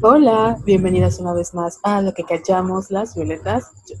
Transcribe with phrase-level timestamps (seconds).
[0.00, 3.70] Hola, bienvenidas una vez más a lo que callamos las violetas.
[3.88, 3.96] Yo-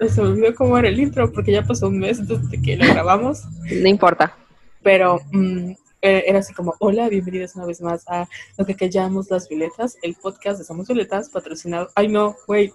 [0.00, 2.76] eh, se me olvidó cómo era el intro porque ya pasó un mes desde que
[2.76, 4.34] lo grabamos, No importa.
[4.82, 5.70] pero mm,
[6.00, 9.98] eh, era así como, hola, bienvenidas una vez más a lo que callamos las violetas,
[10.02, 11.90] el podcast de Somos Violetas, patrocinado.
[11.94, 12.72] Ay, no, wait.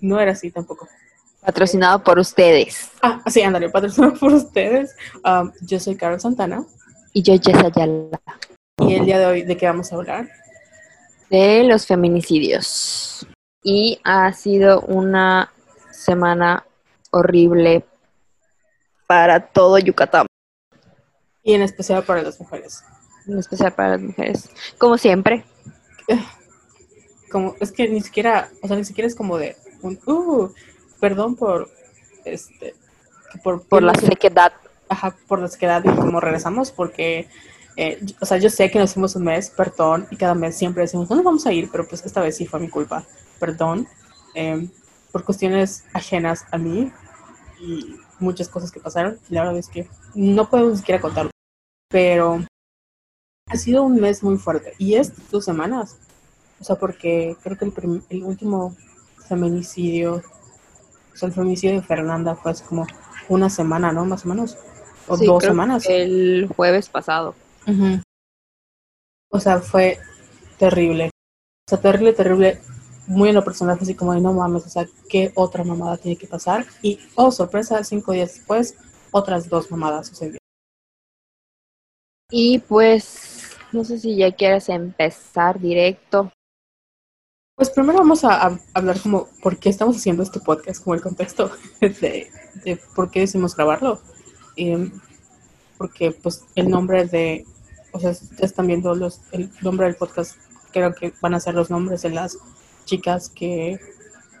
[0.00, 0.88] No era así tampoco.
[1.40, 2.90] Patrocinado por ustedes.
[3.02, 4.96] Ah, sí, ándale, patrocinado por ustedes.
[5.24, 6.64] Um, yo soy Carol Santana
[7.12, 8.20] Y yo, Jess Ayala.
[8.80, 10.28] y el día de hoy, ¿de qué vamos a hablar?
[11.30, 13.26] De los feminicidios.
[13.62, 15.52] Y ha sido una
[15.90, 16.64] semana
[17.10, 17.84] horrible
[19.06, 20.26] para todo Yucatán.
[21.42, 22.82] Y en especial para las mujeres.
[23.26, 24.50] En especial para las mujeres.
[24.78, 25.44] Como siempre.
[27.30, 30.52] como es que ni siquiera, o sea, ni siquiera es como de un uh,
[31.00, 31.70] perdón por
[32.24, 32.74] este
[33.42, 34.52] por, Por la sequedad.
[34.88, 37.28] ajá, por la sequedad y como regresamos porque
[37.80, 40.82] eh, o sea, yo sé que nos hicimos un mes, perdón, y cada mes siempre
[40.82, 41.70] decimos, ¿dónde vamos a ir?
[41.70, 43.04] Pero pues esta vez sí fue mi culpa,
[43.38, 43.86] perdón,
[44.34, 44.68] eh,
[45.12, 46.90] por cuestiones ajenas a mí
[47.60, 49.20] y muchas cosas que pasaron.
[49.30, 51.30] Y la verdad es que no puedo ni siquiera contarlo,
[51.88, 52.44] pero
[53.46, 54.72] ha sido un mes muy fuerte.
[54.78, 55.98] Y es dos semanas,
[56.60, 58.74] o sea, porque creo que el, el último
[59.28, 62.88] feminicidio, o sea, el feminicidio de Fernanda fue hace como
[63.28, 64.04] una semana, ¿no?
[64.04, 64.58] Más o menos.
[65.06, 65.86] O Sí, dos creo semanas.
[65.86, 67.36] que El jueves pasado.
[67.68, 68.00] Ujú.
[69.30, 69.98] O sea, fue
[70.58, 71.06] terrible.
[71.06, 72.60] O sea, terrible, terrible.
[73.06, 76.16] Muy en lo personal, así como de no mames, o sea, ¿qué otra mamada tiene
[76.16, 76.66] que pasar?
[76.82, 78.76] Y, oh, sorpresa, cinco días después,
[79.12, 80.38] otras dos mamadas sucedieron.
[82.30, 86.30] Y pues, no sé si ya quieres empezar directo.
[87.54, 91.02] Pues primero vamos a, a hablar como por qué estamos haciendo este podcast, como el
[91.02, 92.30] contexto de,
[92.64, 94.00] de por qué decidimos grabarlo.
[94.56, 94.92] Em,
[95.78, 97.46] porque pues el nombre de,
[97.92, 100.36] o sea, están viendo los, el nombre del podcast,
[100.72, 102.38] creo que van a ser los nombres de las
[102.84, 103.78] chicas que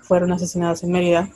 [0.02, 1.28] fueron asesinadas en Mérida.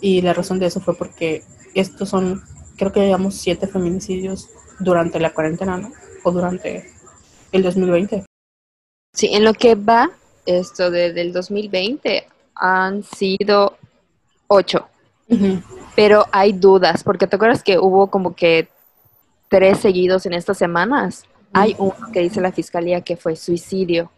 [0.00, 1.44] Y la razón de eso fue porque
[1.74, 2.42] estos son,
[2.76, 5.92] creo que llevamos siete feminicidios durante la cuarentena, ¿no?
[6.24, 6.90] O durante
[7.52, 8.24] el 2020.
[9.14, 10.10] Sí, en lo que va
[10.46, 13.76] esto desde el 2020 han sido
[14.48, 14.88] ocho.
[15.94, 18.68] Pero hay dudas, porque te acuerdas que hubo como que
[19.48, 21.24] tres seguidos en estas semanas.
[21.52, 24.10] Hay uno que dice la fiscalía que fue suicidio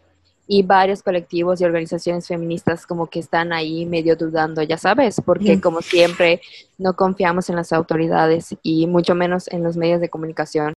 [0.47, 5.59] y varios colectivos y organizaciones feministas como que están ahí medio dudando, ya sabes, porque
[5.59, 6.41] como siempre
[6.77, 10.73] no confiamos en las autoridades y mucho menos en los medios de comunicación.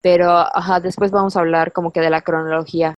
[0.00, 2.94] Pero ajá, después vamos a hablar como que de la cronología.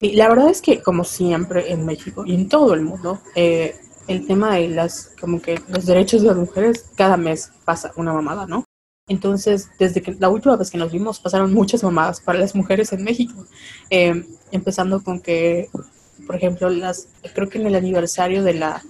[0.00, 3.76] Y la verdad es que, como siempre en México y en todo el mundo, eh,
[4.08, 8.12] el tema de las, como que los derechos de las mujeres, cada mes pasa una
[8.12, 8.64] mamada, ¿no?
[9.12, 12.94] Entonces, desde que la última vez que nos vimos, pasaron muchas mamadas para las mujeres
[12.94, 13.44] en México.
[13.90, 15.68] Eh, empezando con que,
[16.26, 18.82] por ejemplo, las, creo que en el aniversario de la,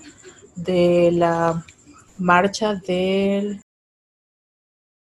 [0.55, 1.67] de la
[2.19, 3.63] marcha del,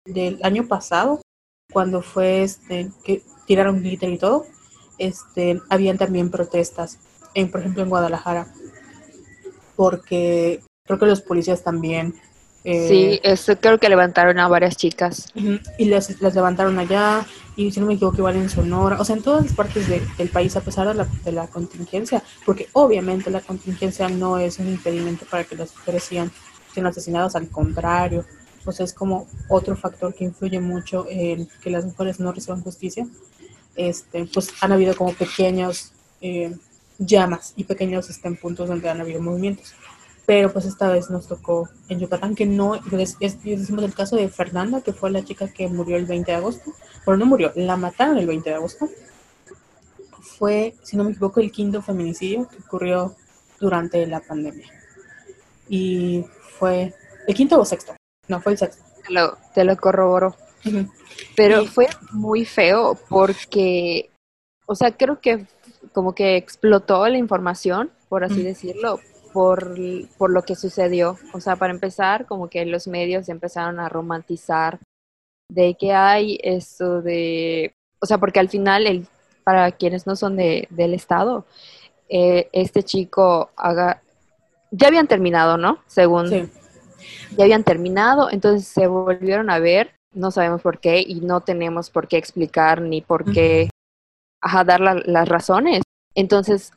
[0.06, 1.20] del año pasado,
[1.70, 4.46] cuando fue este, que tiraron glitter y todo,
[4.96, 6.98] este, habían también protestas,
[7.34, 8.46] en, por ejemplo en Guadalajara,
[9.76, 12.14] porque creo que los policías también...
[12.64, 15.28] eh, Sí, eso creo que levantaron a varias chicas.
[15.78, 17.26] Y las, las levantaron allá,
[17.56, 20.02] y si no me equivoco, igual en Sonora, o sea, en todas las partes de-
[20.18, 24.58] del país, a pesar de la, de la contingencia, porque obviamente la contingencia no es
[24.58, 26.30] un impedimento para que las mujeres sigan
[26.72, 28.24] siendo asesinadas, al contrario,
[28.72, 33.06] sea, es como otro factor que influye mucho en que las mujeres no reciban justicia.
[33.74, 36.54] Este, pues han habido como pequeños eh,
[36.98, 39.74] llamas y pequeños este, puntos donde han habido movimientos.
[40.30, 44.14] Pero pues esta vez nos tocó en Yucatán, que no, es, es- decimos el caso
[44.14, 46.70] de Fernanda, que fue la chica que murió el 20 de agosto.
[47.04, 48.88] Bueno, no murió, la mataron el 20 de agosto.
[50.38, 53.16] Fue, si no me equivoco, el quinto feminicidio que ocurrió
[53.58, 54.68] durante la pandemia.
[55.68, 56.24] Y
[56.58, 56.94] fue
[57.26, 57.94] el quinto o sexto.
[58.28, 58.84] No, fue el sexto.
[59.04, 60.36] Te lo, te lo corroboró.
[61.36, 64.10] Pero Y- fue muy feo porque,
[64.66, 65.46] o sea, creo que
[65.92, 69.00] como que explotó la información, por así decirlo,
[69.32, 69.74] por,
[70.18, 71.16] por lo que sucedió.
[71.32, 74.78] O sea, para empezar, como que los medios empezaron a romantizar
[75.48, 79.06] de que hay esto de, o sea, porque al final, el,
[79.44, 81.44] para quienes no son de, del Estado,
[82.08, 84.02] eh, este chico haga,
[84.70, 85.78] ya habían terminado, ¿no?
[85.86, 86.48] Según Sí.
[87.36, 91.90] ya habían terminado, entonces se volvieron a ver, no sabemos por qué y no tenemos
[91.90, 93.70] por qué explicar ni por qué
[94.42, 95.82] ajá, dar la- las razones.
[96.14, 96.72] Entonces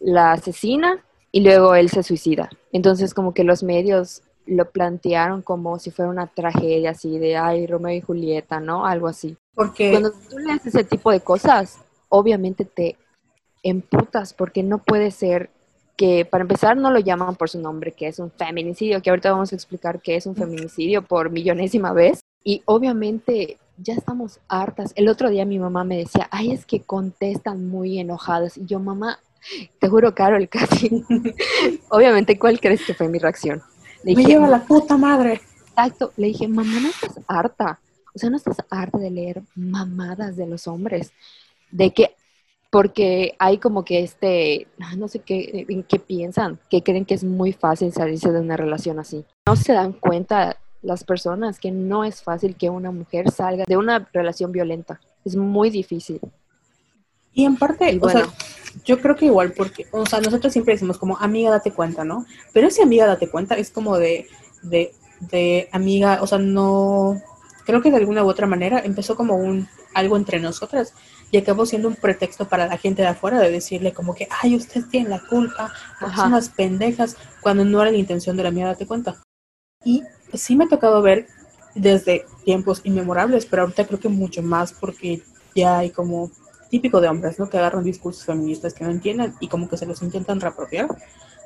[0.00, 1.04] la asesina
[1.36, 2.48] y luego él se suicida.
[2.72, 7.66] Entonces como que los medios lo plantearon como si fuera una tragedia así de, ay,
[7.66, 8.86] Romeo y Julieta, ¿no?
[8.86, 9.36] Algo así.
[9.54, 11.78] Porque Cuando tú lees ese tipo de cosas,
[12.08, 12.96] obviamente te,
[13.62, 15.50] emputas porque no puede ser
[15.94, 19.30] que para empezar no lo llaman por su nombre, que es un feminicidio, que ahorita
[19.30, 22.20] vamos a explicar qué es un feminicidio por millonésima vez.
[22.44, 24.92] Y obviamente ya estamos hartas.
[24.94, 28.56] El otro día mi mamá me decía, ay, es que contestan muy enojadas.
[28.56, 29.18] Y yo, mamá,
[29.78, 31.04] te juro, Carol, casi.
[31.88, 33.62] obviamente, ¿cuál crees que fue mi reacción?
[34.02, 35.40] Le dije, me lleva la puta madre.
[35.68, 36.12] Exacto.
[36.16, 37.80] Le dije, mamá, no estás harta.
[38.14, 41.12] O sea, no estás harta de leer mamadas de los hombres.
[41.70, 42.14] De que
[42.70, 44.66] porque hay como que este,
[44.96, 48.56] no sé qué, en qué piensan, que creen que es muy fácil salirse de una
[48.56, 49.24] relación así.
[49.46, 53.76] No se dan cuenta las personas que no es fácil que una mujer salga de
[53.76, 55.00] una relación violenta.
[55.24, 56.20] Es muy difícil.
[57.36, 58.26] Y en parte, o sea,
[58.86, 62.24] yo creo que igual, porque, o sea, nosotros siempre decimos como, amiga, date cuenta, ¿no?
[62.54, 64.26] Pero ese amiga, date cuenta, es como de,
[64.62, 67.20] de, de amiga, o sea, no,
[67.66, 70.94] creo que de alguna u otra manera empezó como un, algo entre nosotras
[71.30, 74.56] y acabó siendo un pretexto para la gente de afuera de decirle como que, ay,
[74.56, 78.64] ustedes tienen la culpa, son unas pendejas, cuando no era la intención de la mía,
[78.64, 79.22] date cuenta.
[79.84, 81.26] Y sí me ha tocado ver
[81.74, 85.20] desde tiempos inmemorables, pero ahorita creo que mucho más porque
[85.54, 86.30] ya hay como
[86.70, 87.48] típico de hombres, ¿no?
[87.48, 90.88] Que agarran discursos feministas que no entienden y como que se los intentan reapropiar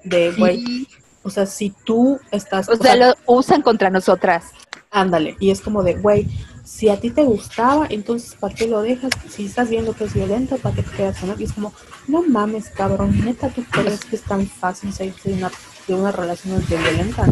[0.04, 0.86] de, güey,
[1.22, 2.68] o sea, si tú estás...
[2.68, 4.46] O, sea, lo usan contra nosotras.
[4.90, 6.26] Ándale, y es como de, güey,
[6.64, 9.12] si a ti te gustaba, entonces ¿para qué lo dejas?
[9.28, 11.40] Si estás viendo que es violento, ¿para qué te quedas con él?
[11.40, 11.72] Y es como,
[12.08, 15.50] no mames, cabrón, neta, ¿tú crees que es tan fácil salir de una,
[15.86, 17.26] de una relación violenta?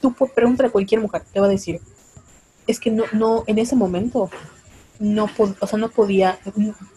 [0.00, 1.80] Tú pregúntale a cualquier mujer, te va a decir,
[2.66, 4.30] es que no, no, en ese momento,
[5.00, 5.28] no,
[5.60, 6.38] o sea, no podía,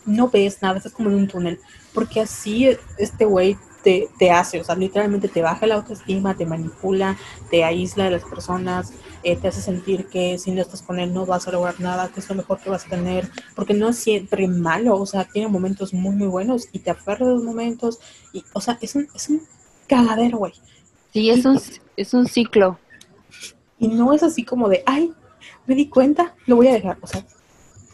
[0.05, 1.59] no ves nada, estás como en un túnel,
[1.93, 6.45] porque así este güey te, te, hace, o sea, literalmente te baja la autoestima, te
[6.45, 7.17] manipula,
[7.49, 11.13] te aísla de las personas, eh, te hace sentir que si no estás con él
[11.13, 13.89] no vas a lograr nada, que es lo mejor que vas a tener, porque no
[13.89, 17.43] es siempre malo, o sea, tiene momentos muy, muy buenos y te aferra de los
[17.43, 17.99] momentos,
[18.33, 19.41] y, o sea, es un, es un
[19.87, 20.53] cagadero, güey.
[21.13, 21.59] Sí, es un,
[21.95, 22.79] es un ciclo.
[23.79, 25.13] Y no es así como de, ay,
[25.67, 27.25] me di cuenta, lo voy a dejar, o sea,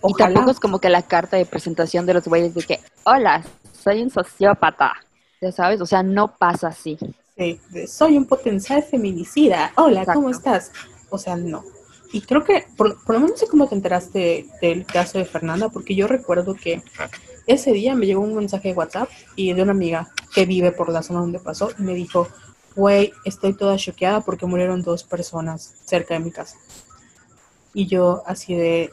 [0.03, 3.43] Y tampoco es como que la carta de presentación de los güeyes de que, hola,
[3.73, 4.93] soy un sociópata.
[5.41, 6.97] Ya sabes, o sea, no pasa así.
[7.37, 9.71] Sí, soy un potencial feminicida.
[9.75, 10.71] Hola, ¿cómo estás?
[11.09, 11.63] O sea, no.
[12.11, 15.95] Y creo que, por, lo menos sé cómo te enteraste del caso de Fernanda, porque
[15.95, 16.81] yo recuerdo que
[17.45, 20.91] ese día me llegó un mensaje de WhatsApp y de una amiga que vive por
[20.91, 22.27] la zona donde pasó y me dijo,
[22.75, 26.57] güey, estoy toda choqueada porque murieron dos personas cerca de mi casa.
[27.73, 28.91] Y yo así de,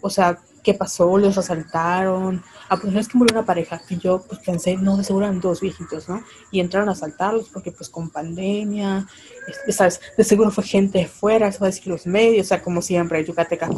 [0.00, 1.16] o sea, ¿qué pasó?
[1.18, 2.42] ¿Los asaltaron?
[2.68, 3.80] Ah, pues no es que murió una pareja.
[3.88, 6.22] Y yo pues pensé, no, de seguro eran dos viejitos, ¿no?
[6.50, 9.06] Y entraron a asaltarlos porque pues con pandemia,
[9.68, 10.00] ¿sabes?
[10.16, 13.68] De seguro fue gente de fuera, a decir los medios, o sea, como siempre, Yucateca.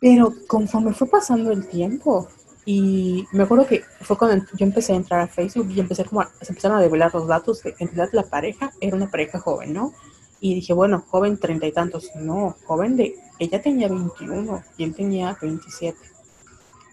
[0.00, 2.28] Pero conforme fue pasando el tiempo,
[2.64, 6.20] y me acuerdo que fue cuando yo empecé a entrar a Facebook y empecé como
[6.20, 9.40] a, se empezaron a develar los datos de en realidad la pareja era una pareja
[9.40, 9.92] joven, ¿no?
[10.40, 12.10] Y dije, bueno, joven treinta y tantos.
[12.14, 15.98] No, joven de, ella tenía 21 y él tenía 27.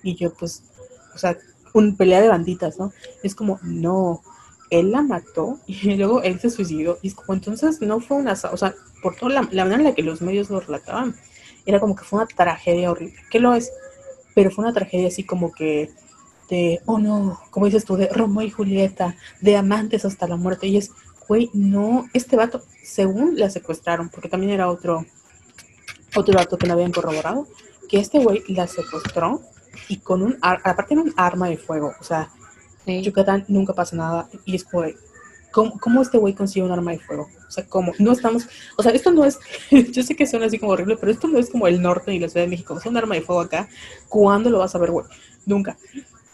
[0.04, 0.64] Y yo pues,
[1.16, 1.38] o sea,
[1.74, 2.92] un pelea de banditas, ¿no?
[3.24, 4.22] Es como, no,
[4.70, 6.98] él la mató y luego él se suicidó.
[7.02, 9.90] Y es como, entonces no fue una, o sea, por toda la, la manera en
[9.90, 11.16] la que los medios lo relataban,
[11.66, 13.16] era como que fue una tragedia horrible.
[13.30, 13.72] ¿Qué lo es?
[14.34, 15.92] Pero fue una tragedia así como que
[16.50, 20.68] de, oh no, como dices tú, de Romeo y Julieta, de amantes hasta la muerte.
[20.68, 20.92] Y es,
[21.28, 25.06] güey, no, este vato, según la secuestraron, porque también era otro,
[26.16, 27.48] otro dato que no habían corroborado,
[27.90, 29.42] que este güey la secuestró
[29.88, 32.30] y con un, aparte era un arma de fuego, o sea,
[32.86, 34.86] en Yucatán nunca pasa nada y es como,
[35.52, 37.28] ¿cómo, ¿cómo, este güey consigue un arma de fuego?
[37.48, 37.94] O sea, ¿cómo?
[38.00, 39.40] No estamos, o sea, esto no es,
[39.92, 42.20] yo sé que suena así como horrible, pero esto no es como el norte y
[42.20, 43.68] la Ciudad de México, es un arma de fuego acá,
[44.08, 45.06] ¿cuándo lo vas a ver, güey?
[45.46, 45.78] Nunca.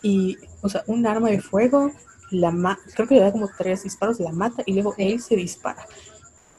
[0.01, 1.91] Y, o sea, un arma de fuego
[2.33, 5.85] la creo que le da como tres disparos, la mata y luego él se dispara.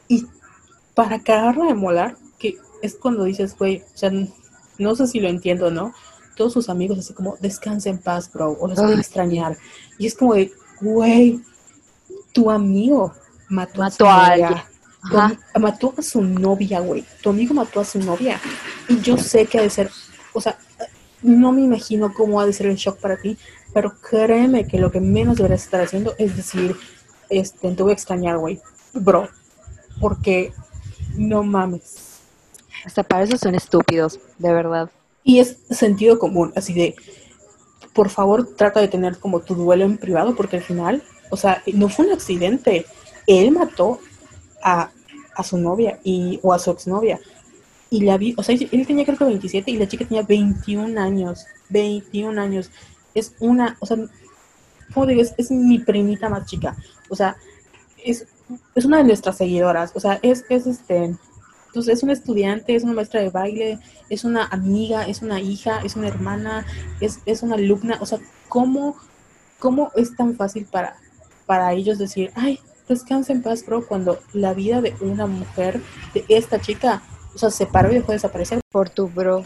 [0.09, 0.27] Y
[0.95, 4.11] para cagarla de molar, que es cuando dices, güey, o sea,
[4.79, 5.93] no sé si lo entiendo, ¿no?
[6.37, 9.57] Todos sus amigos así como, descansa en paz, bro, o los voy a extrañar.
[9.99, 11.41] Y es como de, güey,
[12.33, 13.13] tu amigo
[13.49, 14.67] mató, a su novia.
[15.59, 17.05] mató a su novia, güey.
[17.23, 18.41] Tu amigo mató a su novia.
[18.89, 19.91] Y yo sé que ha de ser,
[20.33, 20.59] o sea,
[21.23, 23.39] no me imagino cómo ha de ser el shock para ti,
[23.75, 26.77] pero créeme que lo que menos deberías estar haciendo es decir,
[27.29, 28.61] este, te voy a extrañar, güey,
[28.95, 29.29] bro,
[30.01, 30.53] porque
[31.17, 32.21] no mames.
[32.87, 34.91] Hasta para eso son estúpidos, de verdad.
[35.25, 36.95] Y es sentido común, así de,
[37.93, 41.63] por favor, trata de tener como tu duelo en privado, porque al final, o sea,
[41.73, 42.87] no fue un accidente.
[43.27, 43.99] Él mató
[44.63, 44.91] a,
[45.35, 47.19] a su novia y, o a su exnovia.
[47.91, 51.01] Y la vi, o sea, él tenía creo que 27 y la chica tenía 21
[51.01, 51.47] años.
[51.71, 52.71] 21 años
[53.15, 53.97] es una, o sea,
[54.93, 56.77] como digo, es, mi primita más chica.
[57.09, 57.37] O sea,
[58.05, 58.27] es,
[58.75, 59.93] es una de nuestras seguidoras.
[59.95, 61.17] O sea, es, es este.
[61.67, 65.81] Entonces, es una estudiante, es una maestra de baile, es una amiga, es una hija,
[65.83, 66.67] es una hermana,
[67.01, 67.99] es, es una alumna.
[68.01, 68.19] O sea,
[68.49, 68.97] ¿cómo,
[69.59, 70.97] ¿cómo es tan fácil para,
[71.47, 75.81] para ellos decir, ay, descansa en paz, bro, cuando la vida de una mujer,
[76.13, 77.03] de esta chica,
[77.35, 78.61] o sea, se paró y dejó de desaparecer?
[78.71, 79.45] Por tu bro.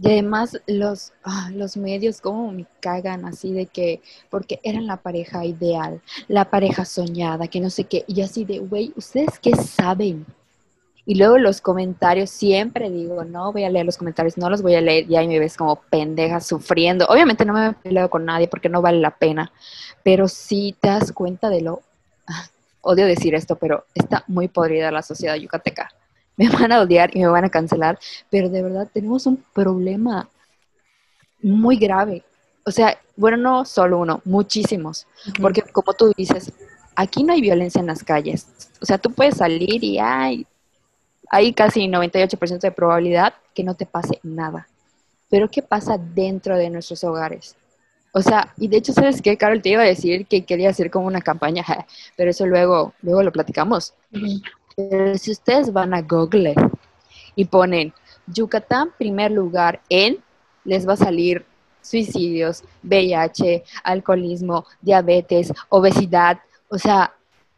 [0.00, 4.96] Y además los, ah, los medios como me cagan así de que, porque eran la
[4.96, 9.54] pareja ideal, la pareja soñada, que no sé qué, y así de, güey, ¿ustedes qué
[9.54, 10.26] saben?
[11.04, 14.74] Y luego los comentarios, siempre digo, no voy a leer los comentarios, no los voy
[14.76, 17.06] a leer, y ahí me ves como pendeja sufriendo.
[17.06, 19.52] Obviamente no me peleo con nadie porque no vale la pena,
[20.02, 21.82] pero sí te das cuenta de lo,
[22.28, 22.46] ah,
[22.82, 25.90] odio decir esto, pero está muy podrida la sociedad yucateca
[26.36, 27.98] me van a odiar y me van a cancelar,
[28.30, 30.28] pero de verdad tenemos un problema
[31.42, 32.24] muy grave.
[32.64, 35.06] O sea, bueno, no solo uno, muchísimos.
[35.40, 36.52] Porque como tú dices,
[36.94, 38.46] aquí no hay violencia en las calles.
[38.80, 40.46] O sea, tú puedes salir y hay,
[41.28, 44.68] hay casi 98% de probabilidad que no te pase nada.
[45.28, 47.56] Pero ¿qué pasa dentro de nuestros hogares?
[48.12, 49.62] O sea, y de hecho, ¿sabes qué, Carol?
[49.62, 51.64] Te iba a decir que quería hacer como una campaña,
[52.16, 53.94] pero eso luego, luego lo platicamos.
[54.76, 56.54] Pero si ustedes van a Google
[57.34, 57.92] y ponen
[58.26, 60.18] Yucatán primer lugar en,
[60.64, 61.44] les va a salir
[61.82, 66.38] suicidios, VIH, alcoholismo, diabetes, obesidad.
[66.68, 67.14] O sea,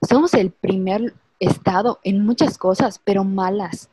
[0.09, 3.91] somos el primer estado en muchas cosas, pero malas.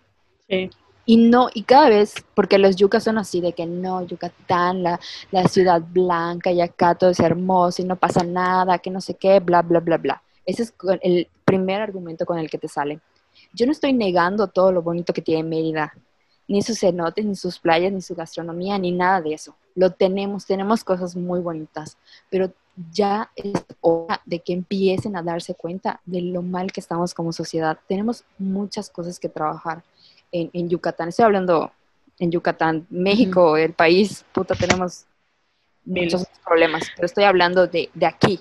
[0.49, 0.69] Sí.
[1.05, 4.99] Y no, y cada vez, porque los yucas son así de que no, Yucatán, la,
[5.31, 9.15] la ciudad blanca, y acá todo es hermoso y no pasa nada, que no sé
[9.15, 10.23] qué, bla, bla, bla, bla.
[10.45, 13.01] Ese es el primer argumento con el que te salen.
[13.53, 15.93] Yo no estoy negando todo lo bonito que tiene Mérida,
[16.47, 19.55] ni sus cenotes, ni sus playas, ni su gastronomía, ni nada de eso.
[19.75, 21.97] Lo tenemos, tenemos cosas muy bonitas,
[22.29, 22.51] pero
[22.91, 27.31] ya es hora de que empiecen a darse cuenta de lo mal que estamos como
[27.31, 27.77] sociedad.
[27.87, 29.83] Tenemos muchas cosas que trabajar
[30.31, 31.09] en, Yucatán.
[31.09, 31.71] Estoy hablando
[32.19, 35.05] en Yucatán, México, el país, puta, tenemos
[35.83, 38.39] muchos problemas, pero estoy hablando de, de aquí.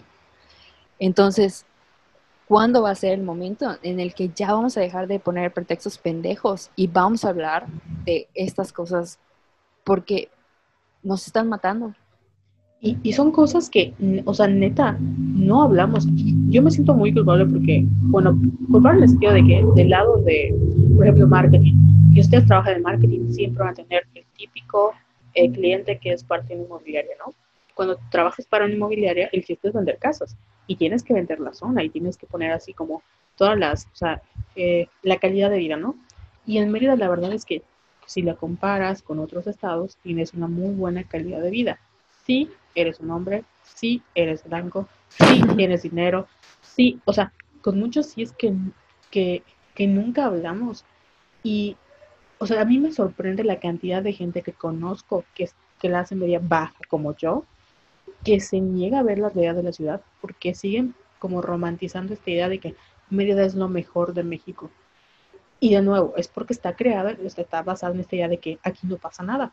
[0.99, 1.65] Entonces,
[2.51, 5.53] ¿cuándo va a ser el momento en el que ya vamos a dejar de poner
[5.53, 7.69] pretextos pendejos y vamos a hablar
[8.05, 9.21] de estas cosas
[9.85, 10.29] porque
[11.05, 11.95] nos están matando?
[12.81, 16.09] Y, son cosas que, o sea, neta, no hablamos.
[16.49, 18.37] Yo me siento muy culpable porque, bueno,
[18.69, 20.53] culpable en el sentido de que del lado de,
[20.97, 21.75] por ejemplo, marketing,
[22.15, 24.93] que ustedes trabajan en marketing, siempre van a tener el típico
[25.35, 27.33] eh, cliente que es parte inmobiliaria, ¿no?
[27.81, 31.55] Cuando trabajas para una inmobiliaria, el chiste es vender casas y tienes que vender la
[31.55, 33.03] zona y tienes que poner así como
[33.37, 34.21] todas las, o sea,
[34.55, 35.95] eh, la calidad de vida, ¿no?
[36.45, 37.63] Y en Mérida la verdad es que
[38.05, 41.81] si la comparas con otros estados, tienes una muy buena calidad de vida.
[42.27, 46.29] Sí, eres un hombre, sí, eres blanco, sí, tienes dinero,
[46.61, 47.33] sí, o sea,
[47.63, 48.53] con muchos sí es que,
[49.11, 49.43] que,
[49.75, 50.85] que nunca hablamos.
[51.43, 51.79] Y,
[52.37, 55.49] o sea, a mí me sorprende la cantidad de gente que conozco que,
[55.81, 57.47] que la hace media baja como yo,
[58.25, 62.31] que se niega a ver la realidad de la ciudad porque siguen como romantizando esta
[62.31, 62.75] idea de que
[63.11, 64.71] Mérida es lo mejor de México.
[65.59, 68.87] Y de nuevo, es porque está creada, está basada en esta idea de que aquí
[68.87, 69.53] no pasa nada.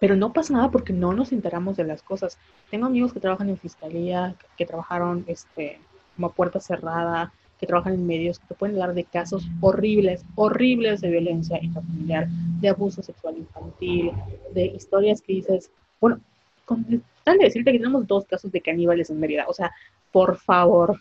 [0.00, 2.38] Pero no pasa nada porque no nos enteramos de las cosas.
[2.70, 5.78] Tengo amigos que trabajan en fiscalía, que trabajaron este,
[6.16, 11.00] como puerta cerrada, que trabajan en medios, que te pueden hablar de casos horribles, horribles
[11.00, 14.10] de violencia intrafamiliar, de abuso sexual infantil,
[14.52, 15.70] de historias que dices,
[16.00, 16.20] bueno,
[16.64, 16.84] con
[17.24, 19.46] tal de decirte que tenemos dos casos de caníbales en Mérida.
[19.48, 19.72] O sea,
[20.10, 21.00] por favor.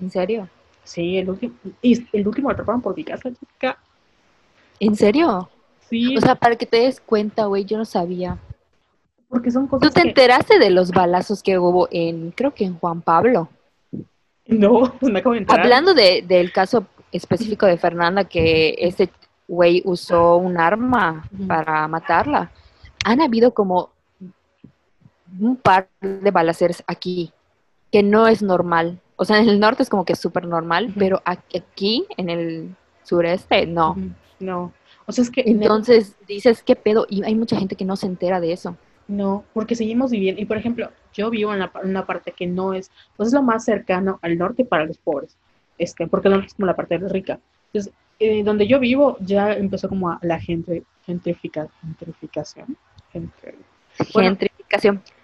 [0.00, 0.48] ¿En serio?
[0.84, 3.78] Sí, el último, el último lo atraparon por mi casa, chica.
[4.80, 5.48] ¿En serio?
[5.88, 6.16] Sí.
[6.16, 8.38] O sea, para que te des cuenta, güey, yo no sabía.
[9.28, 12.78] Porque son cosas ¿Tú te enteraste de los balazos que hubo en, creo que en
[12.78, 13.48] Juan Pablo?
[14.46, 15.62] No, pues me acabo de enterar.
[15.62, 19.10] Hablando de, del caso específico de Fernanda, que ese
[19.48, 22.50] güey usó un arma para matarla.
[23.04, 23.93] Han habido como
[25.40, 27.32] un par de balaceres aquí,
[27.90, 29.00] que no es normal.
[29.16, 32.76] O sea, en el norte es como que es súper normal, pero aquí, en el
[33.04, 33.96] sureste, no.
[34.40, 34.72] No.
[35.06, 35.42] O sea, es que...
[35.46, 37.06] Entonces dices, ¿qué pedo?
[37.08, 38.76] Y hay mucha gente que no se entera de eso.
[39.06, 40.40] No, porque seguimos viviendo.
[40.40, 43.64] Y por ejemplo, yo vivo en, una parte que no es, pues es lo más
[43.64, 45.36] cercano al norte para los pobres.
[45.78, 47.38] Este, porque no es como la parte rica.
[47.72, 52.76] Entonces, eh, donde yo vivo ya empezó como la gente, gentrifica, gentrificación.
[53.12, 53.73] gentrificación.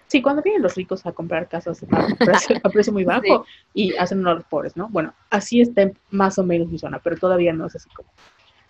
[0.07, 4.33] Sí, cuando vienen los ricos a comprar casas a precio, muy bajo y hacen a
[4.33, 4.89] los pobres, ¿no?
[4.89, 8.09] Bueno, así está más o menos mi zona, pero todavía no es así como,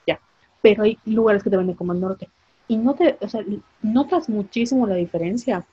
[0.06, 0.20] ya.
[0.62, 2.30] Pero hay lugares que te venden como el norte.
[2.68, 3.44] Y no te, o sea,
[3.82, 5.66] notas muchísimo la diferencia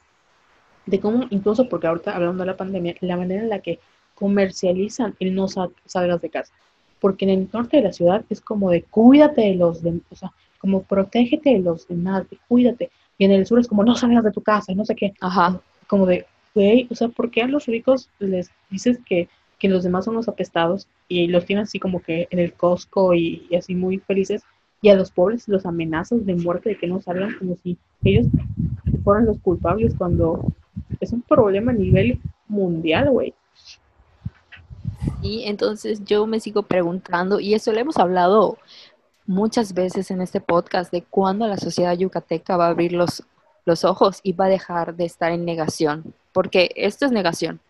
[0.86, 3.78] de cómo, incluso porque ahorita hablando de la pandemia, la manera en la que
[4.14, 6.52] comercializan el no salgas de casa.
[6.98, 10.16] Porque en el norte de la ciudad es como de cuídate de los demás, o
[10.16, 12.90] sea, como protégete de los demás, cuídate.
[13.18, 15.12] Y en el sur es como no salgas de tu casa, no sé qué.
[15.20, 15.60] Ajá.
[15.86, 19.82] Como de, güey, o sea, ¿por qué a los ricos les dices que, que los
[19.82, 23.56] demás son los apestados y los tienes así como que en el Costco y, y
[23.56, 24.42] así muy felices?
[24.80, 28.26] Y a los pobres los amenazas de muerte, de que no salgan, como si ellos
[29.02, 30.52] fueran los culpables cuando
[31.00, 33.34] es un problema a nivel mundial, güey.
[35.22, 38.58] Y entonces yo me sigo preguntando, y eso lo hemos hablado
[39.28, 43.22] muchas veces en este podcast, de cuándo la sociedad yucateca va a abrir los,
[43.66, 47.60] los ojos y va a dejar de estar en negación, porque esto es negación.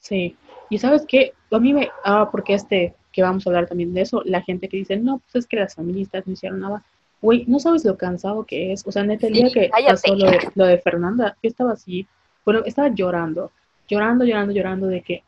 [0.00, 0.36] Sí,
[0.68, 4.00] y sabes qué, a mí me, ah, porque este, que vamos a hablar también de
[4.00, 6.84] eso, la gente que dice, no, pues es que las feministas no hicieron nada.
[7.22, 8.86] Güey, no sabes lo cansado que es.
[8.86, 12.06] O sea, neta, el día que pasó lo de, lo de Fernanda, yo estaba así,
[12.44, 13.52] bueno, estaba llorando,
[13.88, 15.22] llorando, llorando, llorando de que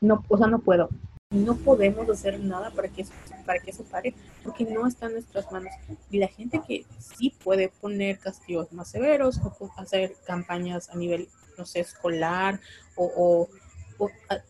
[0.00, 0.88] no, o sea, no puedo.
[1.32, 3.12] No podemos hacer nada para que eso,
[3.46, 5.72] para que eso pare, porque no está en nuestras manos.
[6.10, 11.28] Y la gente que sí puede poner castigos más severos o hacer campañas a nivel,
[11.56, 12.58] no sé, escolar
[12.96, 13.48] o,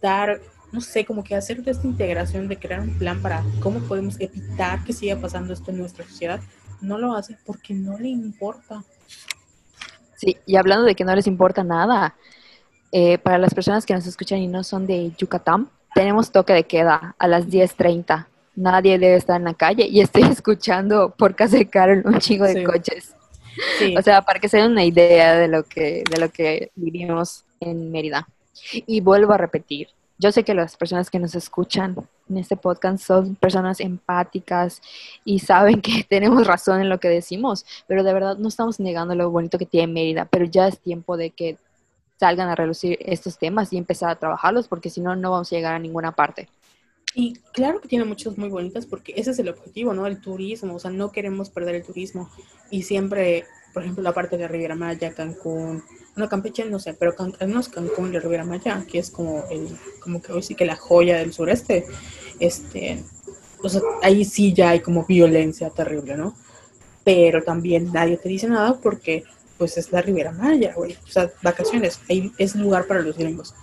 [0.01, 0.41] dar,
[0.73, 4.83] no sé, como que hacer esta integración de crear un plan para cómo podemos evitar
[4.83, 6.41] que siga pasando esto en nuestra sociedad,
[6.81, 8.83] no lo hace porque no le importa.
[10.17, 12.17] Sí, y hablando de que no les importa nada,
[12.91, 16.65] eh, para las personas que nos escuchan y no son de Yucatán, tenemos toque de
[16.65, 18.27] queda a las 10.30.
[18.57, 22.45] Nadie debe estar en la calle y estoy escuchando por casa de Carol un chingo
[22.45, 23.15] de coches.
[23.97, 27.45] O sea, para que se den una idea de lo que, de lo que vivimos
[27.61, 28.29] en Mérida.
[28.73, 31.97] Y vuelvo a repetir, yo sé que las personas que nos escuchan
[32.29, 34.83] en este podcast son personas empáticas
[35.25, 39.15] y saben que tenemos razón en lo que decimos, pero de verdad no estamos negando
[39.15, 41.57] lo bonito que tiene Mérida, pero ya es tiempo de que
[42.21, 45.57] salgan a relucir estos temas y empezar a trabajarlos, porque si no, no vamos a
[45.57, 46.51] llegar a ninguna parte.
[47.15, 50.07] Y claro que tiene muchas muy bonitas, porque ese es el objetivo, ¿no?
[50.07, 52.29] El turismo, o sea, no queremos perder el turismo.
[52.71, 55.83] Y siempre, por ejemplo, la parte de Riviera Maya, Cancún,
[56.15, 59.69] bueno, Campeche no sé, pero al menos Cancún y Riviera Maya, que es como el,
[60.03, 61.87] como que hoy sí que la joya del sureste,
[62.39, 63.03] este,
[63.63, 66.35] o sea, ahí sí ya hay como violencia terrible, ¿no?
[67.03, 69.25] Pero también nadie te dice nada porque
[69.61, 70.97] pues es la Riviera Maya, güey.
[71.05, 73.55] O sea, vacaciones, ahí es lugar para los gringos.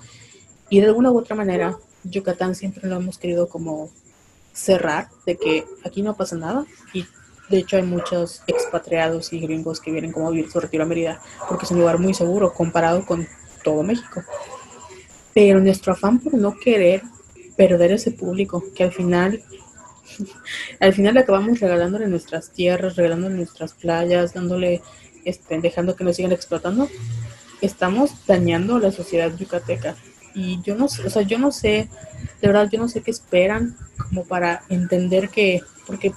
[0.69, 3.89] Y de alguna u otra manera, Yucatán siempre lo hemos querido como
[4.53, 6.67] cerrar, de que aquí no pasa nada.
[6.93, 7.03] Y
[7.49, 10.85] de hecho hay muchos expatriados y gringos que vienen como a vivir su retiro a
[10.85, 13.27] Mérida, porque es un lugar muy seguro comparado con
[13.63, 14.21] todo México.
[15.33, 17.01] Pero nuestro afán por no querer
[17.55, 19.43] perder ese público, que al final
[20.79, 24.83] al final acabamos regalándole nuestras tierras, regalándole nuestras playas, dándole
[25.27, 26.87] este, dejando que nos sigan explotando,
[27.61, 29.95] estamos dañando la sociedad yucateca.
[30.33, 31.89] Y yo no sé, o sea, yo no sé,
[32.41, 36.13] de verdad, yo no sé qué esperan como para entender que, porque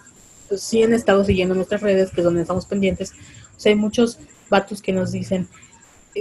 [0.48, 3.14] pues, sí han estado siguiendo nuestras redes, que es donde estamos pendientes,
[3.64, 4.18] hay muchos
[4.48, 5.48] vatos que nos dicen,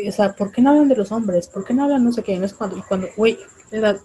[0.07, 1.47] o sea, ¿por qué no hablan de los hombres?
[1.47, 2.37] ¿Por qué no hablan no sé qué?
[2.37, 3.07] No es cuando, cuando,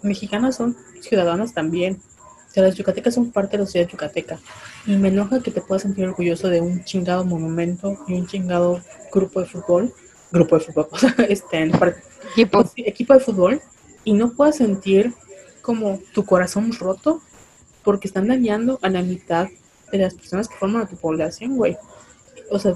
[0.03, 1.99] mexicanas son ciudadanas también
[2.55, 4.39] sea, las yucatecas son parte de la sociedad yucateca.
[4.87, 8.81] Y me enoja que te puedas sentir orgulloso de un chingado monumento y un chingado
[9.11, 9.93] grupo de fútbol.
[10.31, 12.71] Grupo de fútbol, o sea, este, equipo.
[12.77, 13.61] equipo de fútbol.
[14.05, 15.13] Y no puedas sentir
[15.61, 17.21] como tu corazón roto
[17.83, 19.47] porque están dañando a la mitad
[19.91, 21.77] de las personas que forman a tu población, güey.
[22.49, 22.75] O sea,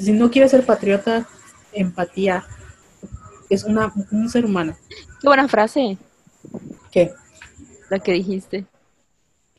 [0.00, 1.26] si no quieres ser patriota,
[1.72, 2.46] empatía.
[3.50, 4.76] Es una, un ser humano.
[5.20, 5.98] Qué buena frase.
[6.92, 7.12] ¿Qué?
[7.90, 8.66] La que dijiste.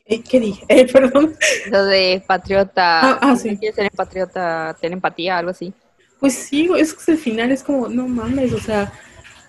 [0.06, 0.64] ¿Qué dije?
[0.68, 1.36] Eh, perdón.
[1.70, 3.00] Lo de patriota.
[3.00, 3.56] Ah, ah sí.
[3.56, 5.72] Quieres ser patriota, tener empatía, algo así.
[6.20, 8.92] Pues sí, es que al final es como, no mames, o sea,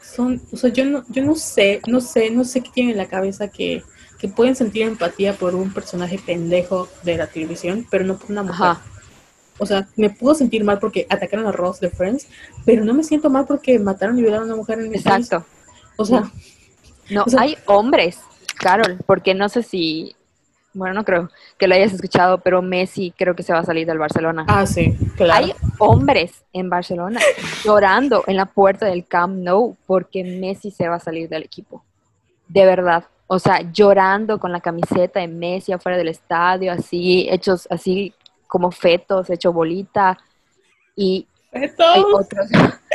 [0.02, 2.98] son, o sea, yo no, yo no sé, no sé, no sé qué tiene en
[2.98, 3.84] la cabeza que,
[4.20, 8.44] que pueden sentir empatía por un personaje pendejo de la televisión, pero no por una
[8.44, 8.78] mujer.
[9.60, 12.28] O sea, me puedo sentir mal porque atacaron a Ross de Friends,
[12.66, 15.46] pero no me siento mal porque mataron y violaron a una mujer en el Exacto.
[15.96, 16.32] O sea,
[17.10, 18.20] no, hay hombres,
[18.60, 20.16] Carol, porque no sé si
[20.78, 23.88] bueno, no creo que lo hayas escuchado, pero Messi creo que se va a salir
[23.88, 24.46] del Barcelona.
[24.48, 25.46] Ah, sí, claro.
[25.46, 27.20] Hay hombres en Barcelona
[27.66, 31.84] llorando en la puerta del Camp Nou porque Messi se va a salir del equipo.
[32.48, 33.06] De verdad.
[33.26, 38.14] O sea, llorando con la camiseta de Messi afuera del estadio, así, hechos así
[38.48, 40.18] como fetos, hecho bolita.
[40.96, 41.86] Y ¿Fetos?
[41.86, 42.48] hay otros.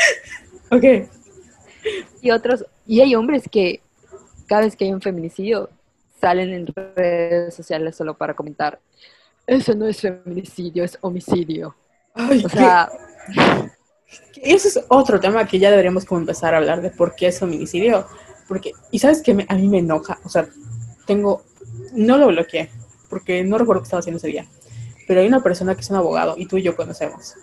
[0.71, 0.85] ok.
[2.23, 3.83] Y otros, y hay hombres que
[4.47, 5.69] cada vez que hay un feminicidio
[6.23, 8.79] salen en redes sociales solo para comentar,
[9.45, 11.75] eso no es feminicidio, es homicidio.
[12.15, 12.89] o sea,
[14.37, 17.41] ese es otro tema que ya deberíamos como empezar a hablar de por qué es
[17.41, 18.07] feminicidio.
[18.47, 20.49] Porque, y sabes que a mí me enoja, o sea,
[21.07, 21.43] tengo,
[21.93, 22.71] no lo bloqueé,
[23.11, 24.47] porque no recuerdo qué estaba haciendo ese día,
[25.09, 27.35] pero hay una persona que es un abogado y tú y yo conocemos.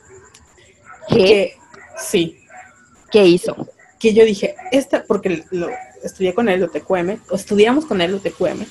[1.09, 1.55] ¿Qué?
[1.97, 2.39] sí.
[3.11, 3.55] ¿Qué hizo?
[3.99, 5.67] Que yo dije, esta, porque lo,
[6.03, 8.65] estudié con él, lo TQM, o estudiamos con él, lo TQM,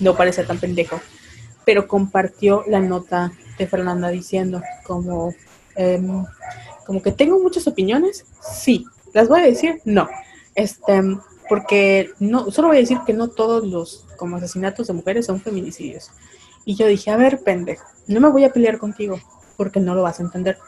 [0.00, 1.00] no parece tan pendejo,
[1.64, 5.34] pero compartió la nota de Fernanda diciendo como,
[5.76, 6.24] em,
[6.86, 10.08] como que tengo muchas opiniones, sí, las voy a decir, no,
[10.54, 11.00] este,
[11.48, 15.40] porque no, solo voy a decir que no todos los como asesinatos de mujeres son
[15.40, 16.10] feminicidios.
[16.64, 19.18] Y yo dije, a ver, pendejo, no me voy a pelear contigo
[19.56, 20.58] porque no lo vas a entender.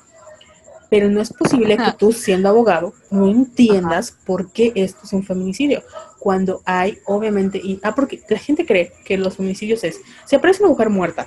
[0.88, 5.24] Pero no es posible que tú, siendo abogado, no entiendas por qué esto es un
[5.24, 5.82] feminicidio.
[6.18, 10.62] Cuando hay, obviamente, y, ah, porque la gente cree que los feminicidios es, si aparece
[10.62, 11.26] una mujer muerta,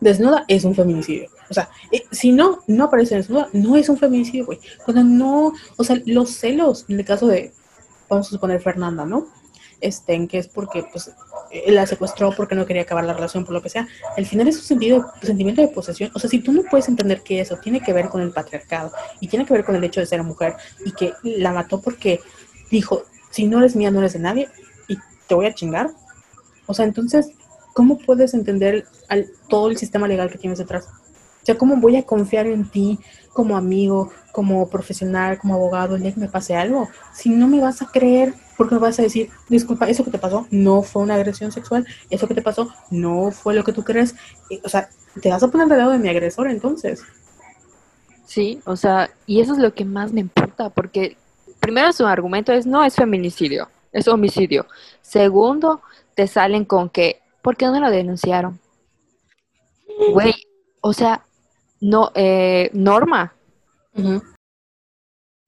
[0.00, 1.30] desnuda, es un feminicidio.
[1.48, 4.58] O sea, eh, si no, no aparece desnuda, no es un feminicidio, güey.
[4.84, 7.52] Cuando no, o sea, los celos, en el caso de,
[8.08, 9.28] vamos a suponer Fernanda, ¿no?
[9.80, 11.10] En que es porque pues
[11.50, 13.86] él la secuestró porque no quería acabar la relación, por lo que sea.
[14.16, 16.10] Al final es un sentido, sentimiento de posesión.
[16.14, 18.92] O sea, si tú no puedes entender que eso tiene que ver con el patriarcado
[19.20, 22.20] y tiene que ver con el hecho de ser mujer y que la mató porque
[22.70, 24.48] dijo, si no eres mía, no eres de nadie
[24.88, 25.90] y te voy a chingar.
[26.66, 27.30] O sea, entonces,
[27.74, 30.86] ¿cómo puedes entender al, todo el sistema legal que tienes detrás?
[30.86, 32.98] O sea, ¿cómo voy a confiar en ti
[33.32, 36.88] como amigo, como profesional, como abogado, el día que me pase algo?
[37.14, 40.18] Si no me vas a creer, porque me vas a decir, disculpa, eso que te
[40.18, 43.84] pasó no fue una agresión sexual, eso que te pasó no fue lo que tú
[43.84, 44.14] crees.
[44.64, 44.88] O sea,
[45.20, 47.02] te vas a poner del lado de mi agresor entonces.
[48.24, 51.16] Sí, o sea, y eso es lo que más me importa, porque
[51.60, 54.66] primero su argumento es no es feminicidio, es homicidio.
[55.00, 55.80] Segundo,
[56.14, 58.58] te salen con que, ¿por qué no lo denunciaron?
[60.12, 60.34] Güey,
[60.80, 61.24] o sea,
[61.80, 63.32] no, eh, Norma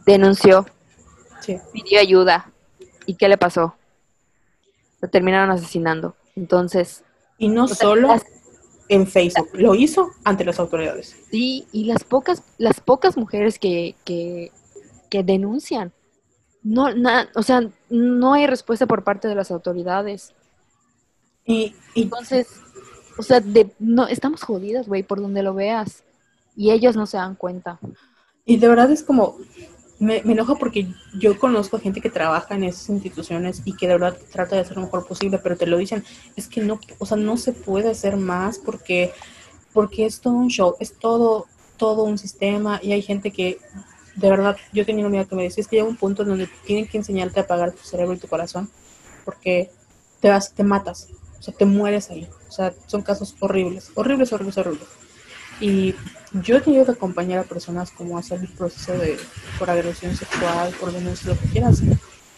[0.07, 0.67] denunció,
[1.73, 2.51] pidió ayuda.
[3.09, 3.75] ¿Y qué le pasó?
[5.01, 6.15] Lo terminaron asesinando.
[6.37, 7.05] Entonces.
[7.39, 8.15] Y no solo
[8.91, 11.17] en Facebook, lo hizo ante las autoridades.
[11.31, 14.53] Sí, y las pocas, las pocas mujeres que, que,
[15.09, 15.95] que denuncian,
[16.63, 16.89] no,
[17.35, 20.35] o sea, no hay respuesta por parte de las autoridades.
[21.47, 22.47] Y, entonces,
[23.17, 26.05] o sea, de, no, estamos jodidas, güey, por donde lo veas.
[26.55, 27.81] Y ellos no se dan cuenta.
[28.45, 29.39] Y de verdad es como,
[29.99, 30.87] me, me enoja porque
[31.19, 34.77] yo conozco gente que trabaja en esas instituciones y que de verdad trata de hacer
[34.77, 36.05] lo mejor posible, pero te lo dicen,
[36.37, 39.13] es que no, o sea, no se puede hacer más porque,
[39.73, 43.59] porque es todo un show, es todo, todo un sistema y hay gente que,
[44.15, 46.29] de verdad, yo tenía una amiga que me decía, es que llega un punto en
[46.29, 48.71] donde tienen que enseñarte a apagar tu cerebro y tu corazón
[49.25, 49.71] porque
[50.21, 51.09] te vas, te matas,
[51.39, 54.89] o sea, te mueres ahí, o sea, son casos horribles, horribles, horribles, horribles.
[55.61, 55.95] Y
[56.33, 59.17] yo he tenido que acompañar a personas como hacer el proceso de
[59.59, 61.83] por agresión sexual, por denuncia, lo que quieras.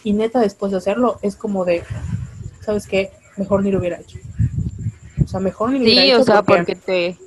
[0.03, 1.83] Y neta, después de hacerlo, es como de,
[2.61, 3.11] ¿sabes qué?
[3.37, 4.17] Mejor ni lo hubiera hecho.
[5.23, 6.15] O sea, mejor ni lo hubiera hecho.
[6.15, 7.17] Sí, o sea, porque, te.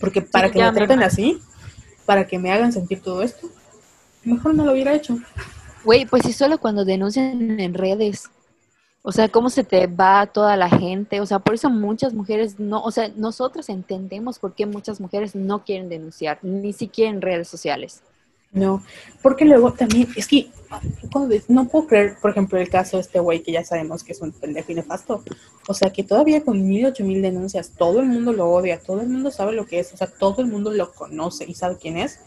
[0.00, 1.40] Porque para que me traten así,
[2.06, 3.48] para que me hagan sentir todo esto,
[4.24, 5.18] mejor no lo hubiera hecho.
[5.84, 8.30] Güey, pues si solo cuando denuncian en redes.
[9.02, 11.20] O sea, cómo se te va toda la gente.
[11.20, 15.34] O sea, por eso muchas mujeres no, o sea, nosotras entendemos por qué muchas mujeres
[15.34, 18.02] no quieren denunciar, ni siquiera en redes sociales.
[18.52, 18.82] No,
[19.22, 20.50] porque luego también, es que
[21.48, 24.20] no puedo creer, por ejemplo, el caso de este güey que ya sabemos que es
[24.20, 25.24] un pendejo y nefasto.
[25.66, 29.00] O sea, que todavía con mil, ocho mil denuncias, todo el mundo lo odia, todo
[29.00, 31.78] el mundo sabe lo que es, o sea, todo el mundo lo conoce y sabe
[31.80, 32.20] quién es.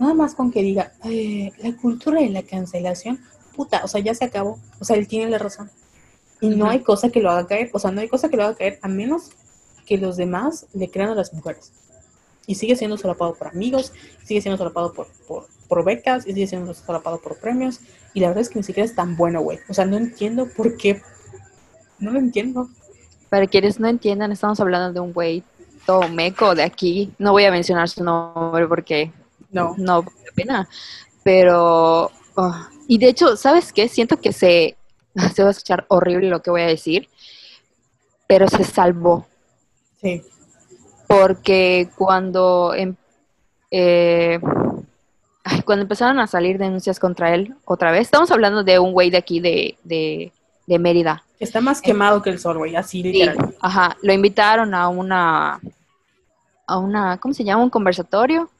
[0.00, 3.20] Nada más con que diga, eh, la cultura de la cancelación,
[3.54, 4.58] puta, o sea, ya se acabó.
[4.80, 5.70] O sea, él tiene la razón.
[6.44, 8.44] Y no hay cosa que lo haga caer, o sea, no hay cosa que lo
[8.44, 9.30] haga caer a menos
[9.86, 11.72] que los demás le crean a las mujeres.
[12.46, 13.92] Y sigue siendo solapado por amigos,
[14.24, 17.80] sigue siendo solapado por, por, por becas, y sigue siendo solapado por premios.
[18.12, 19.58] Y la verdad es que ni siquiera es tan bueno, güey.
[19.70, 21.00] O sea, no entiendo por qué.
[21.98, 22.68] No lo entiendo.
[23.30, 25.42] Para quienes no entiendan, estamos hablando de un güey
[25.86, 27.10] todo meco de aquí.
[27.18, 29.10] No voy a mencionar su nombre porque
[29.50, 30.68] no, no vale la pena.
[31.22, 32.54] Pero, oh,
[32.86, 33.88] y de hecho, ¿sabes qué?
[33.88, 34.76] Siento que se
[35.34, 37.08] se va a escuchar horrible lo que voy a decir,
[38.26, 39.26] pero se salvó.
[40.00, 40.22] Sí.
[41.06, 42.94] Porque cuando, em,
[43.70, 44.40] eh,
[45.64, 49.18] cuando empezaron a salir denuncias contra él otra vez, estamos hablando de un güey de
[49.18, 50.32] aquí de, de,
[50.78, 51.22] Mérida.
[51.38, 53.54] Está más quemado que el sol, güey, así literal.
[53.60, 55.60] ajá, lo invitaron a una,
[56.66, 57.62] a una, ¿cómo se llama?
[57.62, 58.50] Un conversatorio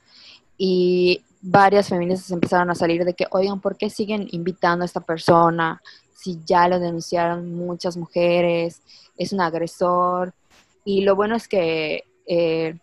[0.58, 5.00] y varias feministas empezaron a salir de que, oigan, ¿por qué siguen invitando a esta
[5.00, 5.82] persona?
[6.24, 8.80] Si ya lo denunciaron muchas mujeres,
[9.18, 10.32] es un agresor.
[10.82, 12.78] Y lo bueno es que eh,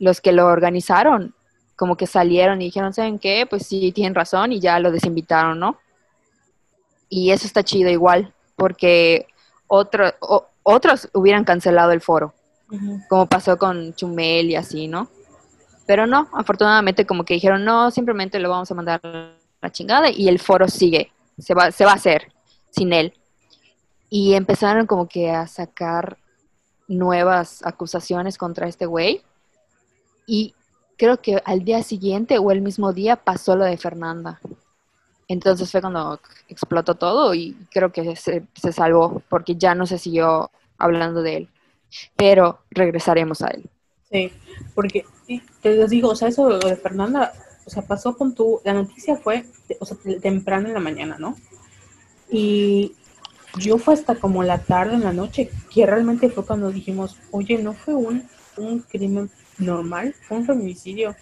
[0.00, 1.34] los que lo organizaron
[1.76, 3.46] como que salieron y dijeron, ¿saben qué?
[3.48, 5.78] Pues sí, tienen razón y ya lo desinvitaron, ¿no?
[7.08, 9.28] Y eso está chido igual, porque
[9.68, 10.12] otro,
[10.64, 12.34] otros hubieran cancelado el foro,
[13.08, 15.08] como pasó con Chumel y así, ¿no?
[15.86, 19.32] Pero no, afortunadamente como que dijeron, no, simplemente lo vamos a mandar a
[19.62, 22.33] la chingada y el foro sigue, se va, se va a hacer
[22.74, 23.14] sin él.
[24.10, 26.18] Y empezaron como que a sacar
[26.88, 29.22] nuevas acusaciones contra este güey.
[30.26, 30.54] Y
[30.96, 34.40] creo que al día siguiente o el mismo día pasó lo de Fernanda.
[35.26, 39.98] Entonces fue cuando explotó todo y creo que se, se salvó porque ya no se
[39.98, 41.48] siguió hablando de él.
[42.16, 43.68] Pero regresaremos a él.
[44.10, 44.32] Sí,
[44.74, 45.04] porque
[45.60, 47.32] te digo, o sea, eso de Fernanda,
[47.64, 49.44] o sea, pasó con tu, la noticia fue,
[49.80, 51.36] o sea, temprano en la mañana, ¿no?
[52.30, 52.92] Y
[53.58, 57.58] yo fue hasta como la tarde, en la noche, que realmente fue cuando dijimos, oye,
[57.58, 61.14] no fue un, un crimen normal, fue un feminicidio.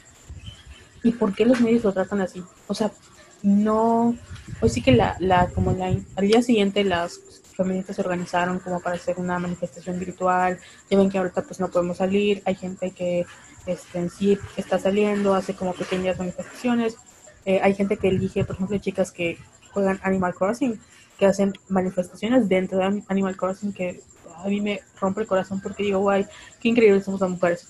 [1.03, 2.43] ¿Y por qué los medios lo tratan así?
[2.69, 2.93] O sea,
[3.43, 4.17] no,
[4.61, 7.21] pues sí que la, la como la, al día siguiente las
[7.57, 11.69] feministas se organizaron como para hacer una manifestación virtual, ya ven que ahorita pues no
[11.69, 13.27] podemos salir, hay gente que
[13.67, 16.97] este, en sí está saliendo, hace como pequeñas manifestaciones,
[17.45, 19.39] eh, hay gente que elige, por ejemplo, chicas que
[19.73, 20.81] juegan Animal Crossing,
[21.19, 24.03] que hacen manifestaciones dentro de Animal Crossing que
[24.37, 26.27] a mí me rompe el corazón porque digo, guay,
[26.61, 27.69] qué increíble somos las mujeres.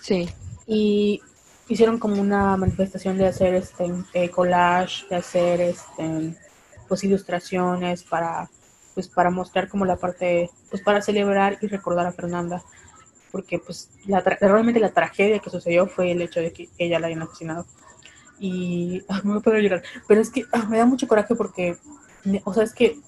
[0.00, 0.28] Sí.
[0.66, 1.20] Y
[1.68, 6.36] hicieron como una manifestación de hacer este eh, collage, de hacer este
[6.88, 8.50] pues ilustraciones para
[8.94, 12.62] pues para mostrar como la parte pues para celebrar y recordar a Fernanda
[13.32, 17.08] porque pues la realmente la tragedia que sucedió fue el hecho de que ella la
[17.08, 17.66] hayan asesinado
[18.46, 21.76] y me voy a poder llorar pero es que ah, me da mucho coraje porque
[22.44, 22.98] o sea, es que,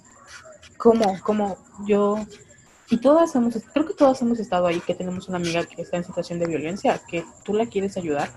[0.77, 1.19] ¿cómo?
[1.23, 1.59] ¿Cómo?
[1.87, 2.19] Yo,
[2.91, 5.97] y todas hemos, creo que todas hemos estado ahí, que tenemos una amiga que está
[5.97, 8.31] en situación de violencia, que tú la quieres ayudar,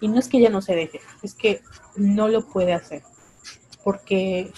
[0.00, 1.62] y no es que ella no se deje, es que
[1.96, 3.02] no lo puede hacer,
[3.84, 4.52] porque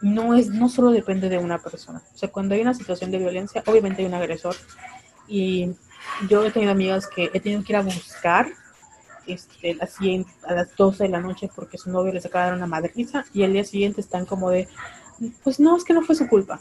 [0.00, 2.02] no es, no solo depende de una persona.
[2.14, 4.56] O sea, cuando hay una situación de violencia, obviamente hay un agresor,
[5.28, 5.72] y
[6.28, 8.48] yo he tenido amigas que he tenido que ir a buscar
[9.26, 12.58] este, así a las 12 de la noche porque su novio les acaba de dar
[12.58, 14.68] una madriza y el día siguiente están como de,
[15.44, 16.60] pues no, es que no fue su culpa.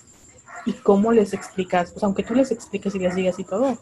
[0.66, 1.92] ¿Y cómo les explicas?
[1.92, 3.78] Pues aunque tú les expliques y les digas y todo,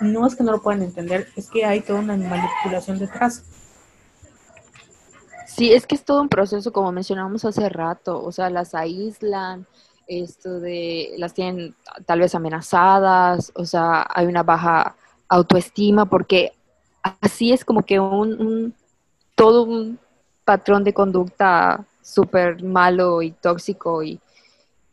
[0.00, 3.44] no es que no lo puedan entender, es que hay toda una manipulación detrás.
[5.46, 9.66] Sí, es que es todo un proceso, como mencionamos hace rato, o sea, las aíslan,
[10.06, 11.74] esto de, las tienen
[12.06, 14.96] tal vez amenazadas, o sea, hay una baja
[15.28, 16.52] autoestima, porque
[17.02, 18.74] así es como que un
[19.40, 19.98] todo un
[20.44, 24.20] patrón de conducta súper malo y tóxico y,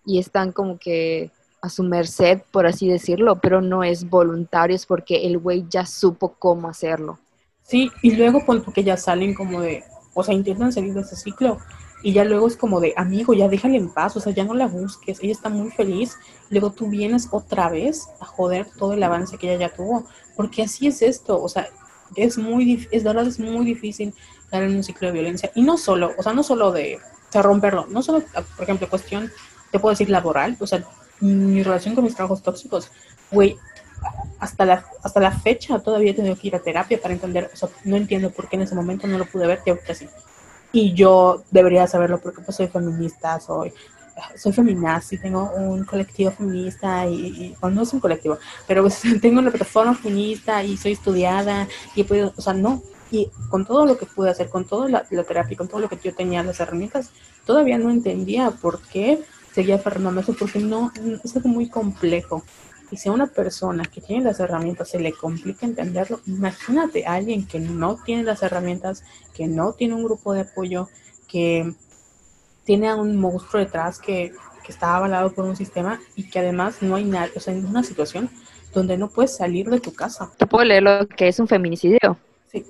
[0.05, 5.25] están como que a su merced, por así decirlo, pero no es voluntario, es porque
[5.27, 7.19] el güey ya supo cómo hacerlo.
[7.63, 11.57] Sí, y luego porque ya salen como de, o sea, intentan salir de ese ciclo
[12.03, 14.53] y ya luego es como de, amigo, ya déjale en paz, o sea, ya no
[14.53, 16.15] la busques, ella está muy feliz,
[16.49, 20.05] luego tú vienes otra vez a joder todo el avance que ella ya tuvo,
[20.37, 21.67] porque así es esto, o sea,
[22.15, 25.51] es muy, es verdad, es muy difícil estar en un ciclo de violencia.
[25.55, 26.99] Y no solo, o sea, no solo de,
[27.33, 28.23] romperlo, no solo,
[28.55, 29.31] por ejemplo, cuestión,
[29.71, 30.83] te puedo decir laboral, o sea,
[31.19, 32.91] mi relación con mis trabajos tóxicos,
[33.31, 33.57] güey,
[34.39, 37.55] hasta la, hasta la fecha todavía he tenido que ir a terapia para entender, o
[37.55, 40.07] sea, no entiendo por qué en ese momento no lo pude ver, que ahorita sí.
[40.71, 43.71] Y yo debería saberlo porque pues soy feminista, soy
[44.35, 49.51] soy feminazi, tengo un colectivo feminista y, no es un colectivo, pero pues, tengo una
[49.51, 54.05] plataforma feminista y soy estudiada y podido, o sea, no, y con todo lo que
[54.05, 57.11] pude hacer, con toda la, terapia, con todo lo que yo tenía, las herramientas,
[57.45, 59.21] todavía no entendía por qué
[59.53, 60.91] seguía aferrándome eso, porque no,
[61.23, 62.43] es algo muy complejo.
[62.89, 67.13] Y si a una persona que tiene las herramientas se le complica entenderlo, imagínate a
[67.13, 69.03] alguien que no tiene las herramientas,
[69.33, 70.87] que no tiene un grupo de apoyo,
[71.27, 71.73] que
[72.67, 76.81] tiene a un monstruo detrás que, que está avalado por un sistema y que además
[76.81, 78.29] no hay nada, o sea, en una situación
[78.73, 80.29] donde no puedes salir de tu casa.
[80.37, 82.17] ¿Te puedo leer lo que es un feminicidio?
[82.51, 82.65] Sí.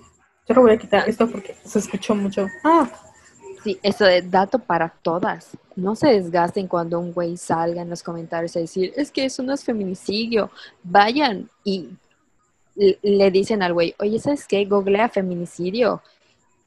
[0.47, 2.45] Yo lo voy a quitar esto porque se escuchó mucho.
[2.63, 2.87] Ah.
[3.63, 5.57] Sí, eso de dato para todas.
[5.75, 9.41] No se desgasten cuando un güey salga en los comentarios a decir, es que eso
[9.41, 10.51] no es feminicidio.
[10.83, 11.89] Vayan y
[12.75, 14.63] le dicen al güey, oye, ¿sabes qué?
[14.65, 16.03] Googlea feminicidio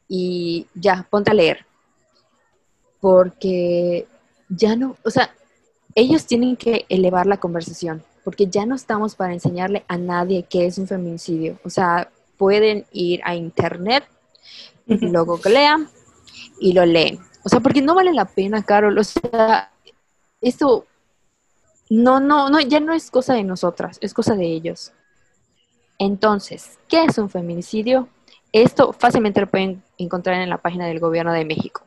[0.08, 1.69] y ya, ponte a leer
[3.00, 4.06] porque
[4.48, 5.34] ya no, o sea,
[5.94, 10.66] ellos tienen que elevar la conversación, porque ya no estamos para enseñarle a nadie qué
[10.66, 11.58] es un feminicidio.
[11.64, 14.04] O sea, pueden ir a internet,
[14.86, 15.88] lo googlean
[16.60, 17.18] y lo leen.
[17.44, 18.96] O sea, porque no vale la pena, Carol.
[18.98, 19.70] O sea,
[20.40, 20.86] esto
[21.88, 24.92] no, no, no, ya no es cosa de nosotras, es cosa de ellos.
[25.98, 28.08] Entonces, ¿qué es un feminicidio?
[28.52, 31.82] Esto fácilmente lo pueden encontrar en la página del Gobierno de México.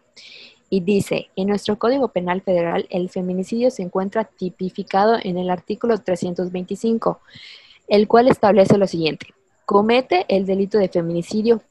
[0.73, 5.99] Y dice, en nuestro Código Penal Federal, el feminicidio se encuentra tipificado en el artículo
[5.99, 7.19] 325,
[7.87, 9.27] el cual establece lo siguiente.
[9.67, 11.61] Comete el delito de feminicidio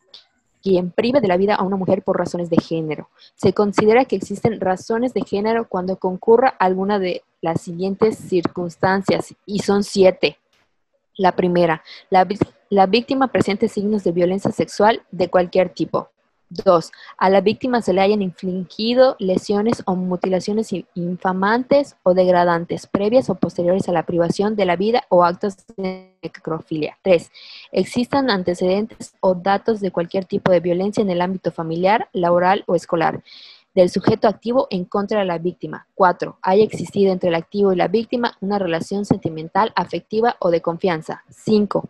[0.62, 3.08] quien prive de la vida a una mujer por razones de género.
[3.34, 9.58] Se considera que existen razones de género cuando concurra alguna de las siguientes circunstancias, y
[9.58, 10.38] son siete.
[11.16, 12.24] La primera, la,
[12.70, 16.12] la víctima presente signos de violencia sexual de cualquier tipo.
[16.64, 16.92] 2.
[17.18, 23.34] A la víctima se le hayan infligido lesiones o mutilaciones infamantes o degradantes previas o
[23.34, 26.98] posteriores a la privación de la vida o actos de necrofilia.
[27.02, 27.30] 3.
[27.72, 32.74] Existan antecedentes o datos de cualquier tipo de violencia en el ámbito familiar, laboral o
[32.74, 33.22] escolar
[33.74, 35.86] del sujeto activo en contra de la víctima.
[35.94, 36.38] 4.
[36.42, 41.24] Haya existido entre el activo y la víctima una relación sentimental, afectiva o de confianza.
[41.30, 41.88] 5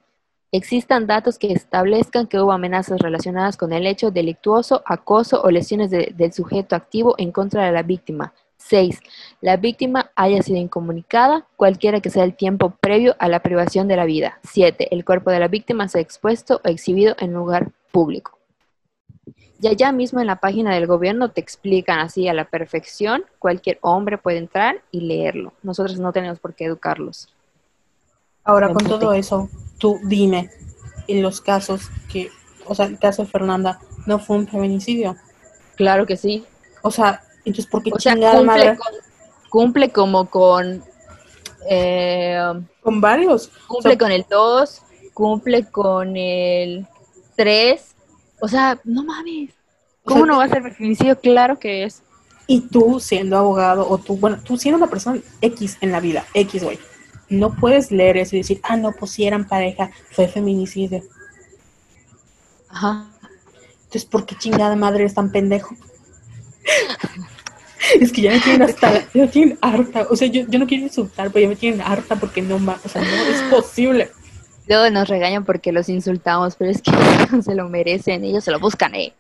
[0.52, 5.90] existan datos que establezcan que hubo amenazas relacionadas con el hecho delictuoso, acoso o lesiones
[5.90, 8.34] del sujeto activo en contra de la víctima.
[8.58, 9.00] 6.
[9.40, 13.96] La víctima haya sido incomunicada, cualquiera que sea el tiempo previo a la privación de
[13.96, 14.38] la vida.
[14.44, 14.94] 7.
[14.94, 18.38] El cuerpo de la víctima sea expuesto o exhibido en lugar público.
[19.60, 23.78] Y allá mismo en la página del gobierno te explican así a la perfección, cualquier
[23.80, 25.52] hombre puede entrar y leerlo.
[25.62, 27.28] Nosotros no tenemos por qué educarlos.
[28.44, 29.48] Ahora, con todo eso,
[29.82, 30.48] tú dime,
[31.08, 32.30] en los casos que,
[32.66, 35.16] o sea, el caso de Fernanda no fue un feminicidio.
[35.74, 36.44] Claro que sí.
[36.82, 38.78] O sea, entonces, ¿por qué o chingada cumple madre?
[39.50, 40.84] cumple como con...
[41.68, 42.40] Eh,
[42.80, 43.50] con varios.
[43.66, 44.82] Cumple con el 2,
[45.14, 46.86] cumple con el
[47.34, 47.94] 3.
[48.40, 49.50] O sea, no mames.
[50.04, 51.18] ¿Cómo no va a ser feminicidio?
[51.18, 52.02] Claro que es.
[52.46, 56.24] Y tú siendo abogado, o tú, bueno, tú siendo una persona X en la vida,
[56.34, 56.78] X, güey
[57.32, 61.02] no puedes leer eso y decir, ah, no, pues si eran pareja, fue feminicidio.
[62.68, 63.06] Ajá.
[63.84, 65.74] Entonces, ¿por qué chingada madre es tan pendejo?
[68.00, 70.06] es que ya me tienen hasta, ya me tienen harta.
[70.10, 72.88] O sea, yo, yo no quiero insultar, pero ya me tienen harta porque no, o
[72.88, 74.10] sea, no es posible.
[74.68, 76.92] Luego nos regañan porque los insultamos, pero es que
[77.42, 79.12] se lo merecen, ellos se lo buscan, eh.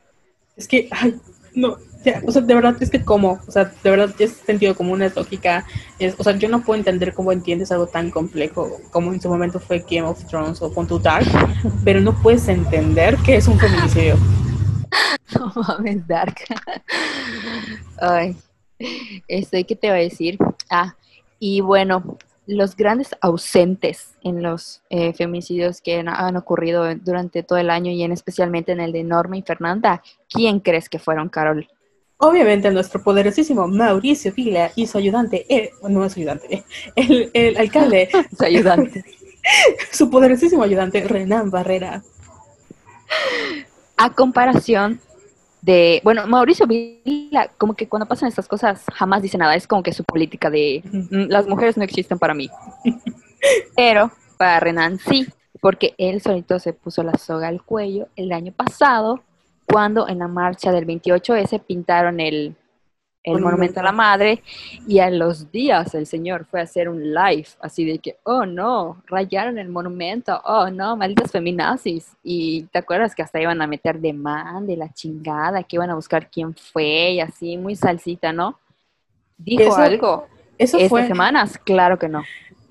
[0.56, 1.18] Es que, ay,
[1.54, 1.78] no,
[2.26, 5.14] o sea, de verdad es que como, o sea, de verdad es sentido común, es
[5.16, 5.64] lógica,
[5.98, 9.28] es, o sea, yo no puedo entender cómo entiendes algo tan complejo como en su
[9.28, 11.26] momento fue Game of Thrones o Con tu Dark,
[11.84, 14.16] pero no puedes entender que es un feminicidio.
[15.34, 16.36] No mames, Dark.
[17.98, 18.36] Ay,
[19.26, 20.36] este, ¿qué te va a decir?
[20.68, 20.94] Ah,
[21.38, 27.70] y bueno, los grandes ausentes en los eh, feminicidios que han, ocurrido durante todo el
[27.70, 31.68] año y en especialmente en el de Norma y Fernanda, ¿quién crees que fueron, Carol?
[32.24, 38.08] Obviamente nuestro poderosísimo Mauricio Vila y su ayudante, eh, no es ayudante, el, el alcalde.
[38.38, 39.04] su ayudante.
[39.90, 42.00] su poderosísimo ayudante, Renan Barrera.
[43.96, 45.00] A comparación
[45.62, 49.82] de, bueno, Mauricio Vila, como que cuando pasan estas cosas jamás dice nada, es como
[49.82, 52.48] que su política de mm, las mujeres no existen para mí.
[53.74, 55.26] Pero para Renan sí,
[55.60, 59.24] porque él solito se puso la soga al cuello el año pasado
[59.66, 62.54] cuando en la marcha del 28S pintaron el,
[63.24, 63.80] monumento.
[63.80, 64.42] a la madre
[64.86, 68.44] y a los días el señor fue a hacer un live así de que, oh
[68.44, 72.16] no, rayaron el monumento, oh no, malditas feminazis.
[72.22, 75.94] Y te acuerdas que hasta iban a meter demanda y la chingada, que iban a
[75.94, 78.58] buscar quién fue y así, muy salsita, ¿no?
[79.38, 80.26] Dijo algo.
[80.58, 82.22] Eso Estas semanas, claro que no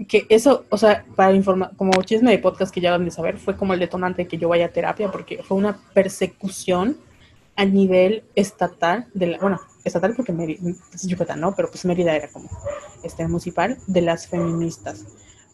[0.08, 3.38] que eso, o sea, para informar, como chisme de podcast que ya van de saber,
[3.38, 6.98] fue como el detonante de que yo vaya a terapia, porque fue una persecución
[7.56, 11.56] a nivel estatal, de la, bueno, estatal porque Mérida, es Yucatán, ¿no?
[11.56, 12.50] Pero pues Mérida era como
[13.04, 15.06] este municipal de las feministas.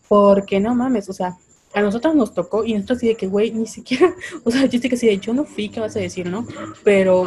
[0.07, 1.37] Porque no mames, o sea,
[1.73, 4.79] a nosotros nos tocó y nosotros así de que, güey, ni siquiera, o sea, sé
[4.79, 6.45] que sí, de yo no fui, ¿qué vas a decir, no?
[6.83, 7.25] Pero,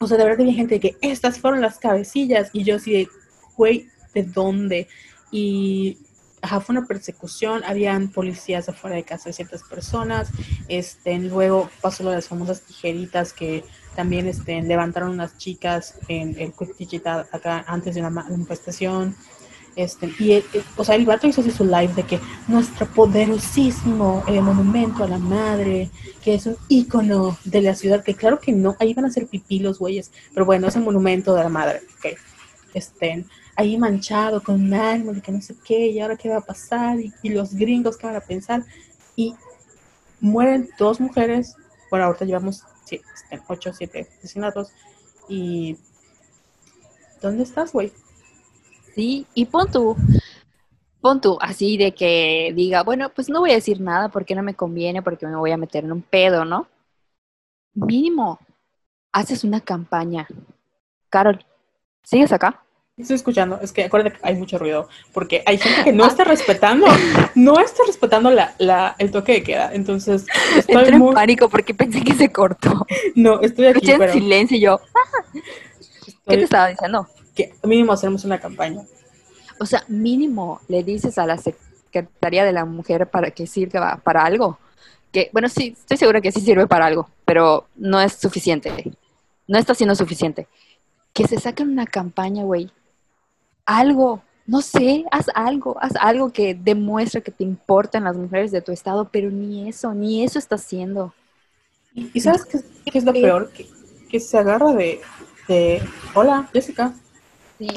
[0.00, 2.92] o sea, de verdad había gente de que estas fueron las cabecillas y yo así
[2.92, 3.08] de,
[3.56, 4.88] güey, ¿de dónde?
[5.30, 5.98] Y
[6.42, 10.30] ajá, fue una persecución, habían policías afuera de casa de ciertas personas,
[10.68, 13.64] este, luego pasó lo de las famosas tijeritas que
[13.94, 19.16] también este, levantaron unas chicas en el Quick Digital acá antes de una manifestación.
[19.74, 20.42] Este, y,
[20.76, 25.08] o sea, el vato hizo así su live de que nuestro poderosísimo eh, monumento a
[25.08, 25.90] la madre,
[26.22, 29.28] que es un ícono de la ciudad, que claro que no, ahí van a ser
[29.28, 32.18] pipí los güeyes, pero bueno, es un monumento de la madre, ok.
[32.74, 33.24] Este,
[33.58, 36.96] ahí manchado con un de que no sé qué, y ahora qué va a pasar,
[37.00, 38.62] y, los gringos qué van a pensar.
[39.16, 39.34] Y
[40.20, 41.56] mueren dos mujeres,
[41.90, 44.68] bueno, ahorita llevamos sí, este, ocho, siete asesinatos,
[45.28, 45.76] y
[47.20, 47.92] ¿dónde estás, güey?
[48.94, 49.96] Sí, y pon tú,
[51.00, 54.44] pon tú, así de que diga, bueno, pues no voy a decir nada porque no
[54.44, 56.68] me conviene, porque me voy a meter en un pedo, ¿no?
[57.74, 58.38] mínimo,
[59.12, 60.26] haces una campaña.
[61.10, 61.44] Carol,
[62.02, 62.62] ¿sigues acá?
[62.98, 66.24] Estoy escuchando, es que acuérdate que hay mucho ruido, porque hay gente que no está
[66.24, 66.86] respetando,
[67.36, 70.26] no está respetando la, la, el toque de queda, entonces
[70.56, 71.08] estoy Entré muy...
[71.10, 72.86] en pánico porque pensé que se cortó.
[73.14, 75.22] No, estoy aquí, Escuché en silencio y yo, ah".
[76.26, 77.06] ¿qué te estaba diciendo?
[77.36, 78.82] Que mínimo hacemos una campaña.
[79.60, 84.24] O sea, mínimo le dices a la Secretaría de la Mujer para que sirva para
[84.24, 84.58] algo.
[85.12, 88.92] Que, bueno, sí, estoy segura que sí sirve para algo, pero no es suficiente.
[89.46, 90.48] No está siendo suficiente.
[91.12, 92.70] Que se saquen una campaña, güey,
[93.68, 98.62] algo, no sé, haz algo, haz algo que demuestre que te importan las mujeres de
[98.62, 101.12] tu estado, pero ni eso, ni eso está haciendo.
[101.94, 103.50] ¿Y, sabes qué, es lo peor?
[104.10, 105.02] Que, se agarra de,
[105.48, 105.82] de,
[106.14, 106.94] Hola, Jessica.
[107.58, 107.68] Sí,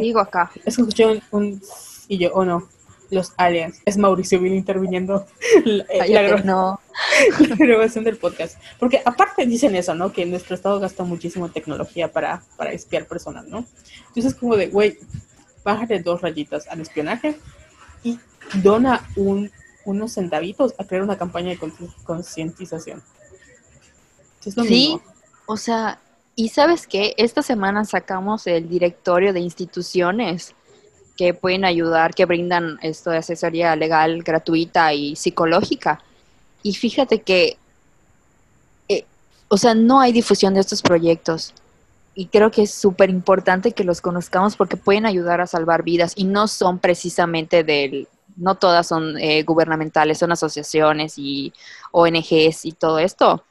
[0.00, 0.52] digo acá.
[0.64, 1.60] Es que escuché un,
[2.06, 2.68] y yo, oh no,
[3.10, 3.80] los aliens.
[3.84, 5.26] Es Mauricio bien interviniendo
[5.64, 6.80] la, no.
[7.48, 8.58] la, grabación del podcast.
[8.78, 10.12] Porque aparte dicen eso, ¿no?
[10.12, 13.64] Que nuestro estado gasta muchísimo tecnología para, para espiar personas, ¿no?
[14.08, 14.98] Entonces como de, güey,
[15.64, 17.36] bájale dos rayitas al espionaje
[18.02, 18.18] y
[18.62, 19.50] dona un,
[19.84, 21.58] unos centavitos a crear una campaña de
[22.04, 23.02] concientización.
[24.40, 25.00] sí,
[25.46, 25.98] o sea,
[26.36, 30.54] y sabes qué, esta semana sacamos el directorio de instituciones
[31.16, 36.02] que pueden ayudar, que brindan esto de asesoría legal gratuita y psicológica.
[36.62, 37.56] Y fíjate que,
[38.88, 39.04] eh,
[39.48, 41.54] o sea, no hay difusión de estos proyectos
[42.14, 46.12] y creo que es súper importante que los conozcamos porque pueden ayudar a salvar vidas
[46.16, 51.52] y no son precisamente del, no todas son eh, gubernamentales, son asociaciones y
[51.90, 53.44] ONGs y todo esto.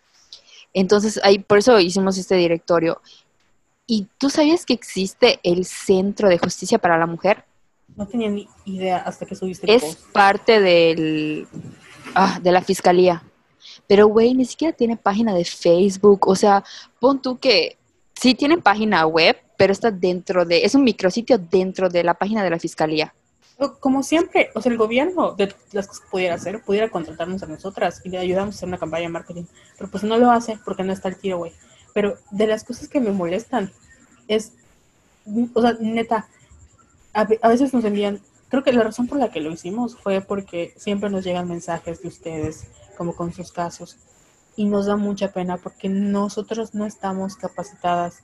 [0.74, 3.02] Entonces, ahí, por eso hicimos este directorio.
[3.86, 7.44] ¿Y tú sabías que existe el Centro de Justicia para la Mujer?
[7.96, 11.48] No tenía ni idea hasta que subiste el Es parte del,
[12.16, 13.24] ah, de la Fiscalía.
[13.88, 16.28] Pero, güey, ni siquiera tiene página de Facebook.
[16.28, 16.64] O sea,
[17.00, 17.78] pon tú que
[18.24, 22.44] Sí, tienen página web, pero está dentro de, es un micrositio dentro de la página
[22.44, 23.14] de la fiscalía.
[23.80, 27.48] Como siempre, o sea, el gobierno de las cosas que pudiera hacer, pudiera contratarnos a
[27.48, 29.44] nosotras y le ayudamos a hacer una campaña de marketing,
[29.78, 31.52] pero pues no lo hace porque no está el tiro, güey.
[31.94, 33.72] Pero de las cosas que me molestan
[34.28, 34.54] es,
[35.54, 36.28] o sea, neta,
[37.14, 40.74] a, veces nos envían, creo que la razón por la que lo hicimos fue porque
[40.78, 43.98] siempre nos llegan mensajes de ustedes, como con sus casos,
[44.56, 48.22] y nos da mucha pena porque nosotros no estamos capacitadas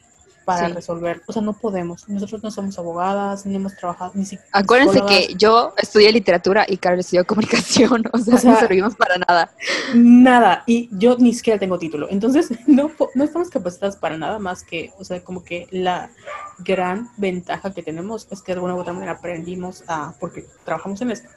[0.50, 2.10] para resolver, o sea, no podemos.
[2.10, 4.50] Nosotros no somos abogadas, ni hemos trabajado, ni siquiera.
[4.52, 9.52] Acuérdense que yo estudié literatura y Carlos estudió comunicación, o sea, no servimos para nada.
[9.94, 12.08] Nada, y yo ni siquiera tengo título.
[12.10, 16.10] Entonces, no, no estamos capacitadas para nada más que, o sea, como que la
[16.58, 21.00] gran ventaja que tenemos es que de alguna u otra manera aprendimos a, porque trabajamos
[21.02, 21.30] en esto,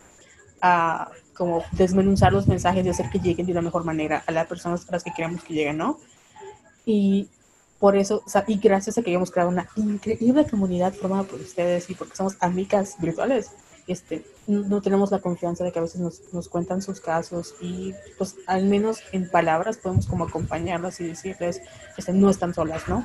[0.62, 4.46] a como desmenuzar los mensajes y hacer que lleguen de una mejor manera a las
[4.46, 5.98] personas a las que queremos que lleguen, ¿no?
[6.86, 7.28] Y
[7.83, 11.97] por eso, y gracias a que hayamos creado una increíble comunidad formada por ustedes y
[11.97, 13.51] porque somos amigas virtuales,
[13.89, 17.93] este, no tenemos la confianza de que a veces nos, nos, cuentan sus casos y
[18.18, 21.61] pues al menos en palabras podemos como acompañarlas y decirles,
[21.97, 23.05] este, no están solas, ¿no?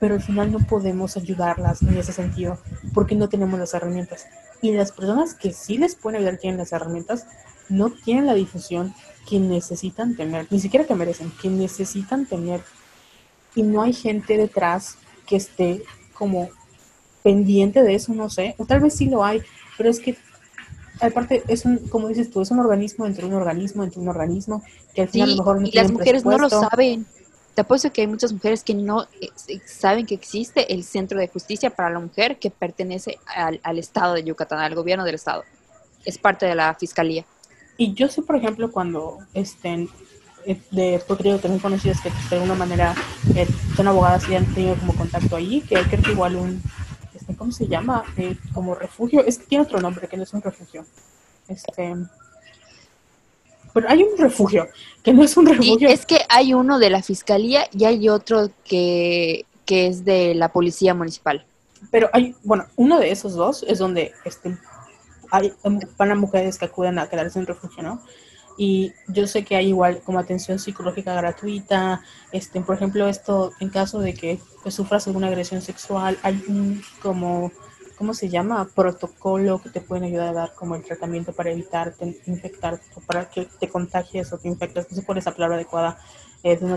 [0.00, 2.58] Pero al final no podemos ayudarlas en ese sentido
[2.92, 4.26] porque no tenemos las herramientas.
[4.60, 7.28] Y las personas que sí les pueden ayudar tienen las herramientas,
[7.68, 8.92] no tienen la difusión
[9.28, 12.60] que necesitan tener, ni siquiera que merecen, que necesitan tener.
[13.54, 14.96] Y no hay gente detrás
[15.26, 15.82] que esté
[16.12, 16.50] como
[17.22, 19.42] pendiente de eso, no sé, o tal vez sí lo hay,
[19.76, 20.16] pero es que
[21.00, 24.62] aparte es un, como dices tú, es un organismo entre un organismo, entre un organismo,
[24.94, 27.06] que al final a lo mejor no y las mujeres no lo saben.
[27.54, 29.28] Te apuesto que hay muchas mujeres que no eh,
[29.66, 34.14] saben que existe el Centro de Justicia para la Mujer que pertenece al, al Estado
[34.14, 35.44] de Yucatán, al gobierno del Estado.
[36.04, 37.24] Es parte de la Fiscalía.
[37.76, 39.88] Y yo sé, por ejemplo, cuando estén eh,
[40.70, 42.94] de porque digo, también conocidas que de alguna manera
[43.34, 46.62] eh, son abogadas y han tenido como contacto ahí, que creo que igual un,
[47.14, 48.04] este, ¿cómo se llama?
[48.16, 50.84] Eh, como refugio, es que tiene otro nombre, que no es un refugio.
[51.48, 51.94] Este,
[53.72, 54.68] pero hay un refugio,
[55.02, 55.88] que no es un refugio.
[55.88, 60.50] es que hay uno de la fiscalía y hay otro que, que es de la
[60.50, 61.44] policía municipal.
[61.90, 64.56] Pero hay, bueno, uno de esos dos es donde este,
[65.30, 65.52] hay,
[65.96, 68.02] van a mujeres que acuden a quedarse en refugio, ¿no?
[68.62, 73.70] Y yo sé que hay igual como atención psicológica gratuita, este, por ejemplo, esto en
[73.70, 77.52] caso de que pues, sufras alguna agresión sexual, hay un como,
[77.96, 78.68] ¿cómo se llama?
[78.74, 81.94] Protocolo que te pueden ayudar a dar como el tratamiento para evitar
[82.26, 85.56] infectar, o para que te contagies o te infectes, no sé cuál es la palabra
[85.56, 85.98] adecuada,
[86.42, 86.76] eh, de una,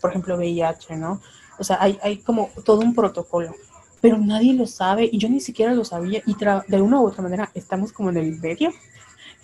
[0.00, 1.20] por ejemplo, VIH, ¿no?
[1.58, 3.52] O sea, hay, hay como todo un protocolo
[4.00, 6.34] pero nadie lo sabe y yo ni siquiera lo sabía y
[6.68, 8.72] de una u otra manera estamos como en el medio,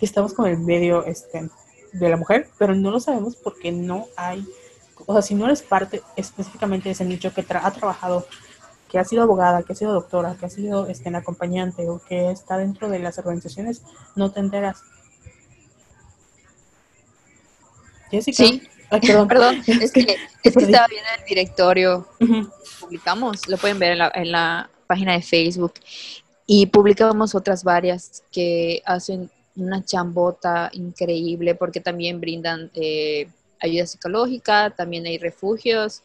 [0.05, 1.49] estamos como en el medio este,
[1.93, 4.45] de la mujer, pero no lo sabemos porque no hay
[5.05, 8.27] o sea, si no eres parte específicamente de ese nicho que ha trabajado,
[8.89, 12.31] que ha sido abogada, que ha sido doctora, que ha sido este, acompañante o que
[12.31, 13.83] está dentro de las organizaciones,
[14.15, 14.81] no te enteras.
[18.11, 18.43] Jessica.
[18.43, 18.61] Sí.
[19.27, 19.61] perdón.
[19.65, 22.07] es que, estaba viendo el directorio.
[22.79, 25.73] Publicamos, lo pueden ver en la, en la página de Facebook.
[26.45, 33.27] Y publicamos otras varias que hacen una chambota increíble porque también brindan eh,
[33.59, 36.03] ayuda psicológica, también hay refugios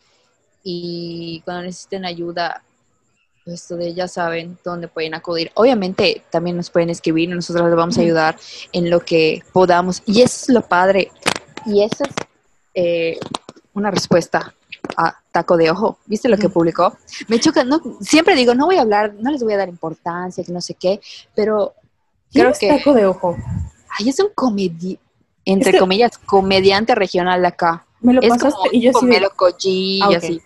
[0.64, 2.62] y cuando necesiten ayuda,
[3.44, 5.50] pues ya saben dónde pueden acudir.
[5.54, 8.36] Obviamente también nos pueden escribir nosotros les vamos a ayudar
[8.72, 10.02] en lo que podamos.
[10.06, 11.10] Y eso es lo padre.
[11.66, 12.14] Y eso es
[12.74, 13.18] eh,
[13.74, 14.54] una respuesta
[14.96, 15.98] a Taco de Ojo.
[16.06, 16.96] ¿Viste lo que publicó?
[17.28, 20.44] Me choca, no, siempre digo, no voy a hablar, no les voy a dar importancia,
[20.44, 21.00] que no sé qué,
[21.34, 21.74] pero
[22.32, 22.68] creo es que...
[22.68, 23.36] Taco de Ojo?
[23.98, 24.98] Ay, es un comedi
[25.44, 27.84] entre comillas, comediante regional de acá.
[28.00, 28.92] Me lo es pasaste como, y yo
[29.58, 30.00] sí.
[30.00, 30.42] Ah, y así.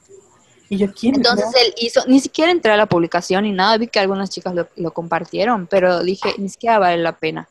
[0.71, 1.17] ¿Y yo quién?
[1.17, 4.55] Entonces él hizo, ni siquiera entré a la publicación ni nada, vi que algunas chicas
[4.55, 7.47] lo, lo compartieron, pero dije, ni siquiera vale la pena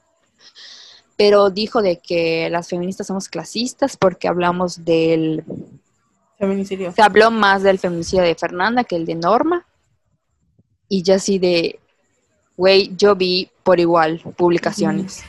[1.17, 5.43] pero dijo de que las feministas somos clasistas porque hablamos del
[6.37, 6.91] feminicidio.
[6.91, 9.65] Se habló más del feminicidio de Fernanda que el de Norma.
[10.87, 11.79] Y ya así de,
[12.57, 15.23] güey, yo vi por igual publicaciones.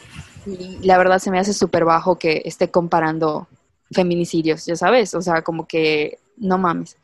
[0.46, 3.48] Y la verdad se me hace súper bajo que esté comparando
[3.90, 6.96] feminicidios, ya sabes, o sea, como que no mames.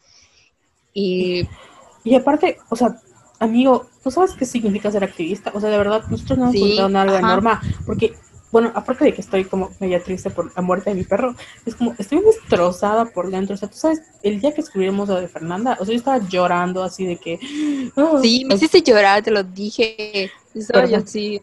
[0.92, 1.48] Y,
[2.04, 3.00] y aparte, o sea,
[3.38, 5.50] amigo, ¿tú sabes qué significa ser activista?
[5.54, 8.14] O sea, de verdad, nosotros no hemos sí, nada de Norma, porque
[8.52, 11.34] bueno, aparte de que estoy como media triste por la muerte de mi perro,
[11.64, 13.54] es como, estoy destrozada por dentro.
[13.54, 16.28] O sea, tú sabes, el día que escribimos lo de Fernanda, o sea, yo estaba
[16.28, 17.40] llorando así de que...
[18.20, 20.30] sí, me hiciste llorar, te lo dije.
[20.54, 21.40] Estaba yo así.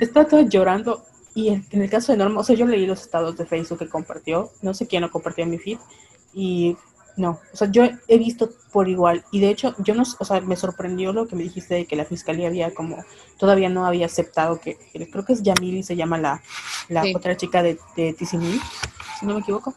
[0.00, 1.04] Estaba todo llorando.
[1.34, 3.88] Y en, el caso de Norma, o sea, yo leí los estados de Facebook que
[3.88, 5.78] compartió, no sé quién lo compartió en mi feed,
[6.32, 6.76] y
[7.16, 10.40] no, o sea, yo he visto por igual y de hecho yo no, o sea,
[10.40, 13.02] me sorprendió lo que me dijiste de que la fiscalía había como,
[13.38, 16.42] todavía no había aceptado que, creo que es Yamili, se llama la,
[16.88, 18.36] la otra chica de, de si
[19.22, 19.74] no me equivoco,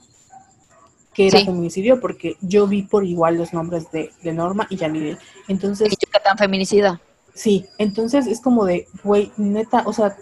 [1.13, 5.17] que era feminicidio porque yo vi por igual los nombres de, de Norma y Yamili.
[5.47, 5.91] Entonces...
[5.91, 7.01] ¿Y tan feminicida?
[7.33, 10.17] Sí, entonces es como de, güey, neta, o sea,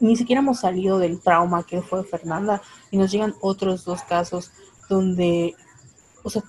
[0.00, 4.52] ni siquiera hemos salido del trauma que fue Fernanda y nos llegan otros dos casos
[4.88, 5.54] donde
[6.22, 6.42] o sea,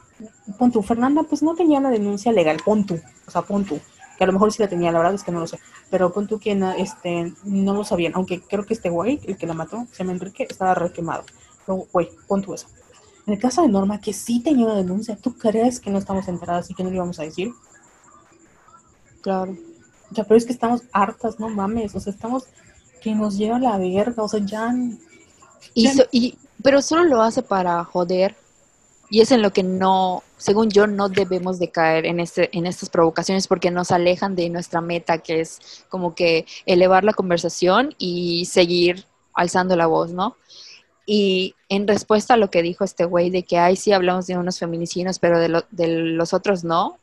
[0.58, 2.86] pon Fernanda pues no tenía una denuncia legal, pon
[3.28, 5.40] o sea, pon que a lo mejor sí la tenía, la verdad es que no
[5.40, 5.60] lo sé,
[5.90, 9.48] pero pon tú que este, no lo sabían, aunque creo que este güey, el que
[9.48, 11.24] la mató, se llama Enrique, estaba requemado,
[11.66, 12.68] pero güey, pon eso.
[13.26, 16.28] En el caso de Norma, que sí tenía una denuncia, ¿tú crees que no estamos
[16.28, 17.54] enteradas y que no le íbamos a decir?
[19.22, 19.56] Claro.
[20.12, 22.46] O sea, pero es que estamos hartas, no mames, o sea, estamos
[23.02, 24.74] que nos lleva la verga, o sea, ya...
[25.74, 28.36] y, pero solo lo hace para joder
[29.14, 32.66] y es en lo que no, según yo, no debemos de caer en, este, en
[32.66, 37.94] estas provocaciones porque nos alejan de nuestra meta, que es como que elevar la conversación
[38.00, 39.06] y seguir
[39.36, 40.36] alzando la voz, ¿no?
[41.06, 44.36] Y en respuesta a lo que dijo este güey de que, ay, sí hablamos de
[44.36, 46.98] unos feminicidios, pero de, de los otros no,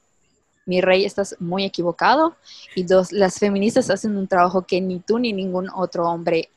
[0.67, 2.35] mi rey, estás muy equivocado.
[2.75, 6.51] Y dos, las feministas hacen un trabajo que ni tú ni ningún otro hombre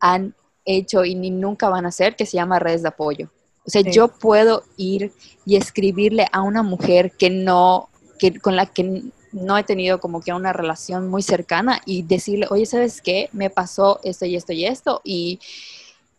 [0.00, 0.34] han
[0.64, 3.28] hecho y ni nunca van a hacer, que se llama redes de apoyo.
[3.66, 5.12] O sea, yo puedo ir
[5.46, 7.88] y escribirle a una mujer que no,
[8.18, 9.02] que con la que
[9.32, 13.30] no he tenido como que una relación muy cercana y decirle, oye, ¿sabes qué?
[13.32, 15.40] Me pasó esto y esto y esto y,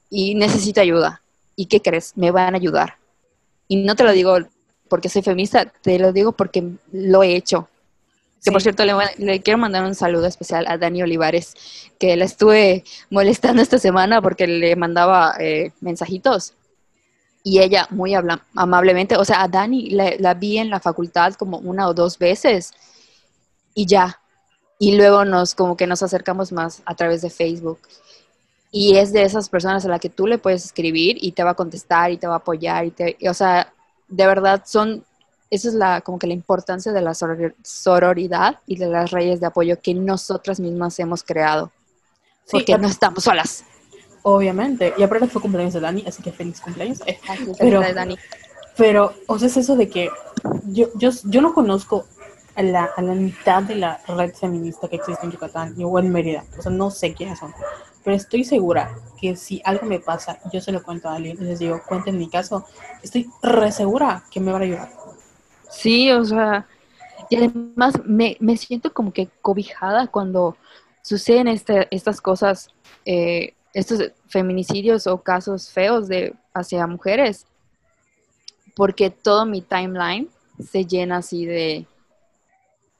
[0.10, 1.22] y necesito ayuda.
[1.56, 2.14] ¿Y qué crees?
[2.18, 2.98] Me van a ayudar.
[3.68, 4.38] Y no te lo digo
[4.90, 7.70] porque soy feminista, te lo digo porque lo he hecho.
[8.44, 8.84] Que por cierto,
[9.18, 11.56] le, quiero mandar un saludo especial a Dani Olivares,
[12.00, 16.54] que la estuve molestando esta semana porque le mandaba eh, mensajitos
[17.48, 18.16] y ella muy
[18.56, 22.74] amablemente, o sea, a Dani la, vi en la facultad como una o dos veces
[23.76, 24.20] y ya.
[24.80, 27.78] Y luego nos como que nos acercamos más a través de Facebook.
[28.72, 31.52] Y es de esas personas a las que tú le puedes escribir y te va
[31.52, 33.72] a contestar y te va a apoyar y te, o sea,
[34.08, 35.06] de verdad son
[35.52, 39.46] esa es la como que la importancia de la sororidad y de las redes de
[39.46, 41.72] apoyo que nosotras mismas hemos creado.
[42.50, 43.64] Porque no estamos solas.
[44.28, 44.92] Obviamente.
[44.98, 46.98] Y aparte fue cumpleaños de Dani, así que feliz cumpleaños.
[47.60, 48.18] Pero, Dani.
[48.76, 50.10] pero, o sea, es eso de que
[50.64, 52.08] yo, yo, yo no conozco
[52.56, 56.12] a la, a la mitad de la red feminista que existe en Yucatán o en
[56.12, 56.44] Mérida.
[56.58, 57.54] O sea, no sé quiénes son.
[58.04, 61.38] Pero estoy segura que si algo me pasa y yo se lo cuento a alguien
[61.40, 62.66] y les digo, cuenten mi caso,
[63.04, 64.90] estoy re segura que me van a ayudar.
[65.70, 66.66] Sí, o sea,
[67.30, 70.58] y además me, me siento como que cobijada cuando
[71.04, 72.70] suceden este, estas cosas
[73.06, 77.46] eh, estos feminicidios o casos feos de hacia mujeres,
[78.74, 80.30] porque todo mi timeline
[80.64, 81.86] se llena así de,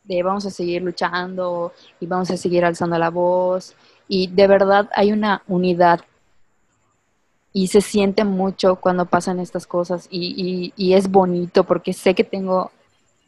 [0.04, 1.72] de vamos a seguir luchando
[2.02, 3.74] y vamos a seguir alzando la voz.
[4.10, 6.02] Y de verdad hay una unidad
[7.54, 12.26] y se siente mucho cuando pasan estas cosas y, y, es bonito porque sé que
[12.26, 12.72] tengo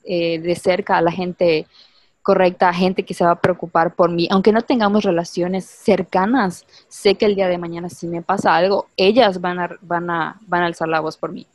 [0.03, 1.65] eh, de cerca a la gente
[2.28, 7.15] correcta, gente que se va a preocupar por mí, aunque no tengamos relaciones cercanas, sé
[7.15, 10.63] que el día de mañana si me pasa algo, ellas van a, van a, van
[10.63, 11.47] a alzar la voz por mí.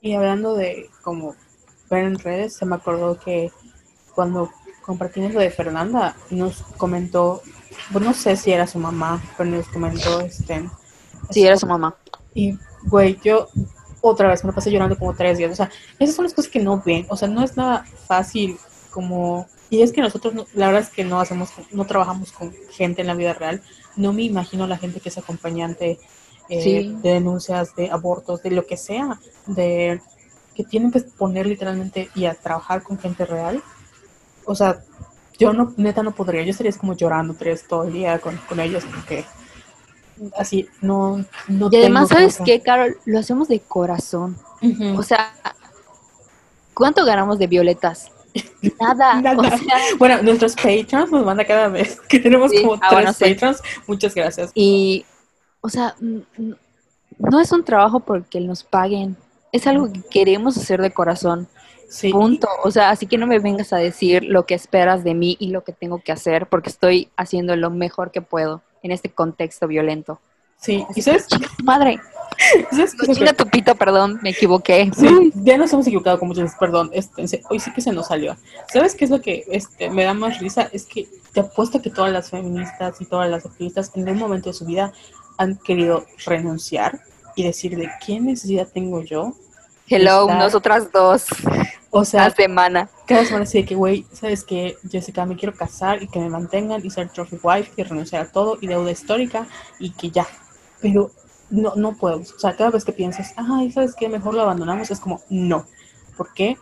[0.00, 1.36] Y hablando de como
[1.88, 3.52] ver en redes, se me acordó que
[4.12, 4.50] cuando
[4.84, 7.40] compartimos lo de Fernanda, nos comentó,
[7.92, 10.68] pues no sé si era su mamá, pero nos comentó, este...
[11.30, 11.94] Sí, era su mamá.
[12.34, 13.46] Y, güey, yo
[14.00, 15.52] otra vez me lo pasé llorando como tres días.
[15.52, 17.06] O sea, esas son las cosas que no ven.
[17.08, 18.58] O sea, no es nada fácil
[18.90, 23.02] como y es que nosotros, la verdad es que no hacemos, no trabajamos con gente
[23.02, 23.62] en la vida real.
[23.96, 25.98] No me imagino la gente que es acompañante
[26.48, 30.00] eh, de denuncias, de abortos, de lo que sea, de
[30.54, 33.62] que tienen que poner literalmente y a trabajar con gente real.
[34.46, 34.80] O sea,
[35.38, 38.58] yo no, neta no podría, yo estaría como llorando tres todo el día con, con
[38.60, 39.24] ellos porque
[40.36, 42.96] así no, no Y además, ¿sabes qué, Carol?
[43.04, 44.36] Lo hacemos de corazón.
[44.96, 45.32] O sea,
[46.74, 48.10] ¿cuánto ganamos de violetas?
[48.80, 49.22] Nada.
[49.98, 53.62] bueno, nuestros patrons nos manda cada vez que tenemos como ah, tres patrons.
[53.86, 54.50] Muchas gracias.
[54.54, 55.04] Y,
[55.60, 59.16] o sea, no es un trabajo porque nos paguen.
[59.52, 61.48] Es algo que queremos hacer de corazón.
[61.88, 62.12] Sí.
[62.12, 62.48] Punto.
[62.62, 65.48] O sea, así que no me vengas a decir lo que esperas de mí y
[65.48, 69.66] lo que tengo que hacer porque estoy haciendo lo mejor que puedo en este contexto
[69.66, 70.20] violento.
[70.58, 71.26] Sí, y sabes,
[71.62, 72.00] madre.
[72.70, 72.96] ¿Sabes
[73.36, 74.90] tu pito, perdón, me equivoqué.
[74.96, 78.36] Sí, ya nos hemos equivocado con muchas perdón, este, hoy sí que se nos salió.
[78.72, 80.68] ¿Sabes qué es lo que este, me da más risa?
[80.72, 84.50] Es que te apuesto que todas las feministas y todas las activistas en un momento
[84.50, 84.92] de su vida
[85.36, 87.00] han querido renunciar
[87.34, 89.34] y decir de qué necesidad tengo yo.
[89.88, 91.26] Hello, nosotras dos.
[91.90, 92.90] O sea, cada semana.
[93.06, 94.76] Cada semana sí que, güey, ¿sabes qué?
[94.90, 98.30] Jessica, me quiero casar y que me mantengan y ser trophy wife y renunciar a
[98.30, 99.46] todo y deuda histórica
[99.78, 100.26] y que ya,
[100.82, 101.10] pero
[101.50, 102.18] no, no puedo.
[102.18, 104.08] O sea, cada vez que piensas, ay, ¿sabes qué?
[104.08, 105.66] Mejor lo abandonamos, es como, no.
[106.16, 106.56] ¿Por qué?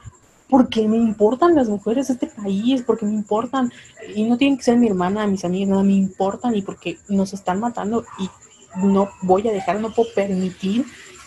[0.49, 3.73] Porque me importan las mujeres de este país, porque me importan.
[4.15, 7.33] Y no tienen que ser mi hermana, mis amigas, nada, me importan y porque nos
[7.33, 8.31] están matando y
[8.77, 10.85] no voy a dejar, no puedo permitir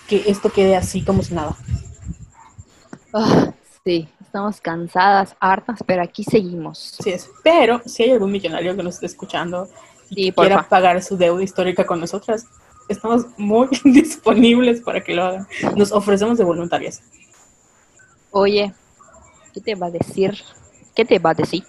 [0.07, 1.55] que esto quede así como si nada.
[3.14, 3.53] Ah,
[3.84, 6.97] sí, estamos cansadas, hartas, pero aquí seguimos.
[7.01, 7.30] Sí, es.
[7.43, 9.68] Pero si hay algún millonario que nos esté escuchando
[10.10, 12.45] y quiera pagar su deuda histórica con nosotras,
[12.90, 15.48] estamos muy disponibles para que lo hagan.
[15.76, 17.02] Nos ofrecemos de voluntarias.
[18.32, 18.74] Oye,
[19.54, 20.38] ¿qué te va a decir?
[20.94, 21.64] ¿Qué te va a decir?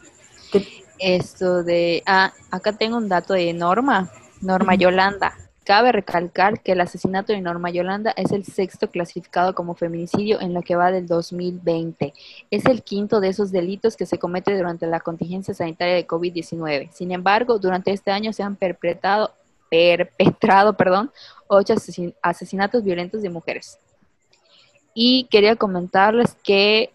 [0.98, 4.10] Esto de, ah, acá tengo un dato de Norma,
[4.40, 5.34] Norma Yolanda.
[5.64, 10.52] Cabe recalcar que el asesinato de Norma Yolanda es el sexto clasificado como feminicidio en
[10.52, 12.12] lo que va del 2020.
[12.50, 16.90] Es el quinto de esos delitos que se comete durante la contingencia sanitaria de COVID-19.
[16.92, 19.32] Sin embargo, durante este año se han perpetrado
[19.70, 21.10] perpetrado, perdón,
[21.46, 21.74] ocho
[22.22, 23.78] asesinatos violentos de mujeres.
[24.92, 26.92] Y quería comentarles que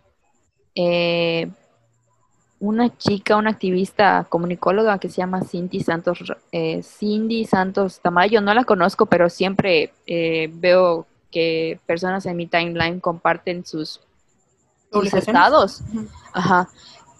[0.76, 1.50] eh,
[2.60, 6.20] una chica, una activista comunicóloga que se llama Cindy Santos,
[6.52, 12.48] eh, Cindy Santos Tamayo, no la conozco, pero siempre eh, veo que personas en mi
[12.48, 14.02] timeline comparten sus,
[14.92, 15.82] sus estados,
[16.34, 16.70] ajá,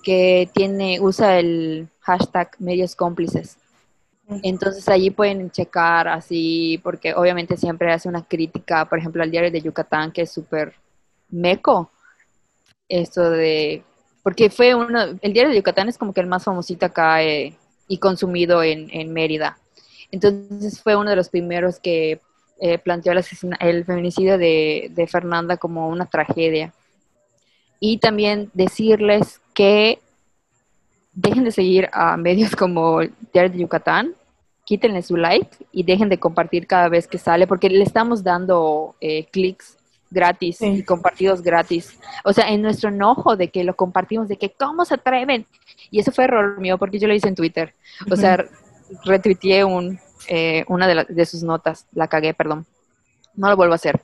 [0.04, 3.58] que tiene, usa el hashtag medios cómplices.
[4.42, 9.52] Entonces allí pueden checar así, porque obviamente siempre hace una crítica, por ejemplo, al diario
[9.52, 10.74] de Yucatán, que es súper
[11.30, 11.92] meco.
[12.90, 13.84] Esto de,
[14.24, 17.56] porque fue uno, el diario de Yucatán es como que el más famosito acá eh,
[17.88, 19.60] y consumido en, Mérida.
[20.12, 22.20] Entonces fue uno de los primeros que
[22.60, 23.24] eh, planteó el,
[23.60, 26.74] el feminicidio de, de Fernanda como una tragedia.
[27.80, 30.00] Y también decirles que
[31.16, 33.00] dejen de seguir a medios como
[33.34, 34.14] Diario de Yucatán,
[34.66, 38.96] quítenle su like y dejen de compartir cada vez que sale, porque le estamos dando
[39.00, 39.78] eh, clics
[40.12, 42.00] gratis y compartidos gratis.
[42.24, 45.46] O sea, en nuestro enojo de que lo compartimos, de que cómo se atreven.
[45.92, 47.74] Y eso fue error mío porque yo lo hice en Twitter.
[48.10, 48.44] O sea,
[49.04, 52.66] retuiteé un, eh, una de, de, sus notas, la cagué, perdón.
[53.36, 54.02] No lo vuelvo a hacer.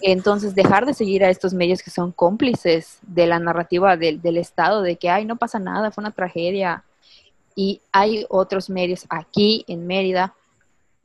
[0.00, 4.36] Entonces, dejar de seguir a estos medios que son cómplices de la narrativa del, del
[4.36, 6.84] Estado, de que, ay, no pasa nada, fue una tragedia.
[7.54, 10.34] Y hay otros medios aquí en Mérida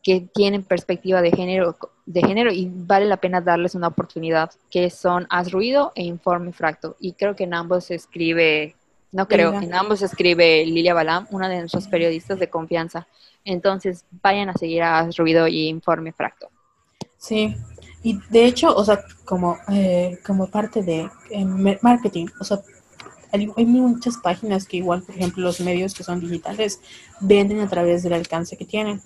[0.03, 4.89] que tienen perspectiva de género, de género y vale la pena darles una oportunidad, que
[4.89, 6.97] son Haz Ruido e Informe Fracto.
[6.99, 8.75] Y creo que en ambos se escribe,
[9.13, 13.07] no creo, en ambos se escribe Lilia Balam, una de nuestros periodistas de confianza.
[13.45, 16.49] Entonces, vayan a seguir a Haz Ruido y Informe Fracto.
[17.17, 17.55] Sí,
[18.03, 22.59] Y de hecho, o sea, como, eh, como parte de eh, marketing, o sea,
[23.31, 26.81] hay, hay muchas páginas que igual, por ejemplo, los medios que son digitales
[27.21, 29.01] venden a través del alcance que tienen.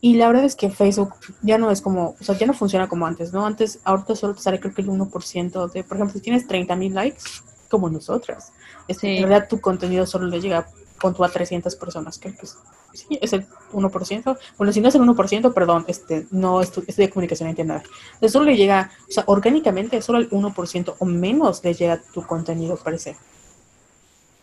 [0.00, 2.88] Y la verdad es que Facebook ya no es como, o sea, ya no funciona
[2.88, 3.44] como antes, ¿no?
[3.44, 6.76] Antes, ahorita solo te sale creo que el 1% de, por ejemplo, si tienes 30
[6.76, 7.22] mil likes,
[7.68, 8.52] como nosotras,
[8.86, 10.68] este, en realidad tu contenido solo le llega
[11.00, 12.56] con tu a 300 personas, que pues,
[12.92, 14.38] sí, es el 1%.
[14.56, 17.82] Bueno, si no es el 1%, perdón, este, no es, es de comunicación interna.
[18.14, 22.26] Entonces solo le llega, o sea, orgánicamente solo el 1% o menos le llega tu
[22.26, 23.16] contenido, parece.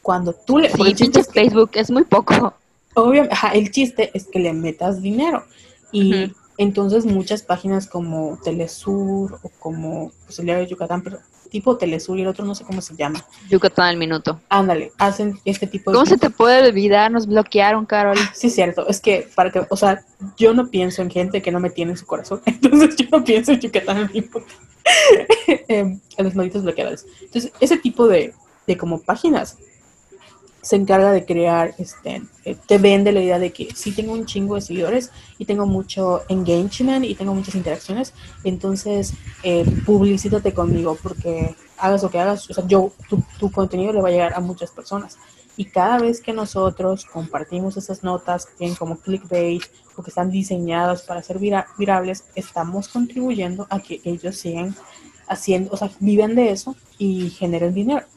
[0.01, 0.69] Cuando tú le...
[0.69, 2.53] Sí, Facebook es muy poco.
[2.93, 5.43] Obviamente, el chiste es que le metas dinero.
[5.91, 11.19] Y entonces muchas páginas como Telesur o como pues, el de Yucatán, pero
[11.55, 13.23] tipo Telesur y el otro no sé cómo se llama.
[13.49, 14.41] Yucatán al minuto.
[14.49, 15.95] Ándale, hacen este tipo de...
[15.95, 17.09] ¿Cómo se te puede olvidar?
[17.09, 18.17] Nos bloquearon, Carol.
[18.19, 18.85] Ah, sí, cierto.
[18.89, 20.03] Es que, para que, o sea,
[20.37, 22.41] yo no pienso en gente que no me tiene en su corazón.
[22.45, 24.43] Entonces yo no pienso en Yucatán al minuto.
[25.47, 27.05] eh, a los malditos bloqueadores.
[27.21, 28.33] Entonces, ese tipo de,
[28.67, 29.57] de como páginas
[30.65, 34.25] se encarga de crear, este, eh, te vende la idea de que sí tengo un
[34.25, 39.13] chingo de seguidores y tengo mucho engagement y tengo muchas interacciones, entonces
[39.43, 44.01] eh, publicítate conmigo porque hagas lo que hagas, o sea, yo, tu, tu, contenido le
[44.01, 45.19] va a llegar a muchas personas.
[45.55, 49.61] Y cada vez que nosotros compartimos esas notas que tienen como clickbait
[49.95, 54.75] o que están diseñadas para ser virables, estamos contribuyendo a que ellos sigan
[55.27, 58.07] haciendo, o sea, viven de eso y generen dinero.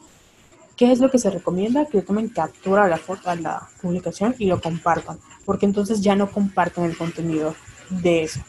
[0.79, 1.87] ¿Qué es lo que se recomienda?
[1.87, 6.15] Que tomen captura a la, foto, a la publicación y lo compartan, porque entonces ya
[6.15, 7.53] no comparten el contenido
[7.89, 8.39] de eso.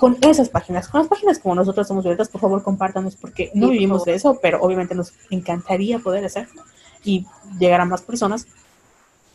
[0.00, 3.68] Con esas páginas, con las páginas como nosotros somos violetas, por favor compártanos, porque no
[3.68, 6.64] vivimos de eso, pero obviamente nos encantaría poder hacerlo
[7.04, 7.24] y
[7.56, 8.48] llegar a más personas.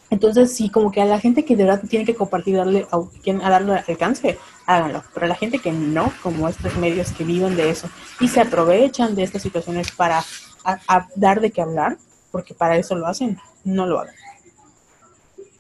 [0.10, 3.50] Entonces, sí, como que a la gente que de verdad tiene que compartir, darle, a,
[3.50, 5.06] darle alcance, háganlo.
[5.14, 8.42] Pero a la gente que no, como estos medios que viven de eso y se
[8.42, 10.22] aprovechan de estas situaciones para
[10.68, 11.98] a, dar de qué hablar,
[12.32, 14.16] porque para eso lo hacen, no lo hagan.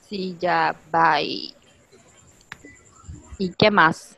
[0.09, 1.53] Sí, ya, bye.
[3.37, 4.17] ¿Y qué más?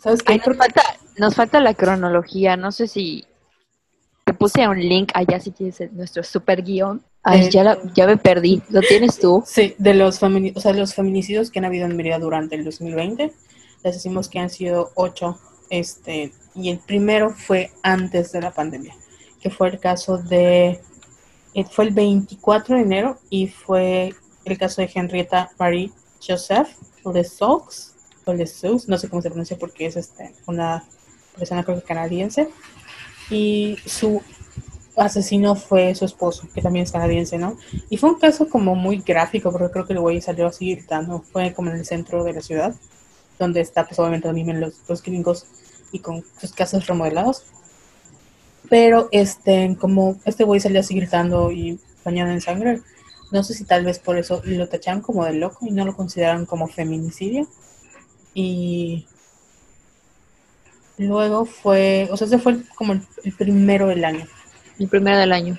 [0.00, 0.36] ¿Sabes qué?
[0.36, 0.82] nos, falta,
[1.18, 3.24] nos falta la cronología, no sé si
[4.24, 7.02] te puse un link allá si tienes nuestro super guion.
[7.22, 8.62] Ay, ya, ya me perdí.
[8.68, 9.42] ¿Lo tienes tú?
[9.46, 13.32] Sí, de los, o sea, los feminicidios que han habido en Mérida durante el 2020.
[13.82, 15.38] Les decimos que han sido ocho,
[15.70, 18.94] este, y el primero fue antes de la pandemia
[19.44, 20.80] que fue el caso de,
[21.52, 24.14] eh, fue el 24 de enero y fue
[24.46, 25.92] el caso de Henrietta Marie
[26.26, 26.68] Joseph
[27.04, 27.92] Lesaux,
[28.24, 30.82] o Lesaux, no sé cómo se pronuncia porque es este, una
[31.36, 32.48] persona creo que canadiense,
[33.28, 34.22] y su
[34.96, 37.58] asesino fue su esposo, que también es canadiense, ¿no?
[37.90, 41.20] Y fue un caso como muy gráfico, porque creo que el güey salió así gritando,
[41.20, 42.74] fue como en el centro de la ciudad,
[43.38, 45.44] donde está pues obviamente también los, los gringos
[45.92, 47.44] y con sus casas remodelados.
[48.68, 52.80] Pero este, como este güey salió así gritando y bañado en sangre,
[53.30, 55.96] no sé si tal vez por eso lo tacharon como de loco y no lo
[55.96, 57.46] consideraron como feminicidio.
[58.32, 59.06] Y
[60.98, 64.26] luego fue, o sea, ese fue como el, primero del año.
[64.78, 65.58] El primero del año.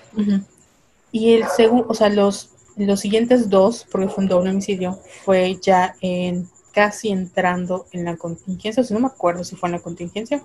[1.12, 5.58] Y el segundo, o sea, los, los siguientes dos, porque fue un doble homicidio, fue
[5.62, 9.74] ya en casi entrando en la contingencia, o sea, no me acuerdo si fue en
[9.74, 10.44] la contingencia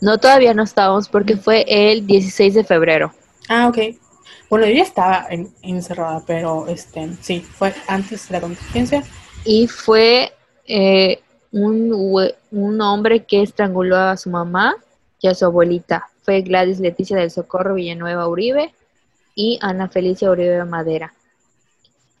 [0.00, 3.12] no, todavía no estábamos porque fue el 16 de febrero.
[3.48, 3.78] Ah, ok.
[4.48, 5.28] Bueno, yo ya estaba
[5.62, 9.04] encerrada, pero este, sí, fue antes de la contingencia.
[9.44, 10.32] Y fue
[10.66, 11.20] eh,
[11.52, 11.92] un,
[12.50, 14.74] un hombre que estranguló a su mamá
[15.20, 16.08] y a su abuelita.
[16.22, 18.74] Fue Gladys Leticia del Socorro Villanueva Uribe
[19.34, 21.14] y Ana Felicia Uribe Madera.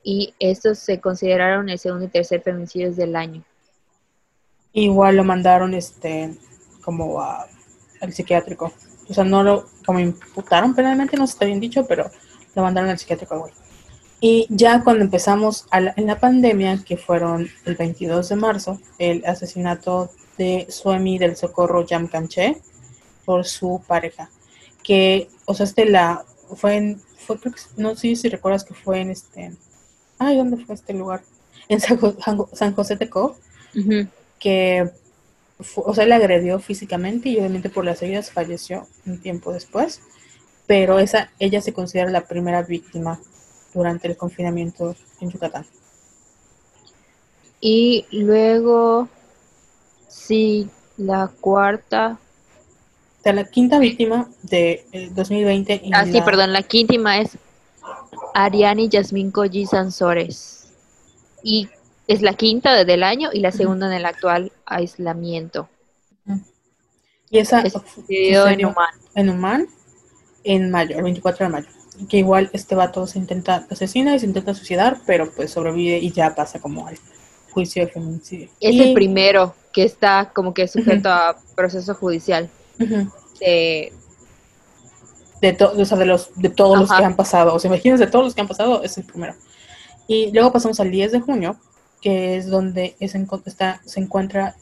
[0.02, 3.42] Y estos se consideraron el segundo y tercer feminicidios del año.
[4.72, 6.34] Igual lo mandaron este
[6.82, 7.46] como a
[8.00, 8.72] al psiquiátrico.
[9.08, 12.10] O sea, no lo como imputaron penalmente, no está bien dicho, pero
[12.54, 13.52] lo mandaron al psiquiátrico güey.
[14.20, 20.10] Y ya cuando empezamos en la pandemia, que fueron el 22 de marzo, el asesinato
[20.36, 22.60] de Suemi del Socorro Yam Canché
[23.24, 24.28] por su pareja.
[24.82, 26.24] Que, o sea, este la
[26.54, 27.38] fue en, fue,
[27.76, 29.52] no sé si recuerdas que fue en este,
[30.18, 31.22] ay, ¿dónde fue este lugar?
[31.68, 33.36] En San, José de Co,
[34.38, 34.90] que
[35.76, 40.00] o sea, le agredió físicamente y obviamente por las heridas falleció un tiempo después,
[40.66, 43.20] pero esa, ella se considera la primera víctima
[43.74, 45.66] durante el confinamiento en Yucatán.
[47.60, 49.08] Y luego,
[50.08, 52.18] sí, la cuarta.
[53.24, 55.82] O la quinta víctima de 2020.
[55.92, 57.36] ah, sí, perdón, la quinta es
[58.32, 60.72] Ariani Yasmin Colli Sansores.
[61.42, 61.68] Y
[62.10, 65.68] es la quinta del año y la segunda en el actual aislamiento.
[67.30, 68.94] Y esa sucedió en Oman.
[69.14, 69.68] En Oman,
[70.42, 71.68] en mayo, el 24 de mayo.
[72.08, 76.10] Que igual este vato se intenta asesina y se intenta suicidar, pero pues sobrevive y
[76.10, 76.98] ya pasa como al
[77.52, 78.48] juicio de feminicidio.
[78.58, 82.50] Es el primero que está como que sujeto a proceso judicial.
[82.78, 83.92] de,
[85.40, 87.54] de, o sea, de, los, de todos los que han pasado.
[87.54, 89.36] O sea, imagínense, de todos los que han pasado, es el primero.
[90.08, 91.56] Y luego pasamos al 10 de junio,
[92.00, 93.14] que es donde es
[93.46, 94.56] está, se encuentra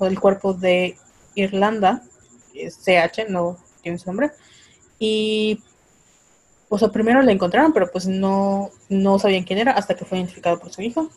[0.00, 0.96] el cuerpo de
[1.34, 2.02] Irlanda,
[2.54, 4.30] CH, no tiene su nombre,
[4.98, 5.60] y
[6.74, 10.16] o sea, primero la encontraron, pero pues no, no sabían quién era hasta que fue
[10.16, 11.10] identificado por su hijo.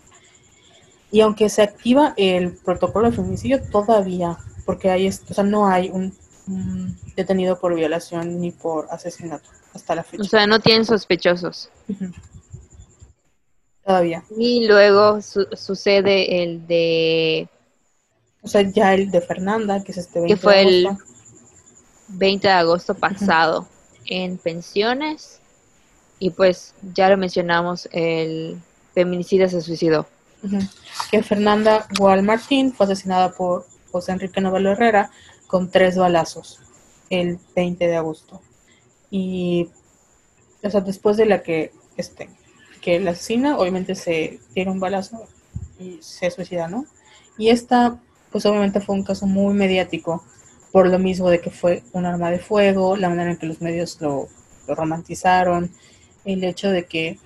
[1.11, 5.89] Y aunque se activa el protocolo de feminicidio, todavía, porque hay, o sea, no hay
[5.89, 6.13] un,
[7.15, 10.23] detenido por violación ni por asesinato hasta la fecha.
[10.23, 11.69] O sea, no tienen sospechosos.
[13.85, 14.23] Todavía.
[14.35, 17.47] Y luego sucede el de...
[18.41, 20.87] O sea, ya el de Fernanda, que es este 20 que fue el
[22.09, 23.67] 20 de agosto pasado
[24.05, 25.39] en pensiones.
[26.19, 28.59] Y pues ya lo mencionamos, el
[28.93, 30.07] feminicida se suicidó.
[31.11, 31.87] Que Fernanda
[32.23, 35.11] Martín fue asesinada por José Enrique Novelo Herrera
[35.47, 36.59] con tres balazos
[37.09, 38.41] el 20 de agosto.
[39.09, 39.69] Y,
[40.63, 42.29] o sea, después de la que, este,
[42.85, 45.25] que la asesina, obviamente se tiene un balazo
[45.79, 46.85] y se suicida, ¿no?
[47.35, 47.99] Y esta,
[48.31, 50.23] pues obviamente fue un caso muy mediático
[50.71, 53.59] por lo mismo de que fue un arma de fuego, la manera en que los
[53.59, 54.27] medios lo,
[54.67, 55.71] romantizaron,
[56.25, 57.17] el hecho de que,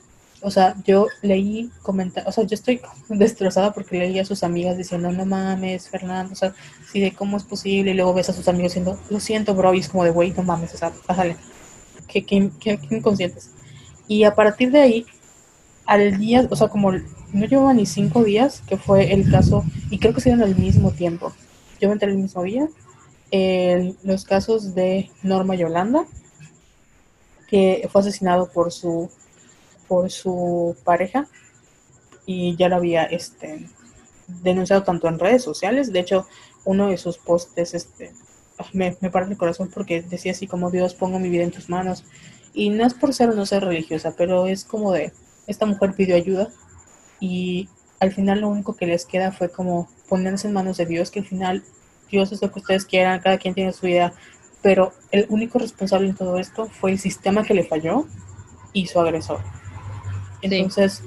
[0.42, 2.80] o sea, yo leí comentarios, o sea, yo estoy
[3.10, 6.54] destrozada porque leí a sus amigas diciendo, no mames, Fernando, o sea,
[6.90, 9.74] sí, de cómo es posible, y luego ves a sus amigos diciendo, lo siento, bro,
[9.74, 11.36] y es como de, güey, no mames, o sea, pásale,
[12.08, 13.52] qué, qué, qué inconscientes.
[14.08, 15.06] Y a partir de ahí,
[15.90, 19.98] al día, o sea, como no llevaba ni cinco días, que fue el caso, y
[19.98, 21.34] creo que se dieron al mismo tiempo.
[21.82, 22.68] Yo me el mismo día.
[24.04, 26.06] los casos de Norma Yolanda,
[27.48, 29.10] que fue asesinado por su
[29.88, 31.28] por su pareja
[32.28, 33.68] y ya lo había este
[34.28, 35.92] denunciado tanto en redes sociales.
[35.92, 36.28] De hecho,
[36.66, 38.12] uno de sus postes este
[38.60, 41.52] ah, me, me parte el corazón porque decía así como Dios pongo mi vida en
[41.52, 42.06] tus manos.
[42.54, 45.12] Y no es por ser o no ser religiosa, pero es como de
[45.50, 46.50] esta mujer pidió ayuda
[47.20, 47.68] y
[48.00, 51.20] al final lo único que les queda fue como ponerse en manos de Dios, que
[51.20, 51.64] al final
[52.10, 54.14] Dios es lo que ustedes quieran, cada quien tiene su vida,
[54.62, 58.06] pero el único responsable en todo esto fue el sistema que le falló
[58.74, 59.40] y su agresor.
[60.42, 61.04] Entonces,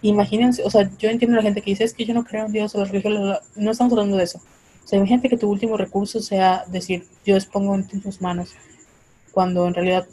[0.00, 2.46] imagínense, o sea, yo entiendo a la gente que dice, es que yo no creo
[2.46, 4.40] en Dios o la religión, no estamos hablando de eso.
[4.84, 8.54] O sea, imagínate que tu último recurso sea decir, Dios pongo en tus manos,
[9.32, 10.06] cuando en realidad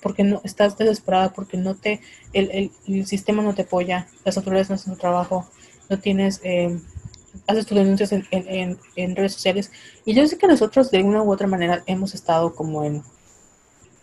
[0.00, 2.00] porque no estás desesperada, porque no te,
[2.32, 5.46] el, el, sistema no te apoya, las autoridades no hacen su trabajo,
[5.88, 6.78] no tienes, eh,
[7.46, 9.70] haces tus denuncias en, en, en, redes sociales.
[10.04, 13.02] Y yo sé que nosotros de una u otra manera hemos estado como en,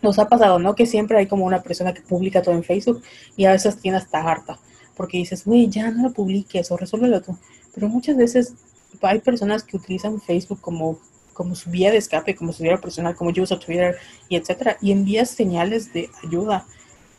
[0.02, 0.74] nos ha pasado, ¿no?
[0.74, 3.02] Que siempre hay como una persona que publica todo en Facebook
[3.36, 4.58] y a veces tiene hasta harta,
[4.96, 7.36] porque dices, güey, ya no lo publiques o resuélvelo tú.
[7.74, 8.54] Pero muchas veces
[9.02, 10.98] hay personas que utilizan Facebook como
[11.36, 13.96] como su vía de escape, como su vida personal, como yo uso Twitter
[14.28, 16.64] y etcétera, y envías señales de ayuda.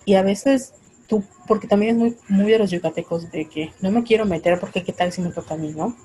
[0.06, 0.74] Y a veces
[1.06, 4.60] tú, porque también es muy, muy de los yucatecos, de que no me quiero meter
[4.60, 5.96] porque qué tal si me toca a mí, ¿no?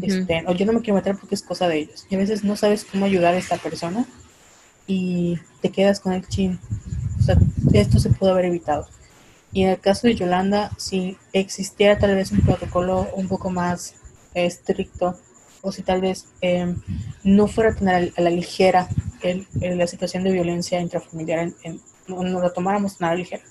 [0.00, 2.06] este, o yo no me quiero meter porque es cosa de ellos.
[2.10, 4.06] Y a veces no sabes cómo ayudar a esta persona
[4.86, 6.58] y te quedas con el chin.
[7.18, 7.36] O sea,
[7.72, 8.86] esto se pudo haber evitado.
[9.52, 13.94] Y en el caso de Yolanda, si existiera tal vez un protocolo un poco más
[14.34, 15.18] estricto
[15.62, 16.76] o si tal vez em,
[17.22, 18.88] no fuera a tener a la ligera
[19.22, 23.42] el, la situación de violencia intrafamiliar, en, no, la tomáramos nada ligera,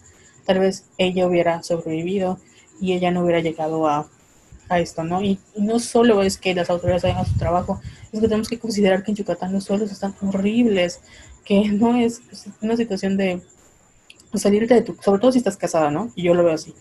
[0.45, 2.38] tal vez ella hubiera sobrevivido
[2.80, 4.09] y ella no hubiera llegado a,
[4.68, 5.22] a esto, ¿no?
[5.22, 7.80] Y, no solo es que las autoridades hagan su trabajo,
[8.12, 10.99] es que tenemos que considerar que en Yucatán los suelos están horribles,
[11.45, 12.22] que no es
[12.62, 13.41] una situación de
[14.34, 16.12] salirte de tu, sobre todo si estás casada, ¿no?
[16.16, 16.74] Y yo lo veo así.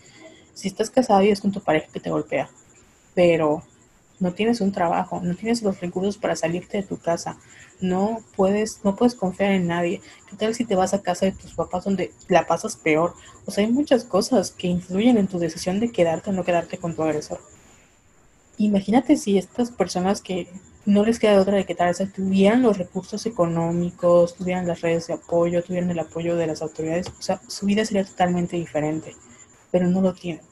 [0.53, 2.49] Si estás casada y es con tu pareja que te golpea,
[3.15, 3.63] pero
[4.21, 7.37] no tienes un trabajo, no tienes los recursos para salirte de tu casa,
[7.81, 10.01] no puedes, no puedes confiar en nadie.
[10.29, 13.15] ¿Qué tal si te vas a casa de tus papás donde la pasas peor?
[13.45, 16.77] O sea, hay muchas cosas que influyen en tu decisión de quedarte o no quedarte
[16.77, 17.41] con tu agresor.
[18.57, 20.47] Imagínate si estas personas que
[20.85, 25.63] no les queda otra de quedarse tuvieran los recursos económicos, tuvieran las redes de apoyo,
[25.63, 29.15] tuvieran el apoyo de las autoridades, o sea, su vida sería totalmente diferente,
[29.71, 30.50] pero no lo tienen.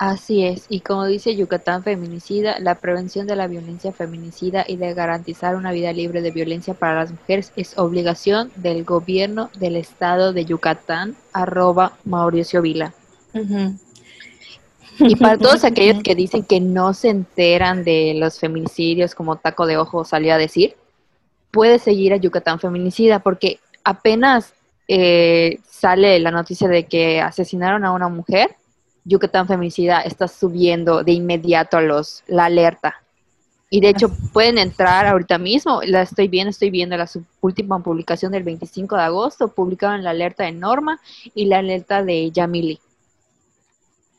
[0.00, 4.94] Así es, y como dice Yucatán Feminicida, la prevención de la violencia feminicida y de
[4.94, 10.32] garantizar una vida libre de violencia para las mujeres es obligación del gobierno del estado
[10.32, 12.94] de Yucatán, arroba Mauricio Vila.
[15.00, 19.66] Y para todos aquellos que dicen que no se enteran de los feminicidios, como Taco
[19.66, 20.76] de Ojo salió a decir,
[21.50, 24.54] puede seguir a Yucatán Feminicida, porque apenas
[24.88, 28.56] eh, sale la noticia de que asesinaron a una mujer,
[29.04, 32.96] Yucatán Feminicida está subiendo de inmediato a los la alerta.
[33.72, 37.08] Y de hecho pueden entrar ahorita mismo, la estoy viendo, estoy viendo la
[37.40, 41.00] última publicación del 25 de agosto, publicaron la alerta de Norma
[41.34, 42.80] y la alerta de Yamili.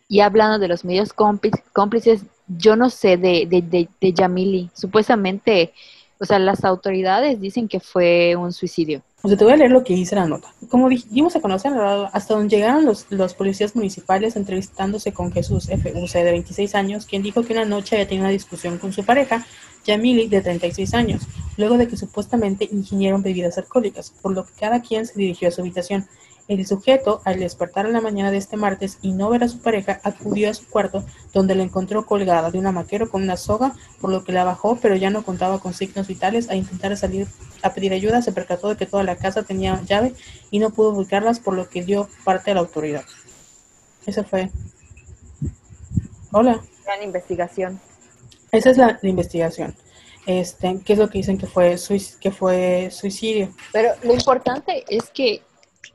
[0.07, 5.73] Y hablando de los medios cómplices, yo no sé de, de, de Yamili, supuestamente
[6.21, 9.01] o sea, las autoridades dicen que fue un suicidio.
[9.23, 10.53] O sea, te voy a leer lo que dice la nota.
[10.69, 11.73] Como dijimos a conocer,
[12.13, 17.23] hasta donde llegaron los, los policías municipales entrevistándose con Jesús FUC de 26 años, quien
[17.23, 19.47] dijo que una noche había tenido una discusión con su pareja,
[19.83, 21.23] Yamili, de 36 años,
[21.57, 25.51] luego de que supuestamente ingirieron bebidas alcohólicas, por lo que cada quien se dirigió a
[25.51, 26.07] su habitación.
[26.47, 29.59] El sujeto, al despertar en la mañana de este martes y no ver a su
[29.59, 33.73] pareja, acudió a su cuarto, donde la encontró colgada de una maquero con una soga,
[33.99, 36.49] por lo que la bajó, pero ya no contaba con signos vitales.
[36.49, 37.27] A intentar salir
[37.61, 40.13] a pedir ayuda, se percató de que toda la casa tenía llave
[40.49, 43.03] y no pudo ubicarlas, por lo que dio parte a la autoridad.
[44.05, 44.49] Esa fue.
[46.31, 46.61] Hola.
[46.85, 47.79] Gran investigación.
[48.51, 49.75] Esa es la, investigación.
[50.25, 51.77] Este, ¿Qué es lo que dicen que fue,
[52.19, 53.53] que fue suicidio?
[53.71, 55.41] Pero lo importante es que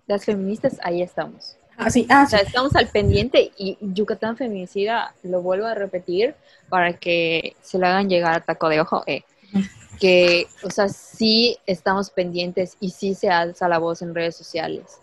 [0.06, 1.56] las feministas ahí estamos.
[1.76, 6.34] Ah, sí, ah, o sea, estamos al pendiente y Yucatán Feminicida, lo vuelvo a repetir
[6.70, 9.24] para que se lo hagan llegar a taco de ojo, eh,
[10.00, 15.00] que, o sea, sí estamos pendientes y sí se alza la voz en redes sociales.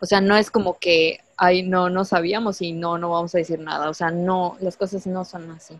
[0.00, 3.38] O sea, no es como que, ay, no, no sabíamos y no, no vamos a
[3.38, 3.88] decir nada.
[3.88, 5.74] O sea, no, las cosas no son así.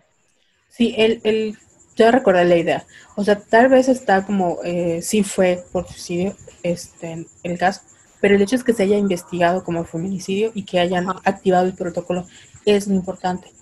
[0.69, 1.57] Sí, el, el,
[1.97, 2.87] yo recordé la idea.
[3.17, 7.83] O sea, tal vez está como, eh, sí fue por suicidio este, el caso,
[8.21, 11.75] pero el hecho es que se haya investigado como feminicidio y que hayan activado el
[11.75, 12.27] protocolo
[12.65, 13.53] es lo importante.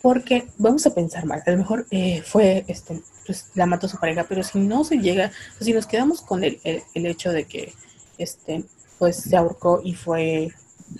[0.00, 3.98] Porque vamos a pensar mal, a lo mejor eh, fue, este, pues la mató su
[3.98, 7.72] pareja, pero si no se llega, si nos quedamos con el, el, hecho de que,
[8.18, 8.64] este,
[8.98, 10.48] pues se ahorcó y fue,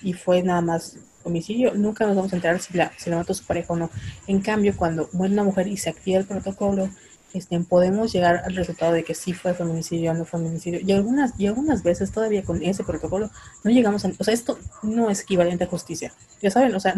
[0.03, 3.35] y fue nada más homicidio, nunca nos vamos a enterar si la, si la mató
[3.35, 3.91] su pareja o no.
[4.29, 6.89] En cambio, cuando muere una mujer y se activa el protocolo,
[7.35, 10.81] este, podemos llegar al resultado de que sí fue feminicidio o no feminicidio.
[10.81, 13.31] Y algunas, y algunas veces todavía con ese protocolo
[13.65, 14.13] no llegamos a...
[14.19, 16.13] O sea, esto no es equivalente a justicia.
[16.41, 16.95] Ya saben, o sea,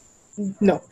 [0.60, 0.82] no.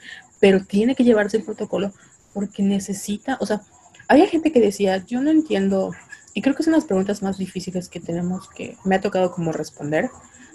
[0.40, 1.92] Pero tiene que llevarse el protocolo
[2.32, 3.38] porque necesita...
[3.40, 3.62] O sea,
[4.08, 5.92] había gente que decía, yo no entiendo,
[6.34, 9.52] y creo que son las preguntas más difíciles que tenemos que me ha tocado como
[9.52, 10.10] responder,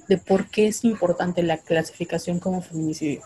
[0.08, 3.22] de por qué es importante la clasificación como feminicidio.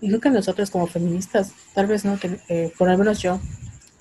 [0.00, 3.38] Y creo que nosotros como feministas, tal vez no, eh, por lo menos yo,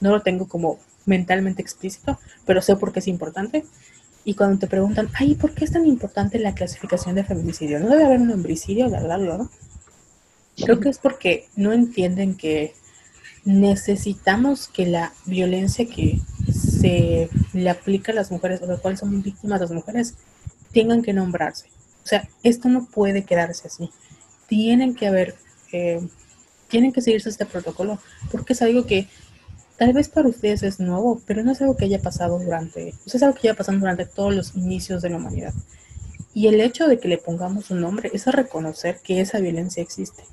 [0.01, 3.63] no lo tengo como mentalmente explícito, pero sé por qué es importante.
[4.23, 7.79] Y cuando te preguntan, ay, ¿por qué es tan importante la clasificación de feminicidio?
[7.79, 8.87] ¿No debe haber un homicidio?
[8.87, 9.49] La verdad, ¿no?
[10.57, 12.73] Creo que es porque no entienden que
[13.45, 16.19] necesitamos que la violencia que
[16.51, 20.15] se le aplica a las mujeres, o la cual son víctimas las mujeres,
[20.71, 21.67] tengan que nombrarse.
[22.03, 23.89] O sea, esto no puede quedarse así.
[24.47, 25.35] Tienen que haber,
[25.71, 26.01] eh,
[26.67, 27.99] tienen que seguirse este protocolo,
[28.31, 29.07] porque es algo que
[29.81, 33.23] Tal vez para ustedes es nuevo, pero no es algo que haya pasado durante, es
[33.23, 35.55] algo que haya pasado durante todos los inicios de la humanidad.
[36.35, 39.81] Y el hecho de que le pongamos un nombre es a reconocer que esa violencia
[39.81, 40.23] existe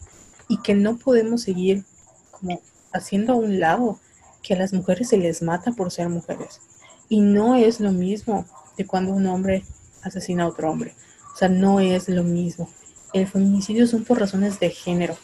[0.48, 1.84] y que no podemos seguir
[2.30, 2.60] como
[2.92, 3.98] haciendo a un lado
[4.42, 6.60] que a las mujeres se les mata por ser mujeres.
[7.08, 8.44] Y no es lo mismo
[8.76, 9.64] de cuando un hombre
[10.02, 10.92] asesina a otro hombre.
[11.32, 12.68] O sea, no es lo mismo.
[13.14, 15.16] El feminicidio son por razones de género.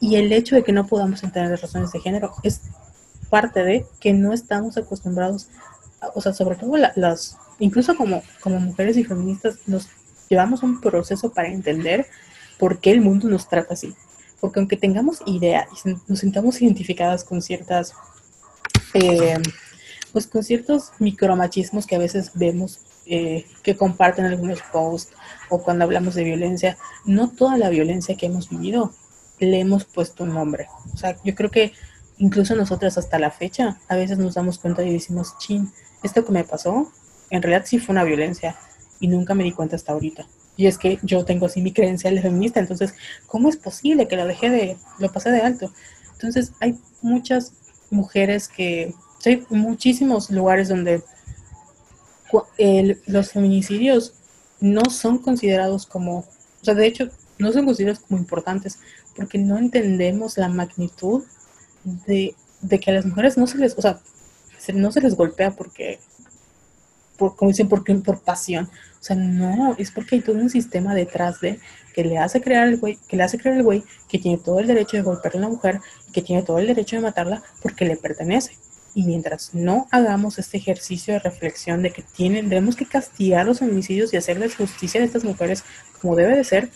[0.00, 2.62] Y el hecho de que no podamos entender razones de género es
[3.28, 5.48] parte de que no estamos acostumbrados,
[6.14, 9.88] o sea, sobre todo las, incluso como, como mujeres y feministas, nos
[10.28, 12.06] llevamos un proceso para entender
[12.58, 13.94] por qué el mundo nos trata así.
[14.40, 17.94] Porque aunque tengamos idea y nos sintamos identificadas con ciertas,
[18.94, 19.38] eh,
[20.12, 25.14] pues con ciertos micromachismos que a veces vemos eh, que comparten algunos posts
[25.48, 28.92] o cuando hablamos de violencia, no toda la violencia que hemos vivido
[29.38, 30.68] le hemos puesto un nombre.
[30.92, 31.72] O sea, yo creo que
[32.18, 35.70] incluso nosotras hasta la fecha, a veces nos damos cuenta y decimos, chin,
[36.02, 36.90] esto que me pasó,
[37.30, 38.56] en realidad sí fue una violencia
[39.00, 40.26] y nunca me di cuenta hasta ahorita.
[40.56, 42.94] Y es que yo tengo así mi creencia de feminista, entonces,
[43.26, 45.70] ¿cómo es posible que lo dejé de, lo pasé de alto?
[46.12, 47.52] Entonces, hay muchas
[47.90, 48.94] mujeres que,
[49.24, 51.02] hay muchísimos lugares donde
[53.06, 54.14] los feminicidios
[54.60, 56.24] no son considerados como, o
[56.64, 58.78] sea, de hecho, no son considerados como importantes
[59.16, 61.24] porque no entendemos la magnitud
[62.06, 62.34] de,
[62.80, 64.00] que a las mujeres no se les, o sea,
[64.74, 66.00] no se les golpea porque
[67.16, 68.68] por, como dicen, porque por pasión.
[69.00, 71.60] O sea, no, es porque hay todo un sistema detrás de
[71.94, 74.58] que le hace creer el güey, que le hace creer el güey que tiene todo
[74.58, 75.80] el derecho de golpear a la mujer,
[76.12, 78.56] que tiene todo el derecho de matarla porque le pertenece.
[78.94, 83.62] Y mientras no hagamos este ejercicio de reflexión de que tienen, tenemos que castigar los
[83.62, 85.64] homicidios y hacerles justicia a estas mujeres
[86.00, 86.70] como debe de ser,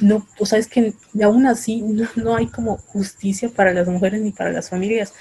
[0.00, 1.82] no, o sea, es que aún así
[2.16, 5.14] no, hay como justicia para las mujeres ni para las familias.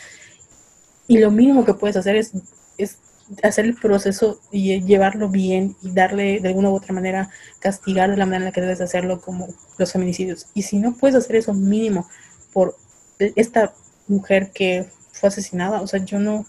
[1.08, 2.32] Y lo mínimo que puedes hacer es,
[2.78, 2.98] es
[3.44, 7.30] hacer el proceso y llevarlo bien y darle de alguna u otra manera,
[7.60, 10.48] castigar de la manera en la que debes hacerlo como los feminicidios.
[10.56, 12.08] Y si no puedes hacer eso mínimo
[12.52, 12.76] por
[13.20, 13.74] esta
[14.08, 15.82] mujer que fue asesinada.
[15.82, 16.46] O sea, yo no,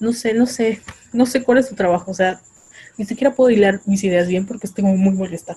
[0.00, 0.80] no sé, no sé,
[1.12, 2.10] no sé cuál es su trabajo.
[2.10, 2.40] O sea,
[2.96, 5.56] ni siquiera puedo hilar mis ideas bien porque estoy muy molesta.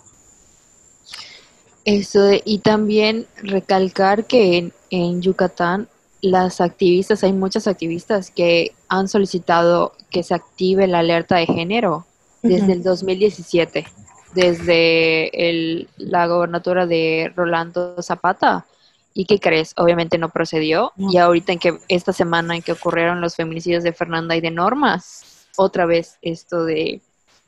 [1.86, 5.88] Eso, y también recalcar que en, en Yucatán
[6.22, 12.06] las activistas, hay muchas activistas que han solicitado que se active la alerta de género
[12.44, 13.88] desde el 2017,
[14.36, 18.66] desde el, la gobernatura de Rolando Zapata
[19.14, 19.74] ¿Y qué crees?
[19.78, 20.94] Obviamente no procedió.
[20.98, 24.52] Y ahorita en que esta semana en que ocurrieron los feminicidios de Fernanda y de
[24.52, 27.02] Normas, otra vez esto de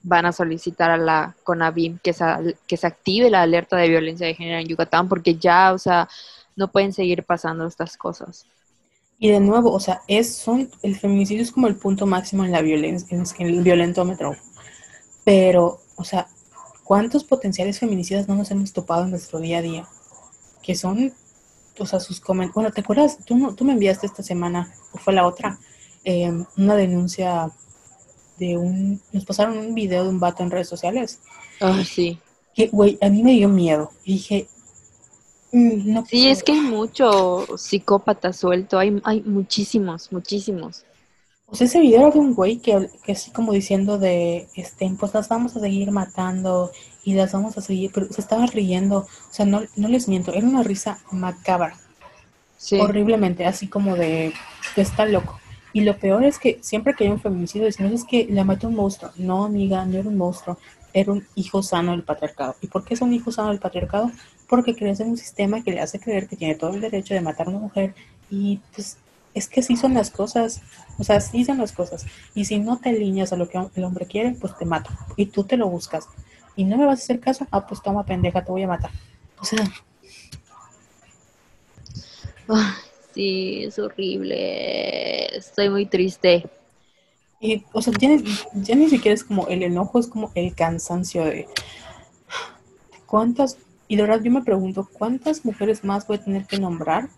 [0.04, 2.26] van a solicitar a la CONAVIM que se,
[2.68, 6.08] que se active la alerta de violencia de género en Yucatán porque ya, o sea,
[6.56, 8.46] no pueden seguir pasando estas cosas.
[9.18, 12.52] Y de nuevo, o sea, es, son, el feminicidio es como el punto máximo en
[12.52, 14.36] la violencia, en el violentómetro.
[15.24, 16.28] Pero, o sea,
[16.84, 19.88] ¿cuántos potenciales feminicidas no nos hemos topado en nuestro día a día?
[20.62, 21.14] Que son
[21.80, 22.56] o sea, sus comentarios.
[22.56, 23.18] Bueno, ¿te acuerdas?
[23.26, 25.58] Tú, tú me enviaste esta semana, o fue la otra,
[26.04, 27.50] em, una denuncia
[28.48, 29.02] de un.
[29.12, 31.20] Nos pasaron un video de un vato en redes sociales.
[31.62, 32.20] Ah, sí.
[32.54, 33.92] Que, güey, a mí me dio miedo.
[34.04, 34.48] Y dije.
[35.52, 40.84] Mm, no sí, es que hay mucho psicópata suelto, hay, hay muchísimos, muchísimos.
[41.52, 45.14] Sea, ese video era de un güey que, que así como diciendo de, este, pues
[45.14, 46.72] las vamos a seguir matando
[47.06, 50.34] y las vamos a seguir, pero se estaba riendo, o sea, no, no les miento,
[50.34, 51.78] era una risa macabra,
[52.80, 54.34] horriblemente, así como de,
[54.76, 55.40] está loco.
[55.74, 58.68] Y lo peor es que siempre que hay un feminicidio decimos es que la mató
[58.68, 59.12] un monstruo.
[59.18, 60.58] No, amiga, no era un monstruo,
[60.94, 62.56] era un hijo sano del patriarcado.
[62.62, 64.12] ¿Y por qué es un hijo sano del patriarcado?
[64.48, 67.22] Porque crece en un sistema que le hace creer que tiene todo el derecho de
[67.22, 67.96] matar a una mujer
[68.30, 68.98] y pues
[69.34, 70.62] es que sí son las cosas,
[71.00, 72.06] o sea, sí son las cosas.
[72.36, 74.92] Y si no te alineas a lo que el hombre quiere, pues te mato.
[75.18, 76.08] Y tú te lo buscas
[76.56, 78.92] y no me vas a hacer caso, ah, pues toma pendeja, te voy a matar.
[79.40, 79.60] O sea.
[83.14, 85.36] Sí, es horrible.
[85.36, 86.44] Estoy muy triste.
[87.40, 91.48] Y, o sea, ya ni siquiera es como el enojo, es como el cansancio de
[93.06, 93.58] cuántas,
[93.88, 97.10] y de verdad yo me pregunto, ¿cuántas mujeres más voy a tener que nombrar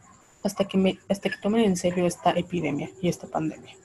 [0.44, 3.76] hasta que me, hasta que tomen en serio esta epidemia y esta pandemia?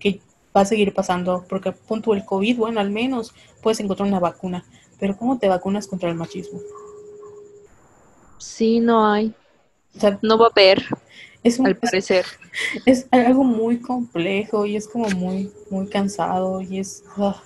[0.00, 0.20] Que
[0.54, 4.64] va a seguir pasando, porque punto el COVID, bueno, al menos puedes encontrar una vacuna,
[4.98, 6.60] pero ¿cómo te vacunas contra el machismo?
[8.38, 9.32] Sí, no hay.
[9.96, 10.84] O sea, no va a haber,
[11.44, 12.26] es al parecer.
[12.86, 17.40] Es, algo muy complejo y es como muy, muy cansado y es, ah,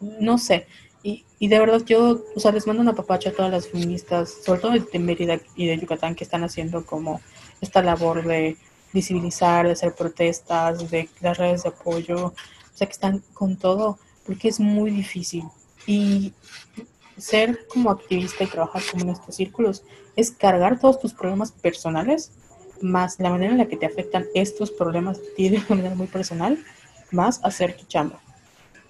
[0.00, 0.66] no sé.
[1.02, 4.38] Y, y de verdad yo, o sea, les mando una papacha a todas las feministas,
[4.44, 7.20] sobre todo de Mérida y de Yucatán, que están haciendo como
[7.60, 8.56] esta labor de
[8.92, 12.34] visibilizar, de hacer protestas, de las redes de apoyo, o
[12.74, 15.44] sea, que están con todo, porque es muy difícil.
[15.86, 16.32] Y
[17.16, 19.84] ser como activista y trabajar como en estos círculos
[20.16, 22.32] es cargar todos tus problemas personales,
[22.82, 26.58] más la manera en la que te afectan estos problemas de manera muy personal,
[27.10, 28.20] más hacer tu chamba.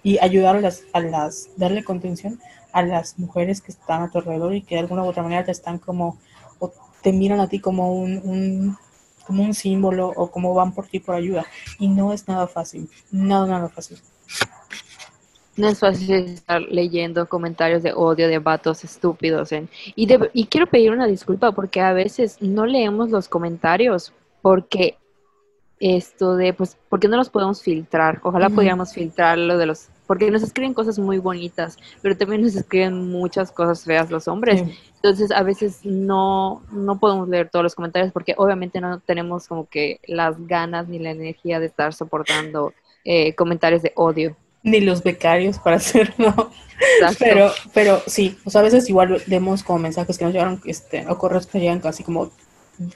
[0.03, 2.39] Y ayudar a las, a las, darle contención
[2.73, 5.45] a las mujeres que están a tu alrededor y que de alguna u otra manera
[5.45, 6.17] te están como,
[6.59, 8.77] o te miran a ti como un, un
[9.25, 11.45] como un símbolo o como van por ti por ayuda.
[11.79, 13.99] Y no es nada fácil, nada, nada fácil.
[15.55, 19.51] No es fácil estar leyendo comentarios de odio de vatos estúpidos.
[19.51, 24.97] En, y, y quiero pedir una disculpa porque a veces no leemos los comentarios porque
[25.79, 28.21] esto de, pues, porque no los podemos filtrar.
[28.23, 32.55] Ojalá pudiéramos filtrar lo de los, porque nos escriben cosas muy bonitas, pero también nos
[32.55, 34.63] escriben muchas cosas feas los hombres.
[34.95, 39.67] Entonces, a veces no, no podemos leer todos los comentarios porque obviamente no tenemos como
[39.67, 42.73] que las ganas ni la energía de estar soportando
[43.03, 46.51] eh, comentarios de odio ni los becarios para hacerlo.
[47.19, 51.05] Pero, pero sí, o sea, a veces igual vemos como mensajes que nos llegaron, este,
[51.07, 52.31] o correos que llegan casi como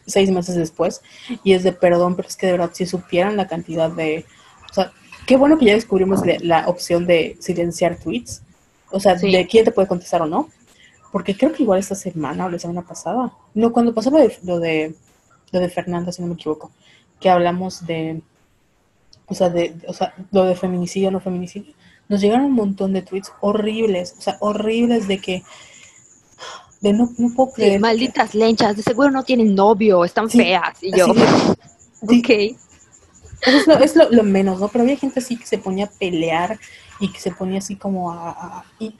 [0.06, 1.02] seis meses después,
[1.44, 4.26] y es de perdón, pero es que de verdad, si supieran la cantidad de,
[4.69, 4.91] o sea,
[5.26, 8.41] qué bueno que ya descubrimos la, opción de silenciar tweets,
[8.91, 10.49] o sea, de quién te puede contestar o no,
[11.11, 14.38] porque creo que igual esta semana o la semana pasada, no, cuando pasó lo de,
[14.44, 14.95] lo de,
[15.52, 16.72] lo de Fernanda, si no me equivoco,
[17.19, 18.22] que hablamos de
[19.28, 21.74] o sea, de, o sea, lo de feminicidio, no feminicidio,
[22.10, 25.44] nos llegaron un montón de tweets horribles, o sea, horribles de que
[26.82, 27.80] de no, no puedo creer.
[27.80, 30.78] malditas lenchas, de seguro no tienen novio, están feas.
[30.82, 31.08] Y yo,
[32.02, 32.30] ok.
[32.30, 34.68] es, lo, es lo, menos, ¿no?
[34.68, 36.60] Pero había gente así que se ponía a pelear
[36.99, 38.95] y que se ponía así como a, y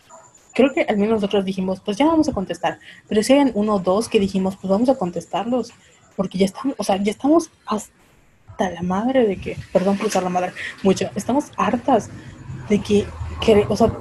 [0.54, 2.80] creo que al menos nosotros dijimos, pues ya vamos a contestar.
[3.08, 5.72] Pero si habían uno o dos que dijimos, pues vamos a contestarlos,
[6.16, 7.92] porque ya estamos, o sea, ya estamos hasta
[8.60, 10.52] la madre de que, perdón por usar la madre,
[10.84, 12.10] mucho, estamos hartas
[12.70, 13.06] de que,
[13.42, 13.92] que o sea,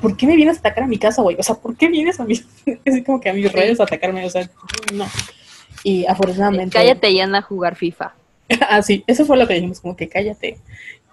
[0.00, 1.36] ¿por qué me vienes a atacar a mi casa, güey?
[1.38, 2.40] O sea, ¿por qué vienes a mí?
[2.86, 4.48] así como que a mis redes a atacarme, o sea,
[4.92, 5.06] no.
[5.84, 6.76] Y afortunadamente.
[6.76, 8.14] Cállate y anda a jugar FIFA.
[8.68, 10.58] ah, sí, eso fue lo que dijimos, como que cállate,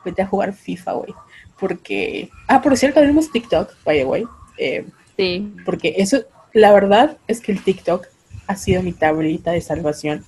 [0.04, 1.14] vete a jugar FIFA, güey.
[1.60, 4.24] Porque, ah, por cierto, tenemos TikTok, by the way.
[4.58, 4.86] Eh,
[5.16, 5.54] sí.
[5.66, 8.08] Porque eso, la verdad es que el TikTok
[8.48, 10.24] ha sido mi tablita de salvación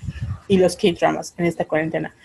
[0.48, 2.16] y los K-dramas en esta cuarentena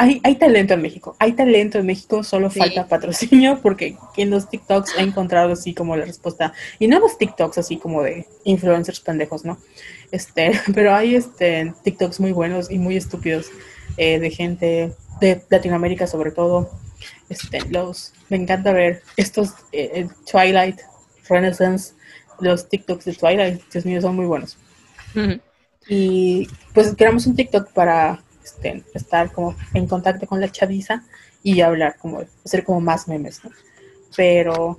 [0.00, 4.48] hay, hay talento en México, hay talento en México, solo falta patrocinio porque en los
[4.48, 9.00] TikToks he encontrado así como la respuesta, y no los TikToks así como de influencers
[9.00, 9.58] pendejos, ¿no?
[10.12, 13.50] Este, pero hay este TikToks muy buenos y muy estúpidos
[13.96, 16.70] eh, de gente de Latinoamérica sobre todo.
[17.28, 20.80] Este, los, me encanta ver estos eh, Twilight,
[21.28, 21.94] Renaissance,
[22.38, 24.56] los TikToks de Twilight, Dios mío, son muy buenos.
[25.88, 28.22] Y pues creamos un TikTok para
[28.60, 31.04] este, estar como en contacto con la chaviza
[31.42, 33.40] y hablar, como hacer como más memes,
[34.16, 34.78] Pero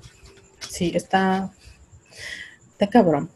[0.60, 1.52] sí, está,
[2.72, 3.30] está cabrón.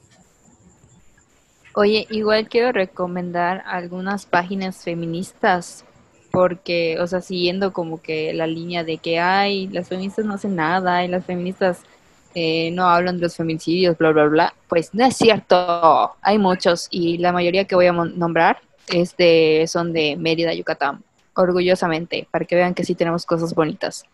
[1.76, 5.86] Oye, igual quiero recomendar algunas páginas feministas,
[6.30, 10.56] porque, o sea, siguiendo como que la línea de que, hay las feministas no hacen
[10.56, 11.82] nada y las feministas
[12.36, 16.88] eh, no hablan de los feminicidios, bla, bla, bla, pues no es cierto, hay muchos
[16.92, 18.58] y la mayoría que voy a nombrar
[18.88, 21.04] este, son de Mérida, Yucatán,
[21.36, 24.06] orgullosamente, para que vean que sí tenemos cosas bonitas.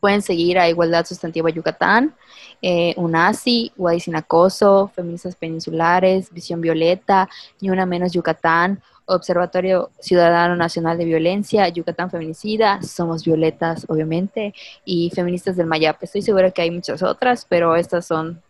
[0.00, 2.14] Pueden seguir a Igualdad Sustantiva Yucatán,
[2.62, 7.28] eh, UNASI, Sin Acoso, Feministas Peninsulares, Visión Violeta,
[7.60, 14.54] Ni Una Menos Yucatán, Observatorio Ciudadano Nacional de Violencia, Yucatán Feminicida, Somos Violetas, obviamente,
[14.84, 16.02] y Feministas del Mayap.
[16.02, 18.40] Estoy segura que hay muchas otras, pero estas son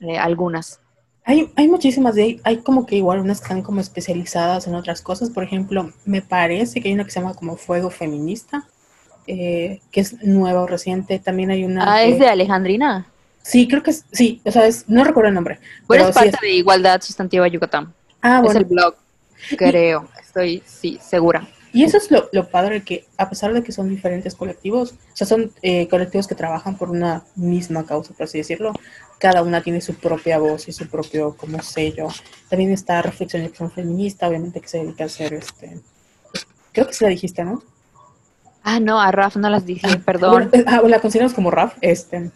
[0.00, 0.80] eh, algunas.
[1.28, 5.02] Hay, hay muchísimas de hay como que igual unas que están como especializadas en otras
[5.02, 5.28] cosas.
[5.28, 8.64] Por ejemplo, me parece que hay una que se llama como Fuego Feminista,
[9.26, 11.18] eh, que es nueva o reciente.
[11.18, 11.94] También hay una.
[11.94, 13.08] Ah, es de Alejandrina.
[13.42, 15.58] Sí, creo que es, sí, o sea, es, no recuerdo el nombre.
[15.88, 17.92] Bueno, es parte de Igualdad Sustantiva Yucatán.
[18.22, 18.50] Ah, bueno.
[18.50, 18.94] Es el blog,
[19.56, 21.48] creo, estoy, sí, segura.
[21.72, 25.16] Y eso es lo, lo, padre, que a pesar de que son diferentes colectivos, o
[25.16, 28.72] sea, son eh, colectivos que trabajan por una misma causa, por así decirlo,
[29.18, 32.08] cada una tiene su propia voz y su propio como sello.
[32.48, 35.80] También está Reflexión y Acción Feminista, obviamente que se dedica a hacer este...
[36.72, 37.62] Creo que se la dijiste, ¿no?
[38.62, 40.50] Ah, no, a Raf no las dije, ah, perdón.
[40.52, 42.30] Eh, ah, la consideramos como Raf, este,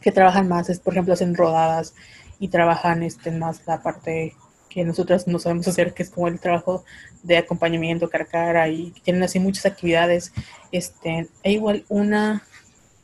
[0.00, 1.94] que trabajan más, es, por ejemplo, hacen rodadas
[2.38, 4.34] y trabajan este, más la parte
[4.68, 6.84] que nosotras no sabemos hacer, que es como el trabajo
[7.22, 10.32] de acompañamiento cara a cara y tienen así muchas actividades.
[10.70, 12.42] Este, hay igual una,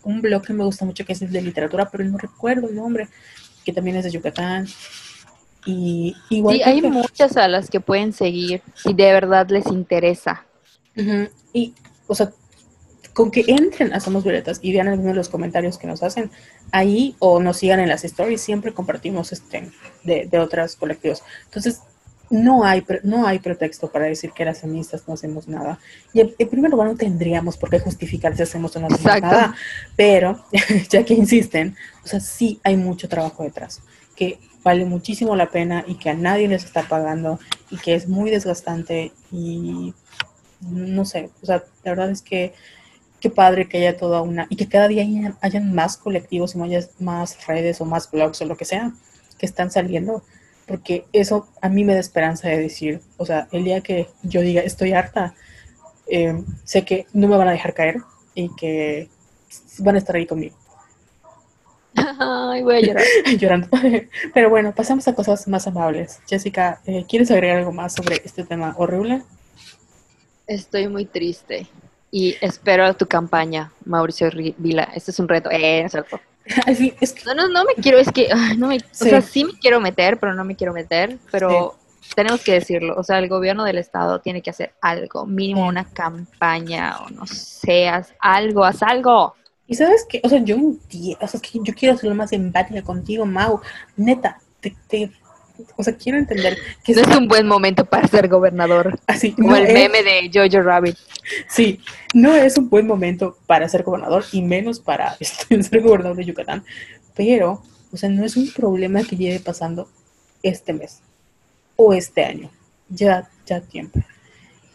[0.05, 3.09] un blog que me gusta mucho que es de literatura, pero no recuerdo el nombre,
[3.65, 4.67] que también es de Yucatán.
[5.65, 10.45] Y igual sí, hay muchas a las que pueden seguir si de verdad les interesa.
[11.53, 11.75] Y,
[12.07, 12.33] o sea,
[13.13, 16.31] con que entren a Somos Violetas y vean algunos de los comentarios que nos hacen
[16.73, 19.71] ahí o nos sigan en las stories, siempre compartimos este
[20.03, 21.23] de, de otras colectivos.
[21.45, 21.83] Entonces,
[22.33, 25.79] no hay, no hay pretexto para decir que las feministas no hacemos nada.
[26.15, 29.55] Y en, primer lugar, no tendríamos por qué justificar si hacemos o no hacemos nada.
[29.97, 30.43] Pero,
[30.89, 33.83] ya que insisten, o sea, sí hay mucho trabajo detrás,
[34.17, 37.39] que vale muchísimo la pena y que a nadie les está pagando
[37.71, 39.93] y que es muy desgastante y
[40.61, 42.55] no sé, o sea, la verdad es que
[43.21, 45.05] qué padre que haya toda una, y que cada día
[45.41, 46.59] hayan, más colectivos y
[47.05, 48.93] más redes o más blogs o lo que sea
[49.39, 50.23] que están saliendo,
[50.67, 54.41] porque eso a mí me da esperanza de decir, o sea, el día que yo
[54.41, 55.35] diga estoy harta,
[56.07, 57.97] eh, sé que no me van a dejar caer
[58.35, 59.09] y que
[59.79, 60.57] van a estar ahí conmigo.
[61.95, 63.05] Ay, voy a llorar.
[63.39, 63.69] Llorando.
[64.35, 66.21] Pero bueno, pasamos a cosas más amables.
[66.29, 69.23] Jessica, eh, ¿quieres agregar algo más sobre este tema horrible?
[70.47, 71.67] Estoy muy triste.
[72.11, 74.85] Y espero tu campaña, Mauricio Vila.
[74.95, 75.51] Este es un reto.
[75.51, 75.87] Eh,
[77.27, 78.29] No, no, no me quiero, es que,
[78.59, 81.77] no me, o sea, sí me quiero meter, pero no me quiero meter, pero
[82.15, 82.95] tenemos que decirlo.
[82.97, 87.23] O sea, el gobierno del estado tiene que hacer algo, mínimo una campaña, o no
[87.23, 89.35] haz algo, haz algo.
[89.67, 92.83] Y sabes que, o sea, yo o sea, que yo quiero ser lo más empática
[92.83, 93.61] contigo, Mau.
[93.97, 95.11] Neta, te, te
[95.77, 98.99] o sea, quiero entender que no es un buen momento para ser gobernador.
[99.07, 100.97] Así, como el meme de Jojo Rabbit.
[101.49, 101.81] Sí,
[102.15, 106.25] no es un buen momento para ser gobernador y menos para este, ser gobernador de
[106.25, 106.65] Yucatán,
[107.15, 107.63] pero,
[107.93, 109.89] o sea, no es un problema que lleve pasando
[110.43, 111.01] este mes
[111.77, 112.51] o este año,
[112.89, 114.01] ya, ya tiempo.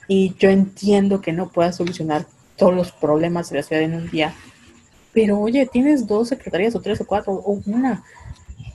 [0.07, 2.25] Y yo entiendo que no puedas solucionar
[2.55, 4.33] todos los problemas de la ciudad en un día,
[5.13, 8.03] pero oye, tienes dos secretarías o tres o cuatro o una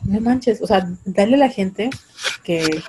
[0.04, 1.90] no manches, o sea, dale a la gente
[2.42, 2.82] que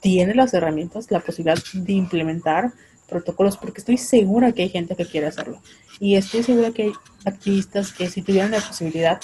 [0.00, 2.72] tiene las herramientas la posibilidad de implementar
[3.08, 5.60] protocolos, porque estoy segura que hay gente que quiere hacerlo.
[5.98, 6.92] Y estoy segura que hay
[7.24, 9.20] activistas que si tuvieran la posibilidad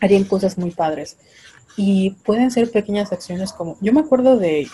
[0.00, 1.16] harían cosas muy padres.
[1.76, 4.68] Y pueden ser pequeñas acciones como, yo me acuerdo de,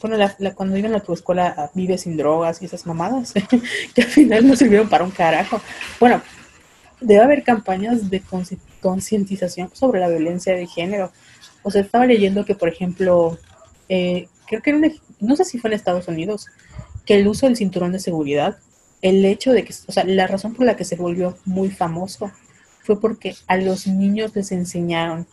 [0.00, 0.16] bueno,
[0.54, 3.32] cuando iban a tu escuela Vive sin drogas y esas mamadas,
[3.94, 5.60] que al final no sirvieron para un carajo.
[6.00, 6.20] Bueno,
[7.00, 8.22] debe haber campañas de
[8.80, 11.12] concientización sobre la violencia de género.
[11.62, 13.38] O sea, estaba leyendo que, por ejemplo,
[13.88, 14.80] eh, creo que era
[15.20, 16.46] no sé si fue en Estados Unidos,
[17.04, 18.58] que el uso del cinturón de seguridad,
[19.02, 22.30] el hecho de que, o sea, la razón por la que se volvió muy famoso
[22.82, 25.26] fue porque a los niños les enseñaron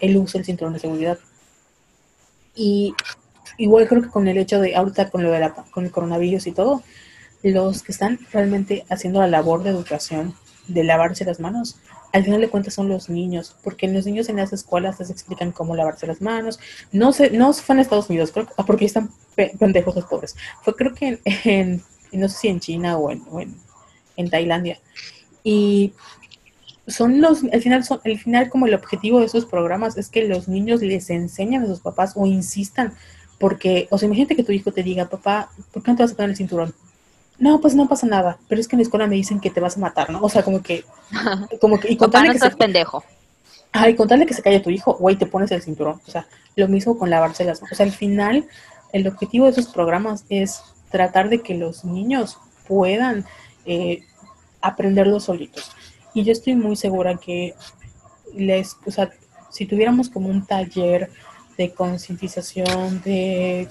[0.00, 1.18] el uso del cinturón de seguridad.
[2.54, 2.94] Y
[3.58, 6.46] igual creo que con el hecho de ahorita con lo de la, con el coronavirus
[6.46, 6.82] y todo,
[7.42, 10.34] los que están realmente haciendo la labor de educación
[10.72, 11.76] de lavarse las manos,
[12.12, 15.52] al final de cuentas son los niños, porque los niños en las escuelas les explican
[15.52, 16.58] cómo lavarse las manos.
[16.92, 19.10] No sé, no fue en Estados Unidos, creo, ah, porque están
[19.58, 20.36] pendejos los pobres.
[20.62, 21.82] Fue creo que en,
[22.12, 23.22] no sé si en China o en,
[24.16, 24.80] en, Tailandia.
[25.44, 25.92] Y
[26.86, 30.26] son los, al final, son, al final como el objetivo de esos programas es que
[30.26, 32.94] los niños les enseñan a sus papás o insistan,
[33.38, 36.12] porque, o sea, imagínate que tu hijo te diga, papá, ¿por qué no te vas
[36.12, 36.74] a poner el cinturón?
[37.40, 39.60] No, pues no pasa nada, pero es que en la escuela me dicen que te
[39.60, 40.20] vas a matar, ¿no?
[40.20, 40.84] O sea, como que,
[41.60, 43.02] como que, y contarle que se, pendejo.
[43.72, 46.00] Ay, contarle que se calle tu hijo, güey, te pones el cinturón.
[46.06, 47.72] O sea, lo mismo con lavarse las manos.
[47.72, 48.46] O sea, al final,
[48.92, 52.38] el objetivo de esos programas es tratar de que los niños
[52.68, 53.24] puedan
[53.64, 54.02] eh,
[54.60, 55.72] aprenderlo solitos.
[56.12, 57.54] Y yo estoy muy segura que
[58.34, 59.10] les, o sea,
[59.50, 61.10] si tuviéramos como un taller
[61.56, 63.68] de concientización, de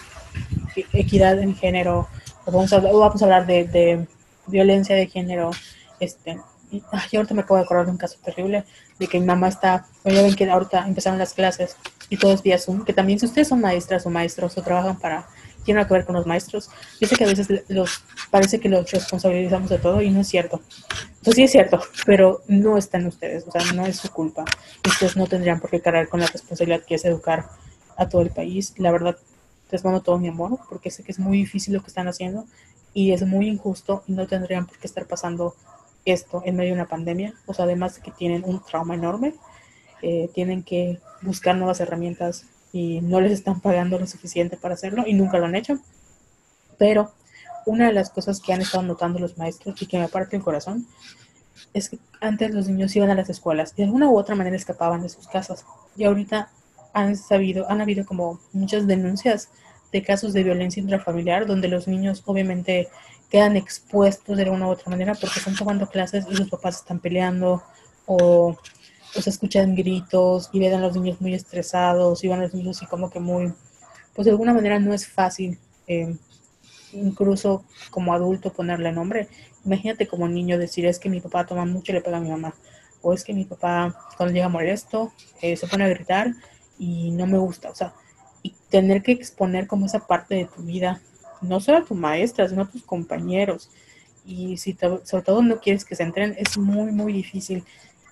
[0.93, 2.07] equidad en género,
[2.51, 4.07] vamos a, vamos a hablar de,
[4.47, 5.51] violencia de género,
[5.99, 6.39] este,
[6.71, 6.81] y
[7.15, 8.63] ahorita me acabo de acordar de un caso terrible
[8.97, 11.75] de que mi mamá está, ya ven que ahorita empezaron las clases
[12.09, 14.97] y todo es vía Zoom, que también si ustedes son maestras o maestros o trabajan
[14.97, 15.27] para,
[15.63, 16.69] tienen que ver con los maestros,
[16.99, 20.61] yo que a veces los, parece que los responsabilizamos de todo y no es cierto.
[21.23, 24.45] Pues sí es cierto, pero no están ustedes, o sea, no es su culpa.
[24.87, 27.45] Ustedes no tendrían por qué cargar con la responsabilidad que es educar
[27.97, 28.73] a todo el país.
[28.77, 29.17] La verdad,
[29.71, 32.45] les mando todo mi amor porque sé que es muy difícil lo que están haciendo
[32.93, 35.55] y es muy injusto y no tendrían por qué estar pasando
[36.05, 37.33] esto en medio de una pandemia.
[37.45, 39.35] O sea, además de que tienen un trauma enorme,
[40.01, 45.03] eh, tienen que buscar nuevas herramientas y no les están pagando lo suficiente para hacerlo
[45.05, 45.79] y nunca lo han hecho.
[46.77, 47.11] Pero
[47.65, 50.43] una de las cosas que han estado notando los maestros y que me parte el
[50.43, 50.87] corazón
[51.73, 54.55] es que antes los niños iban a las escuelas y de alguna u otra manera
[54.55, 55.65] escapaban de sus casas
[55.95, 56.49] y ahorita
[57.01, 59.49] han sabido, han habido como muchas denuncias
[59.91, 62.89] de casos de violencia intrafamiliar donde los niños obviamente
[63.29, 66.99] quedan expuestos de alguna u otra manera porque están tomando clases y los papás están
[66.99, 67.63] peleando
[68.05, 68.57] o,
[69.11, 72.77] se escuchan gritos y ven a los niños muy estresados y van a los niños
[72.77, 73.51] así como que muy,
[74.13, 75.57] pues de alguna manera no es fácil
[75.87, 76.15] eh,
[76.93, 79.27] incluso como adulto ponerle nombre.
[79.65, 82.29] Imagínate como niño decir es que mi papá toma mucho y le pega a mi
[82.29, 82.53] mamá
[83.01, 85.11] o es que mi papá cuando llega molesto
[85.41, 86.33] eh, se pone a gritar
[86.79, 87.93] y no me gusta, o sea,
[88.41, 91.01] y tener que exponer como esa parte de tu vida,
[91.41, 93.69] no solo a tu maestra, sino a tus compañeros.
[94.25, 97.63] Y si sobre todo no quieres que se entren, es muy, muy difícil.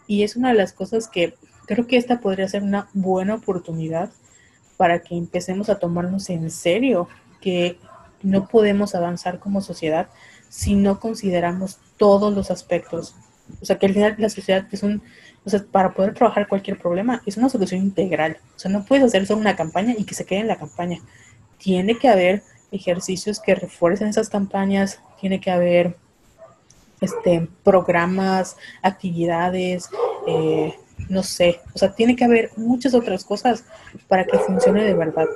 [0.05, 1.35] Y es una de las cosas que
[1.65, 4.11] creo que esta podría ser una buena oportunidad
[4.77, 7.07] para que empecemos a tomarnos en serio
[7.41, 7.77] que
[8.21, 10.09] no podemos avanzar como sociedad
[10.49, 13.15] si no consideramos todos los aspectos.
[13.61, 15.01] O sea, que al final la sociedad es un
[15.47, 18.37] o sea, para poder trabajar cualquier problema es una solución integral.
[18.57, 20.99] O sea, no puedes hacer solo una campaña y que se quede en la campaña.
[21.57, 25.95] Tiene que haber ejercicios que refuercen esas campañas, tiene que haber
[26.99, 29.89] este, programas, actividades,
[30.27, 30.75] eh,
[31.07, 33.63] no sé, o sea, tiene que haber muchas otras cosas
[34.09, 35.27] para que funcione de verdad.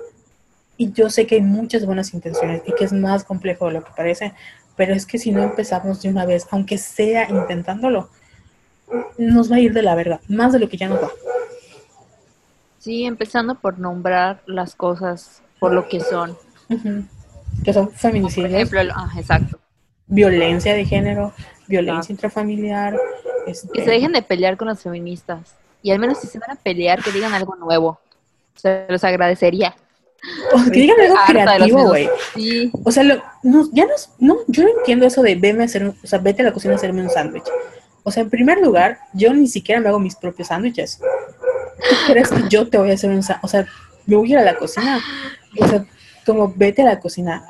[0.75, 3.83] Y yo sé que hay muchas buenas intenciones y que es más complejo de lo
[3.85, 4.33] que parece,
[4.75, 8.09] pero es que si no empezamos de una vez, aunque sea intentándolo,
[9.18, 11.09] nos va a ir de la verga, más de lo que ya nos va.
[12.80, 16.35] Sí, empezando por nombrar las cosas por lo que son.
[17.63, 18.49] Que son feminicidios.
[18.49, 19.59] Por ejemplo, ah, exacto.
[20.07, 21.31] Violencia de género,
[21.68, 22.97] violencia intrafamiliar.
[23.45, 25.55] Este que se dejen de pelear con las feministas.
[25.84, 27.99] Y al menos si se van a pelear, que digan algo nuevo.
[28.55, 29.76] Se los agradecería.
[30.53, 32.09] O que digan algo creativo, güey.
[32.34, 32.72] Sí.
[32.84, 36.07] O sea, no, ya no, no, yo no entiendo eso de veme a hacer, o
[36.07, 37.45] sea, vete a la cocina a hacerme un sándwich.
[38.03, 40.99] O sea, en primer lugar, yo ni siquiera me hago mis propios sándwiches.
[40.99, 43.45] ¿Tú crees que yo te voy a hacer un sándwich?
[43.45, 43.65] O sea,
[44.06, 44.99] me voy a ir a la cocina.
[45.60, 45.86] O sea,
[46.26, 47.44] como vete a la cocina.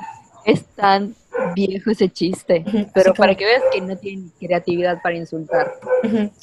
[0.46, 1.16] Es tan
[1.56, 5.74] viejo ese chiste, pero para que veas que no tiene creatividad para insultar.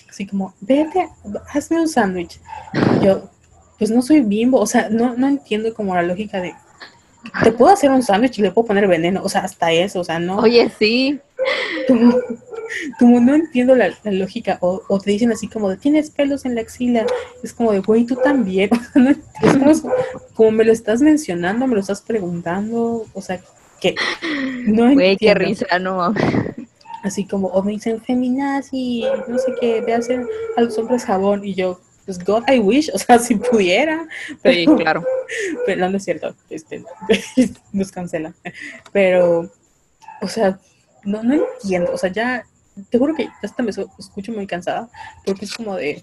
[0.09, 1.09] Así como, vete,
[1.53, 2.41] hazme un sándwich.
[3.03, 3.29] Yo,
[3.79, 6.55] pues no soy bimbo, o sea, no, no entiendo como la lógica de,
[7.43, 10.05] te puedo hacer un sándwich y le puedo poner veneno, o sea, hasta eso, o
[10.05, 10.39] sea, no.
[10.39, 11.21] Oye, sí.
[12.99, 16.55] Como, no entiendo la, lógica, o, o, te dicen así como de, tienes pelos en
[16.55, 17.07] la axila,
[17.43, 18.71] es como de, güey, tú también,
[20.35, 23.41] como, me lo estás mencionando, me lo estás preguntando, o sea,
[23.81, 23.95] que
[24.67, 26.13] no Güey, qué risa, no.
[27.03, 31.05] Así como, o me dicen feminazi, no sé qué, ve a hacer a los hombres
[31.05, 34.09] jabón, y yo, pues God I wish, o sea, si pudiera.
[34.43, 35.05] Pero, sí, claro.
[35.67, 36.83] Pero no, es cierto, este,
[37.73, 38.35] nos cancela.
[38.93, 39.51] Pero,
[40.23, 40.59] o sea,
[41.05, 42.45] no, no entiendo, o sea, ya,
[42.91, 44.89] te juro que ya hasta me escucho muy cansada,
[45.25, 46.03] porque es como de,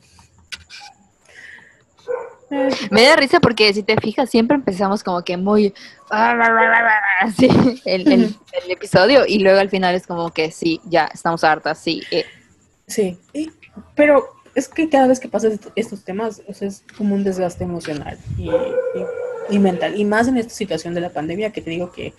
[2.91, 5.73] me da risa porque si te fijas, siempre empezamos como que muy
[6.09, 7.47] así
[7.85, 8.35] el, el,
[8.69, 12.03] episodio y luego al final es como que sí, ya estamos hartas, sí.
[12.11, 12.25] Eh.
[12.87, 13.19] Sí,
[13.95, 18.51] pero es que cada vez que pasas estos temas es como un desgaste emocional y,
[19.49, 19.99] y, mental.
[19.99, 22.13] Y más en esta situación de la pandemia que te digo que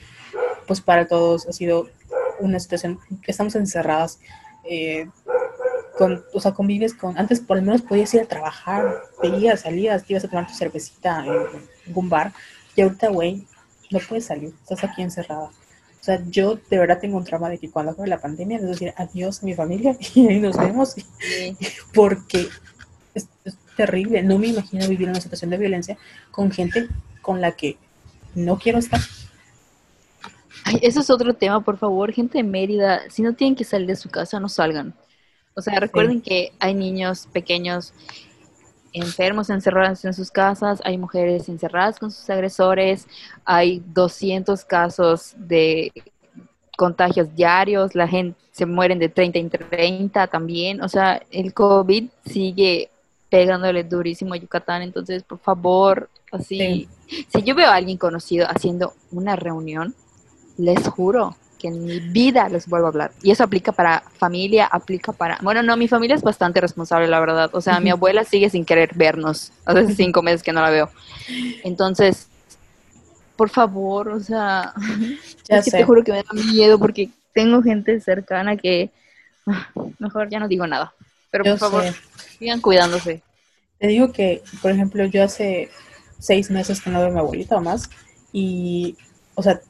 [0.66, 1.88] pues para todos ha sido
[2.40, 4.18] una situación, estamos encerradas.
[4.64, 5.08] Eh,
[5.96, 10.04] con, o sea, convives con, antes por lo menos podías ir a trabajar, veías, salías,
[10.04, 11.32] te ibas a tomar tu cervecita en,
[11.86, 12.32] algún bar,
[12.74, 13.46] y ahorita, güey,
[13.90, 15.44] no puedes salir, estás aquí encerrada.
[15.44, 18.62] O sea, yo de verdad tengo un trauma de que cuando acabe la pandemia, es
[18.62, 20.94] decir adiós a mi familia y ahí nos vemos,
[21.94, 22.48] porque
[23.14, 23.28] es,
[23.76, 24.22] terrible.
[24.22, 25.98] No me imagino vivir una situación de violencia
[26.30, 26.88] con gente
[27.20, 27.76] con la que
[28.34, 29.00] no quiero estar.
[30.66, 33.86] Ay, eso es otro tema, por favor, gente de Mérida, si no tienen que salir
[33.86, 34.94] de su casa, no salgan.
[35.54, 37.94] O sea, recuerden que hay niños pequeños
[38.92, 43.06] enfermos encerrados en sus casas, hay mujeres encerradas con sus agresores,
[43.44, 45.92] hay 200 casos de
[46.76, 52.08] contagios diarios, la gente se mueren de 30 en 30 también, o sea, el COVID
[52.26, 52.90] sigue
[53.30, 58.94] pegándole durísimo a Yucatán, entonces por favor, así, si yo veo a alguien conocido haciendo
[59.12, 59.94] una reunión,
[60.56, 63.12] les juro que en mi vida les vuelvo a hablar.
[63.22, 65.38] Y eso aplica para familia, aplica para...
[65.42, 67.50] Bueno, no, mi familia es bastante responsable, la verdad.
[67.54, 69.52] O sea, mi abuela sigue sin querer vernos.
[69.64, 70.90] Hace cinco meses que no la veo.
[71.64, 72.28] Entonces,
[73.36, 74.74] por favor, o sea,
[75.48, 78.90] ya te juro que me da miedo porque tengo gente cercana que...
[79.46, 79.68] Ah,
[79.98, 80.92] mejor ya no digo nada.
[81.30, 81.84] Pero por favor,
[82.38, 83.22] sigan cuidándose.
[83.78, 85.70] Te digo que, por ejemplo, yo hace
[86.18, 87.88] seis meses que no veo a mi abuelita o más.
[88.32, 88.96] Y,
[89.34, 89.60] o sea,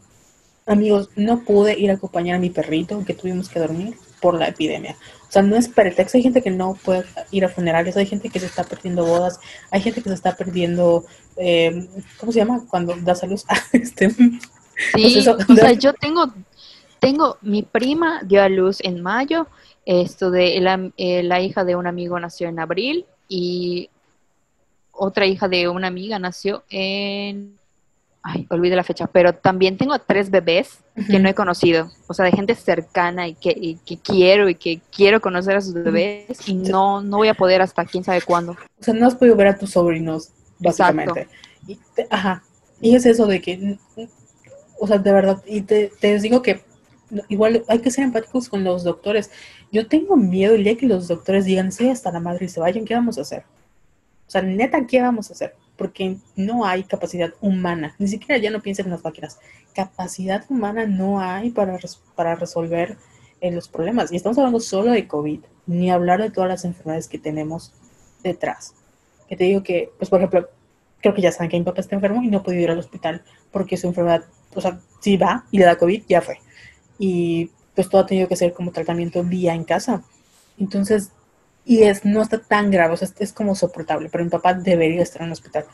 [0.67, 4.49] Amigos, no pude ir a acompañar a mi perrito que tuvimos que dormir por la
[4.49, 4.97] epidemia.
[5.29, 6.19] O sea, no es pretexto.
[6.19, 9.39] Hay gente que no puede ir a funerales, hay gente que se está perdiendo bodas,
[9.71, 11.05] hay gente que se está perdiendo,
[11.37, 11.89] eh,
[12.19, 12.65] ¿cómo se llama?
[12.69, 13.41] Cuando da salud.
[13.73, 14.39] este, sí,
[14.95, 16.33] pues o sea, yo tengo,
[16.99, 19.47] tengo, mi prima dio a luz en mayo,
[19.85, 23.89] esto de la, eh, la hija de un amigo nació en abril y
[24.91, 27.57] otra hija de una amiga nació en
[28.27, 32.25] ay, olvide la fecha, pero también tengo tres bebés que no he conocido, o sea,
[32.25, 37.03] de gente cercana y que, quiero y que quiero conocer a sus bebés y no,
[37.03, 38.53] no voy a poder hasta quién sabe cuándo.
[38.53, 41.29] O sea, no has podido ver a tus sobrinos, básicamente.
[41.69, 41.79] Y
[42.11, 42.43] ajá,
[42.81, 43.79] y es eso de que,
[44.81, 46.65] o sea, de verdad, y te, te digo que
[47.29, 49.31] igual hay que ser empáticos con los doctores.
[49.71, 52.59] Yo tengo miedo el día que los doctores digan, sí, hasta la madre y se
[52.59, 53.45] vayan, ¿qué vamos a hacer?
[54.27, 55.55] O sea, neta, ¿qué vamos a hacer?
[55.77, 59.39] porque no hay capacidad humana, ni siquiera ya no piensen en las máquinas,
[59.75, 61.79] capacidad humana no hay para,
[62.15, 62.97] para resolver
[63.41, 64.11] eh, los problemas.
[64.11, 67.73] Y estamos hablando solo de COVID, ni hablar de todas las enfermedades que tenemos
[68.23, 68.75] detrás.
[69.29, 70.49] Que te digo que, pues por ejemplo,
[71.01, 73.23] creo que ya saben que mi papá está enfermo y no puede ir al hospital
[73.51, 74.25] porque su enfermedad,
[74.55, 76.39] o sea, si va y le da COVID, ya fue.
[76.99, 80.03] Y pues todo ha tenido que ser como tratamiento vía en casa.
[80.59, 81.11] Entonces,
[81.67, 85.03] y es, no está tan grave, o sea, es, como soportable, pero mi papá debería
[85.03, 85.67] estar en el hospital.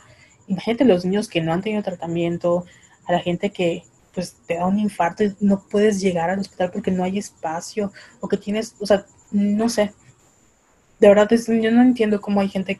[0.47, 2.65] Imagínate los niños que no han tenido tratamiento,
[3.05, 3.83] a la gente que
[4.13, 7.91] pues te da un infarto y no puedes llegar al hospital porque no hay espacio,
[8.19, 9.93] o que tienes, o sea, no sé.
[10.99, 12.79] De verdad, yo no entiendo cómo hay gente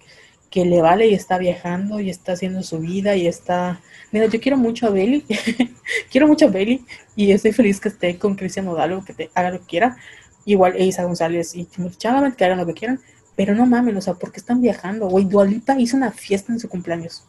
[0.49, 3.81] que le vale y está viajando y está haciendo su vida y está...
[4.11, 5.25] Mira, yo quiero mucho a Belly,
[6.11, 6.85] quiero mucho a Belly
[7.15, 9.97] y estoy feliz que esté con Cristian Nodal que te haga lo que quiera,
[10.45, 12.99] igual Isa González y Timothy Chalamet, que hagan lo que quieran,
[13.35, 15.07] pero no mamen, o sea, ¿por qué están viajando?
[15.07, 17.23] Güey, Dualipa hizo una fiesta en su cumpleaños.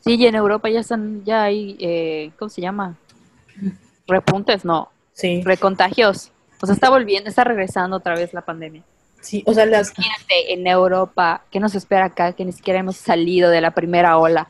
[0.00, 2.96] Sí, y en Europa ya están, ya hay, eh, ¿cómo se llama?
[4.06, 4.90] Repuntes, no.
[5.12, 5.42] Sí.
[5.44, 6.32] Recontagios.
[6.60, 8.82] O sea, está volviendo, está regresando otra vez la pandemia.
[9.20, 9.92] Sí, o sea, las...
[9.96, 12.32] Imagínate en Europa, ¿qué nos espera acá?
[12.32, 14.48] Que ni siquiera hemos salido de la primera ola.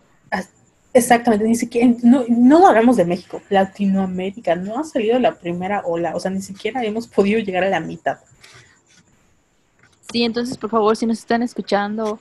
[0.93, 6.17] Exactamente, ni siquiera, no, no hablamos de México, Latinoamérica no ha salido la primera ola,
[6.17, 8.19] o sea, ni siquiera hemos podido llegar a la mitad.
[10.11, 12.19] Sí, entonces, por favor, si nos están escuchando,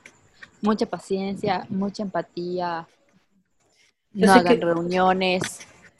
[0.61, 2.87] mucha paciencia, mucha empatía,
[4.13, 5.41] no hagan reuniones.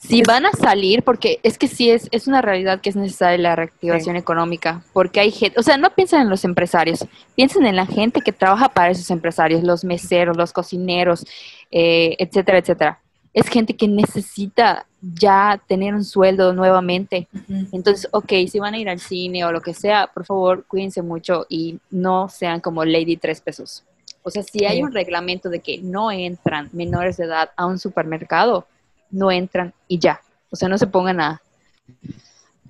[0.02, 3.36] Si van a salir, porque es que sí es, es una realidad que es necesaria
[3.36, 7.06] la reactivación económica, porque hay gente, o sea, no piensen en los empresarios,
[7.36, 11.26] piensen en la gente que trabaja para esos empresarios, los meseros, los cocineros,
[11.70, 12.98] eh, etcétera, etcétera.
[13.34, 17.28] Es gente que necesita ya tener un sueldo nuevamente.
[17.70, 21.02] Entonces, ok, si van a ir al cine o lo que sea, por favor, cuídense
[21.02, 23.84] mucho y no sean como Lady Tres Pesos.
[24.22, 27.78] O sea, si hay un reglamento de que no entran menores de edad a un
[27.78, 28.66] supermercado,
[29.10, 30.20] no entran y ya.
[30.50, 31.42] O sea, no se pongan a...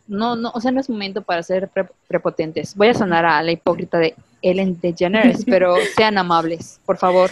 [0.07, 1.71] No, no, o sea, no es momento para ser
[2.09, 2.75] prepotentes.
[2.75, 7.31] Voy a sonar a la hipócrita de Ellen DeGeneres, pero sean amables, por favor.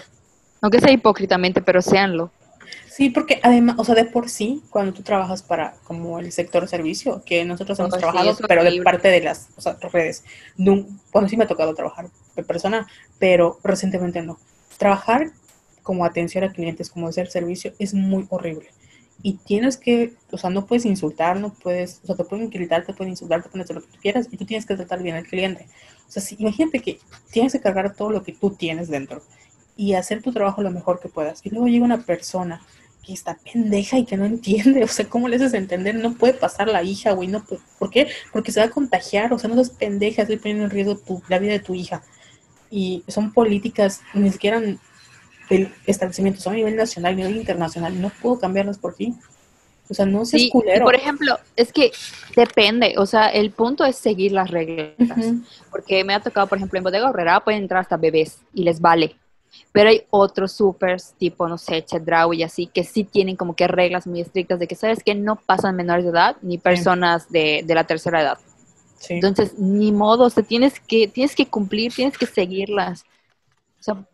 [0.61, 2.31] Aunque sea hipócritamente, pero seanlo.
[2.89, 6.67] Sí, porque además, o sea, de por sí, cuando tú trabajas para como el sector
[6.67, 9.49] servicio, que nosotros hemos trabajado, pero de parte de las
[9.93, 10.25] redes,
[10.57, 12.89] no, bueno, sí me ha tocado trabajar de persona,
[13.21, 14.39] pero recientemente no.
[14.79, 15.31] Trabajar
[15.85, 18.69] como atención a clientes, como hacer servicio, es muy horrible.
[19.23, 22.85] Y tienes que, o sea, no puedes insultar, no puedes, o sea, te pueden gritar,
[22.85, 25.03] te pueden insultar, te pueden hacer lo que tú quieras, y tú tienes que tratar
[25.03, 25.67] bien al cliente.
[26.09, 27.01] O sea, si, imagínate que
[27.31, 29.23] tienes que cargar todo lo que tú tienes dentro
[29.77, 31.41] y hacer tu trabajo lo mejor que puedas.
[31.45, 32.63] Y luego llega una persona
[33.05, 35.95] que está pendeja y que no entiende, o sea, ¿cómo le haces entender?
[35.95, 37.45] No puede pasar la hija, güey, no
[37.79, 38.09] ¿por qué?
[38.33, 41.23] Porque se va a contagiar, o sea, no seas pendeja, estoy poniendo en riesgo tu,
[41.29, 42.03] la vida de tu hija.
[42.71, 44.61] Y son políticas, ni siquiera
[45.49, 49.15] del establecimiento, son a nivel nacional, a nivel internacional, no puedo cambiarlas por ti.
[49.91, 50.85] O sea, no seas culero.
[50.85, 51.91] por ejemplo, es que
[52.37, 54.95] depende, o sea, el punto es seguir las reglas.
[55.71, 58.81] Porque me ha tocado, por ejemplo, en Bodega Herrera pueden entrar hasta bebés y les
[58.81, 59.17] vale.
[59.73, 63.67] Pero hay otros supers, tipo, no sé, Chedraui y así, que sí tienen como que
[63.67, 67.63] reglas muy estrictas de que, ¿sabes que No pasan menores de edad ni personas de,
[67.65, 68.39] de, la tercera edad.
[69.09, 73.05] Entonces, ni modo, o sea, tienes que, tienes que cumplir, tienes que seguirlas.
[73.81, 74.07] O sea,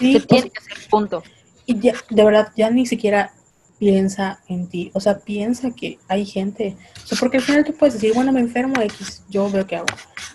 [0.00, 1.22] sí, se tiene que hacer punto.
[1.66, 3.32] Y ya, de verdad, ya ni siquiera
[3.80, 4.90] piensa en ti.
[4.94, 6.76] O sea, piensa que hay gente.
[7.02, 9.76] O sea, porque al final tú puedes decir, bueno, me enfermo X, yo veo que
[9.76, 9.86] hago.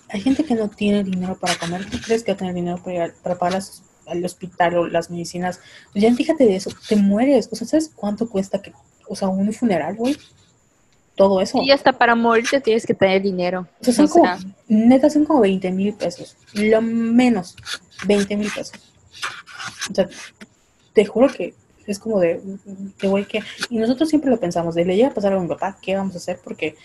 [0.10, 1.86] Hay gente que no tiene dinero para comer.
[1.90, 3.62] ¿Tú crees que va a tener dinero para, ir, para pagar
[4.08, 5.60] al hospital o las medicinas?
[5.94, 7.48] Ya fíjate de eso, te mueres.
[7.52, 8.74] O sea, ¿sabes cuánto cuesta que,
[9.08, 10.18] o sea, un funeral, güey?
[11.14, 11.62] Todo eso.
[11.62, 13.68] Y hasta para morirte tienes que tener dinero.
[13.80, 14.28] O sea, son como,
[14.68, 16.36] neta, son como 20 mil pesos.
[16.54, 17.56] Lo menos,
[18.08, 18.85] 20 mil pesos.
[19.92, 20.08] O sea,
[20.94, 21.54] te juro que
[21.88, 22.42] es como de,
[22.98, 23.44] qué güey, que...
[23.70, 26.16] Y nosotros siempre lo pensamos, de le llega a pasar a mi papá, ¿qué vamos
[26.16, 26.40] a hacer?
[26.44, 26.76] Porque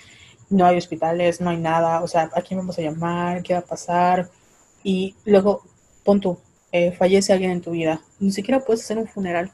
[0.51, 3.43] no hay hospitales, no hay nada, o sea, ¿a quién vamos a llamar?
[3.43, 4.29] ¿Qué va a pasar?
[4.83, 5.63] Y luego,
[6.05, 6.39] pon tú,
[6.73, 9.51] eh, fallece alguien en tu vida, ni siquiera puedes hacer un funeral,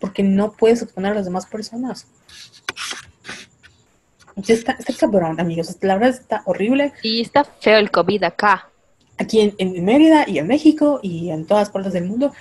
[0.00, 2.06] porque no puedes exponer a las demás personas.
[4.46, 6.92] Está, está cabrón, amigos, la verdad está horrible.
[7.02, 8.70] Y está feo el COVID acá.
[9.18, 12.32] Aquí en, en Mérida y en México y en todas partes del mundo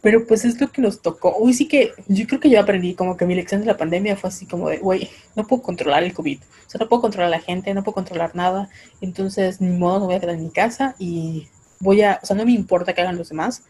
[0.00, 1.36] pero pues es lo que nos tocó.
[1.38, 4.16] Uy, sí que yo creo que yo aprendí como que mi lección de la pandemia
[4.16, 6.40] fue así como de, güey, no puedo controlar el COVID.
[6.40, 8.68] O sea, no puedo controlar a la gente, no puedo controlar nada.
[9.00, 11.48] Entonces, ni modo, me voy a quedar en mi casa y
[11.80, 13.64] voy a, o sea, no me importa que hagan los demás.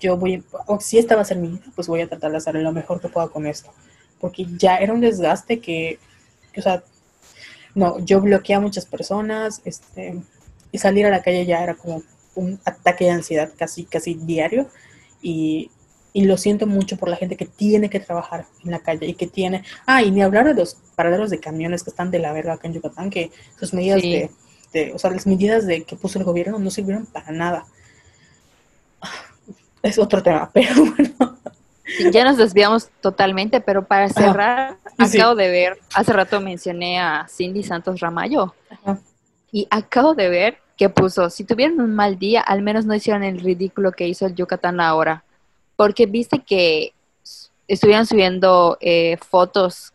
[0.00, 2.38] Yo voy, o si esta va a ser mi vida, pues voy a tratar de
[2.38, 3.70] hacer lo mejor que pueda con esto.
[4.20, 5.98] Porque ya era un desgaste que,
[6.56, 6.82] o sea,
[7.74, 10.20] no, yo bloqueé a muchas personas, este,
[10.72, 12.02] y salir a la calle ya era como
[12.34, 14.68] un ataque de ansiedad casi, casi diario
[15.22, 15.70] y,
[16.14, 19.26] lo siento mucho por la gente que tiene que trabajar en la calle y que
[19.26, 22.54] tiene, ah, y ni hablar de los paraderos de camiones que están de la verga
[22.54, 26.24] acá en Yucatán, que sus medidas de, o sea, las medidas de que puso el
[26.24, 27.64] gobierno no sirvieron para nada.
[29.82, 31.38] Es otro tema, pero bueno.
[32.12, 37.62] ya nos desviamos totalmente, pero para cerrar, acabo de ver, hace rato mencioné a Cindy
[37.62, 38.54] Santos Ramayo,
[39.52, 43.22] y acabo de ver que puso, si tuvieron un mal día, al menos no hicieron
[43.22, 45.22] el ridículo que hizo el Yucatán ahora.
[45.76, 46.94] Porque viste que
[47.68, 49.92] estuvieron subiendo eh, fotos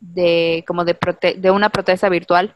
[0.00, 0.98] de como de,
[1.38, 2.52] de una protesta virtual,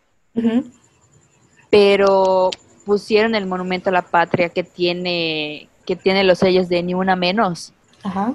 [1.70, 2.50] pero
[2.84, 7.14] pusieron el monumento a la patria que tiene que tiene los sellos de ni una
[7.14, 7.72] menos.
[8.02, 8.34] Ajá.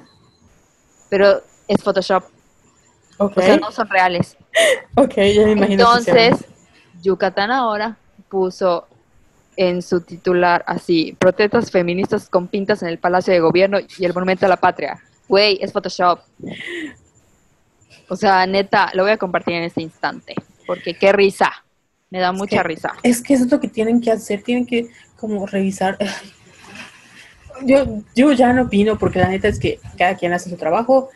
[1.10, 2.24] Pero es Photoshop.
[3.18, 4.38] O sea, no son reales.
[4.96, 5.82] Ok, ya me imagino.
[5.82, 6.46] Entonces,
[7.02, 7.96] Yucatán ahora
[8.28, 8.86] puso
[9.56, 14.14] en su titular así, protestas feministas con pintas en el Palacio de Gobierno y el
[14.14, 15.00] Monumento a la Patria.
[15.28, 16.20] Güey, es Photoshop.
[18.08, 20.34] O sea, neta, lo voy a compartir en este instante.
[20.66, 21.50] Porque qué risa.
[22.10, 22.92] Me da mucha risa.
[23.02, 24.42] Es que eso es lo que tienen que hacer.
[24.42, 25.98] Tienen que como revisar.
[27.64, 31.08] Yo, yo ya no opino porque la neta es que cada quien hace su trabajo.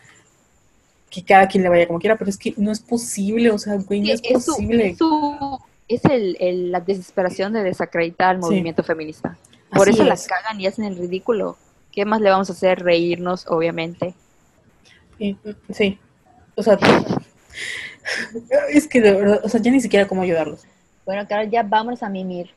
[1.09, 2.17] Que cada quien le vaya como quiera.
[2.17, 3.51] Pero es que no es posible.
[3.51, 4.91] O sea, güey, no es, posible.
[4.91, 4.97] es
[5.89, 9.37] el, la desesperación de desacreditar al movimiento feminista.
[9.71, 11.57] Por eso las cagan y hacen el ridículo.
[11.91, 12.83] ¿Qué más le vamos a hacer?
[12.83, 14.13] Reírnos, obviamente.
[15.69, 15.99] Sí.
[16.55, 16.77] O sea,
[18.69, 20.61] es que de verdad, o sea, ya ni siquiera cómo ayudarlos.
[21.05, 22.51] Bueno, claro, ya vamos a mimir.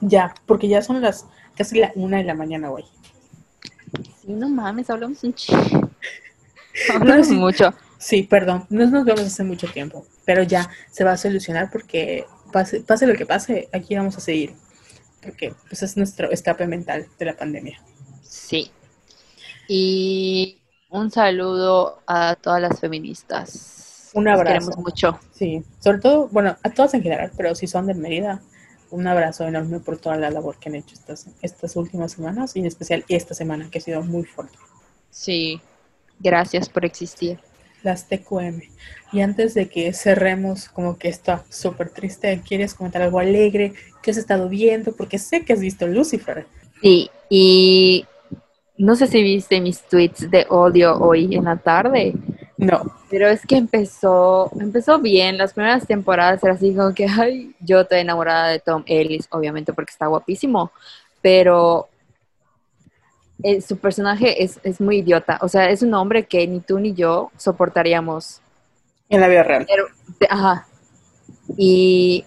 [0.00, 2.84] Ya, porque ya son las casi la una de la mañana hoy.
[4.20, 5.90] Sí, no mames, hablamos un chingo.
[6.94, 7.72] hablamos mucho.
[7.98, 12.26] Sí, perdón, no nos vemos hace mucho tiempo, pero ya se va a solucionar porque
[12.54, 14.54] pase, pase lo que pase, aquí vamos a seguir.
[15.20, 17.82] Porque pues es nuestro escape mental de la pandemia.
[18.22, 18.70] Sí.
[19.66, 24.10] Y un saludo a todas las feministas.
[24.14, 24.52] Un abrazo.
[24.52, 25.18] queremos mucho.
[25.32, 28.40] Sí, sobre todo, bueno, a todas en general, pero si son de Mérida,
[28.90, 32.60] un abrazo enorme por toda la labor que han hecho estas, estas últimas semanas y
[32.60, 34.56] en especial esta semana que ha sido muy fuerte.
[35.10, 35.60] Sí,
[36.20, 37.40] gracias por existir.
[37.84, 38.62] Las TQM.
[39.12, 43.74] Y antes de que cerremos como que está súper triste, ¿quieres comentar algo alegre?
[44.02, 44.92] ¿Qué has estado viendo?
[44.96, 46.46] Porque sé que has visto Lucifer.
[46.82, 48.04] Sí, y
[48.76, 52.14] no sé si viste mis tweets de odio hoy en la tarde.
[52.56, 52.82] No.
[53.10, 55.38] Pero es que empezó, empezó bien.
[55.38, 59.72] Las primeras temporadas era así como que, ay, yo estoy enamorada de Tom Ellis, obviamente
[59.72, 60.72] porque está guapísimo.
[61.22, 61.88] Pero
[63.42, 65.38] eh, su personaje es, es, muy idiota.
[65.42, 68.40] O sea, es un hombre que ni tú ni yo soportaríamos.
[69.08, 69.66] En la vida real.
[70.28, 70.66] ajá.
[71.56, 72.24] Y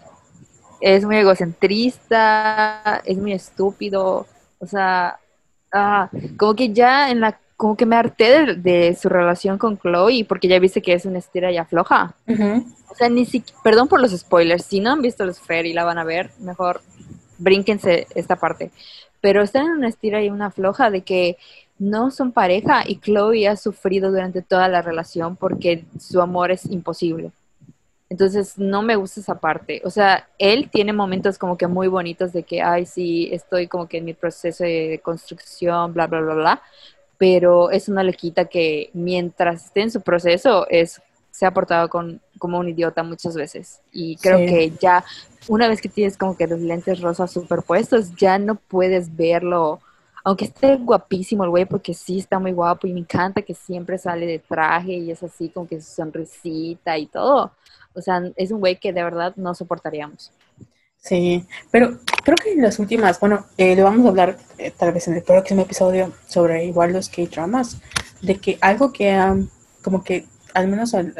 [0.81, 4.27] es muy egocentrista, es muy estúpido.
[4.59, 5.19] O sea,
[5.71, 10.25] Ah, como que ya en la, como que me harté de, su relación con Chloe,
[10.27, 12.15] porque ya viste que es una estira y afloja.
[12.89, 15.73] O sea, ni siquiera, perdón por los spoilers, si no han visto los Fair y
[15.73, 16.81] la van a ver, mejor
[17.37, 18.71] brínquense esta parte.
[19.21, 21.37] Pero están en una estira y una afloja de que
[21.79, 26.65] no son pareja y Chloe ha sufrido durante toda la relación porque su amor es
[26.65, 27.31] imposible.
[28.09, 29.81] Entonces no me gusta esa parte.
[29.83, 33.87] O sea, él tiene momentos como que muy bonitos de que, ay, sí, estoy como
[33.87, 36.61] que en mi proceso de construcción, bla, bla, bla, bla.
[37.17, 41.89] Pero eso no le quita que mientras esté en su proceso es, se ha portado
[41.89, 43.81] con, como un idiota muchas veces.
[43.91, 45.03] Y creo que ya,
[45.47, 49.79] una vez que tienes como que los lentes rosas superpuestos, ya no puedes verlo.
[50.23, 53.97] Aunque esté guapísimo el güey, porque sí está muy guapo y me encanta que siempre
[53.97, 57.51] sale de traje y es así como que su sonrisita y todo
[57.97, 60.31] o sea, es un güey que de verdad no soportaríamos.
[60.99, 64.93] Sí, pero creo que en las últimas, bueno, eh, lo vamos a hablar eh, tal
[64.93, 67.77] vez en el próximo episodio sobre igual los K-dramas,
[68.21, 69.19] de que algo que
[69.83, 70.25] como que
[70.57, 71.13] al menos en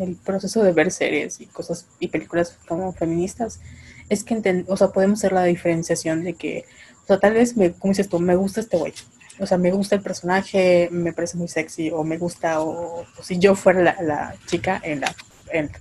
[0.00, 3.60] el proceso de ver series y cosas y películas como feministas,
[4.08, 6.64] es que o sea, podemos hacer la diferenciación de que,
[7.04, 8.92] o sea, tal vez, me, como dices tú, me gusta este güey,
[9.38, 13.38] o sea, me gusta el personaje, me parece muy sexy, o me gusta, o, si
[13.38, 15.14] yo fuera la, la chica en la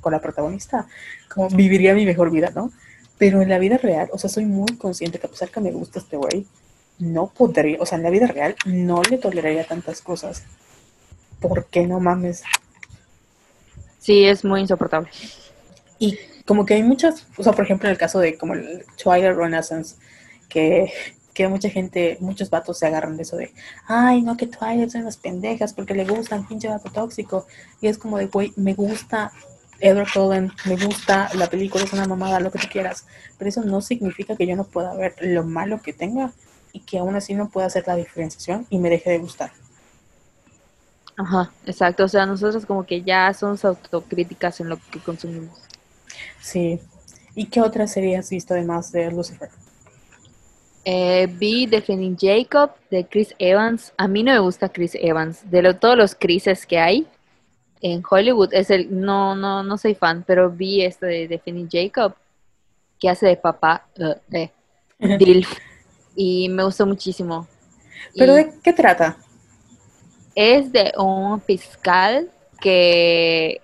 [0.02, 0.88] con la protagonista,
[1.34, 2.72] como viviría mi mejor vida, ¿no?
[3.18, 5.72] Pero en la vida real, o sea, soy muy consciente que a pesar que me
[5.72, 6.45] gusta este güey,
[6.99, 10.44] no podría, o sea, en la vida real no le toleraría tantas cosas.
[11.40, 12.44] ¿Por qué no mames?
[14.00, 15.10] Sí, es muy insoportable.
[16.00, 18.86] Y como que hay muchas, o sea, por ejemplo, en el caso de como el
[19.02, 19.98] Twilight Renaissance,
[20.48, 20.92] que,
[21.34, 23.54] que mucha gente, muchos vatos se agarran de eso de,
[23.86, 27.46] ay, no, que Twilight son las pendejas porque le gustan, pinche vato tóxico.
[27.82, 29.32] Y es como de, güey, me gusta
[29.80, 33.06] Edward Cullen, me gusta, la película es una mamada, lo que tú quieras,
[33.38, 36.32] pero eso no significa que yo no pueda ver lo malo que tenga
[36.74, 39.52] y que aún así no pueda hacer la diferenciación y me deje de gustar.
[41.20, 45.60] Ajá, exacto, o sea, nosotros como que ya somos autocríticas en lo que consumimos.
[46.40, 46.80] Sí.
[47.36, 49.50] ¿Y qué otra serie has visto además de Lucifer?
[50.86, 53.91] Eh, vi Defending Jacob de Chris Evans.
[53.98, 55.41] A mí no me gusta Chris Evans.
[55.52, 57.06] De todos los Crises que hay,
[57.82, 62.14] en Hollywood es el no no no soy fan pero vi esto de, de Jacob
[63.00, 64.52] que hace de papá uh, eh,
[65.18, 65.58] Dilf
[66.16, 67.48] y me gustó muchísimo
[68.18, 69.18] pero de qué trata
[70.40, 72.30] es de un fiscal
[72.61, 73.61] que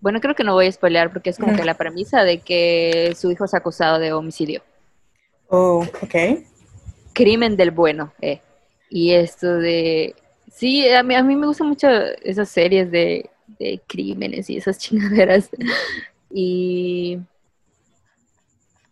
[0.00, 3.14] bueno creo que no voy a spoilear porque es como que la premisa de que
[3.16, 4.62] su hijo es acusado de homicidio
[5.48, 6.14] oh ok
[7.12, 8.40] crimen del bueno eh.
[8.90, 10.14] y esto de
[10.52, 11.88] sí a mí, a mí me gustan mucho
[12.22, 15.50] esas series de de crímenes y esas chingaderas.
[16.30, 17.18] y,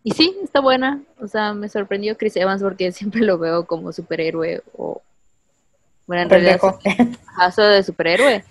[0.03, 1.01] y sí, está buena.
[1.19, 5.01] O sea, me sorprendió Chris Evans porque siempre lo veo como superhéroe o...
[6.07, 6.59] Bueno, en realidad
[7.47, 8.43] es de superhéroe.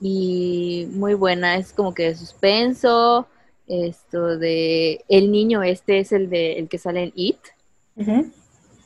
[0.00, 3.26] Y muy buena, es como que de suspenso,
[3.66, 7.38] esto de el niño este es el de el que sale en It,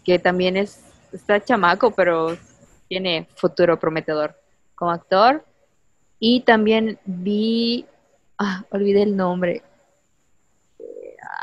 [0.05, 0.81] que también es
[1.13, 2.37] está chamaco, pero
[2.89, 4.35] tiene futuro prometedor
[4.75, 5.45] como actor.
[6.21, 7.87] Y también vi,
[8.39, 9.63] ah, olvidé el nombre.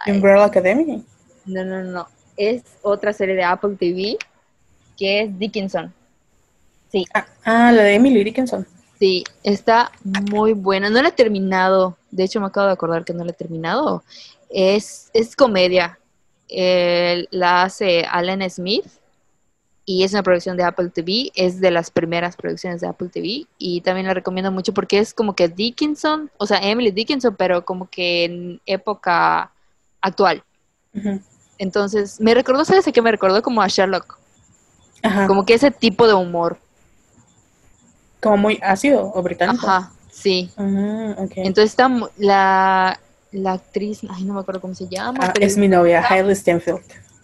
[0.08, 1.04] Umbrella Academy.
[1.46, 2.08] No, no, no.
[2.36, 4.18] Es otra serie de Apple TV
[4.98, 5.94] que es Dickinson.
[6.96, 7.06] Sí.
[7.14, 8.66] Ah, ah, la de Emily Dickinson.
[8.98, 9.92] Sí, está
[10.32, 10.90] muy buena.
[10.90, 11.98] No la he terminado.
[12.10, 14.02] De hecho, me acabo de acordar que no la he terminado.
[14.50, 16.00] Es, es comedia.
[16.48, 18.86] la hace Alan Smith
[19.84, 23.46] y es una producción de Apple TV, es de las primeras producciones de Apple TV
[23.58, 27.66] y también la recomiendo mucho porque es como que Dickinson, o sea, Emily Dickinson, pero
[27.66, 29.52] como que en época
[30.00, 30.44] actual.
[31.58, 33.02] Entonces, me recordó, ¿sabes qué?
[33.02, 34.18] Me recordó como a Sherlock.
[35.28, 36.58] Como que ese tipo de humor.
[38.26, 39.68] Como muy ácido o británico.
[39.68, 40.50] Ajá, sí.
[40.58, 41.88] Ah, Entonces está
[42.18, 43.00] la,
[43.32, 45.20] la actriz, ay, no me acuerdo cómo se llama.
[45.22, 46.82] Ah, es mi novia, Hailey Stenfield.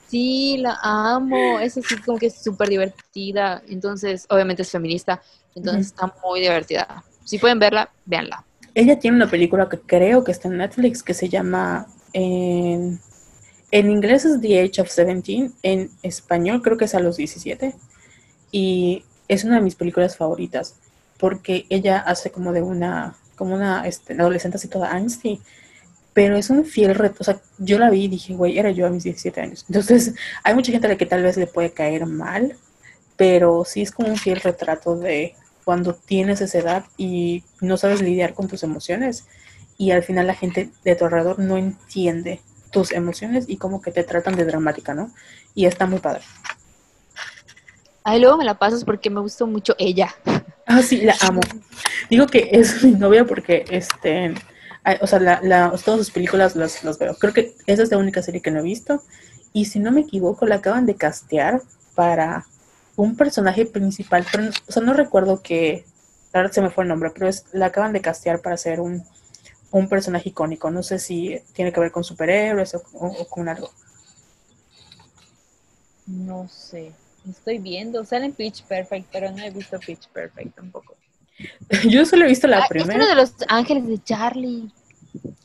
[0.08, 1.60] Sí, la amo.
[1.60, 3.64] Es así como que es súper divertida.
[3.68, 5.24] Entonces, obviamente es feminista.
[5.56, 7.04] Entonces está muy divertida.
[7.24, 8.46] Si pueden verla, véanla.
[8.76, 11.88] Ella tiene una película que creo que está en Netflix que se llama.
[12.14, 13.00] En,
[13.72, 15.50] en inglés es The Age of 17.
[15.64, 17.74] En español creo que es a los 17.
[18.52, 20.76] Y es una de mis películas favoritas.
[21.22, 23.16] Porque ella hace como de una.
[23.38, 25.42] Como una este, adolescente así toda angsty
[26.14, 27.18] pero es un fiel reto.
[27.20, 29.66] O sea, yo la vi y dije, güey, era yo a mis 17 años.
[29.70, 32.56] Entonces, hay mucha gente a la que tal vez le puede caer mal,
[33.18, 38.02] pero sí es como un fiel retrato de cuando tienes esa edad y no sabes
[38.02, 39.26] lidiar con tus emociones
[39.78, 42.42] y al final la gente de tu alrededor no entiende
[42.72, 45.12] tus emociones y como que te tratan de dramática, ¿no?
[45.54, 46.24] Y está muy padre.
[48.04, 50.16] Ahí luego me la pasas porque me gustó mucho ella.
[50.74, 51.42] Ah, sí, la amo.
[52.10, 54.34] Digo que es mi novia porque este
[55.02, 57.16] o sea, la, todas sus películas las, veo.
[57.16, 59.04] Creo que esa es la única serie que no he visto.
[59.52, 61.62] Y si no me equivoco, la acaban de castear
[61.94, 62.46] para
[62.96, 64.26] un personaje principal.
[64.32, 65.86] Pero, o sea, no recuerdo que.
[66.34, 69.04] Ahora se me fue el nombre, pero es, la acaban de castear para ser un,
[69.72, 70.72] un personaje icónico.
[70.72, 73.70] No sé si tiene que ver con superhéroes o, con algo.
[76.08, 76.94] No sé.
[77.30, 78.04] Estoy viendo.
[78.04, 80.96] Sale en Pitch Perfect, pero no he visto Pitch Perfect tampoco.
[81.90, 82.94] Yo solo he visto la ah, primera.
[82.94, 84.72] Es uno de los ángeles de Charlie.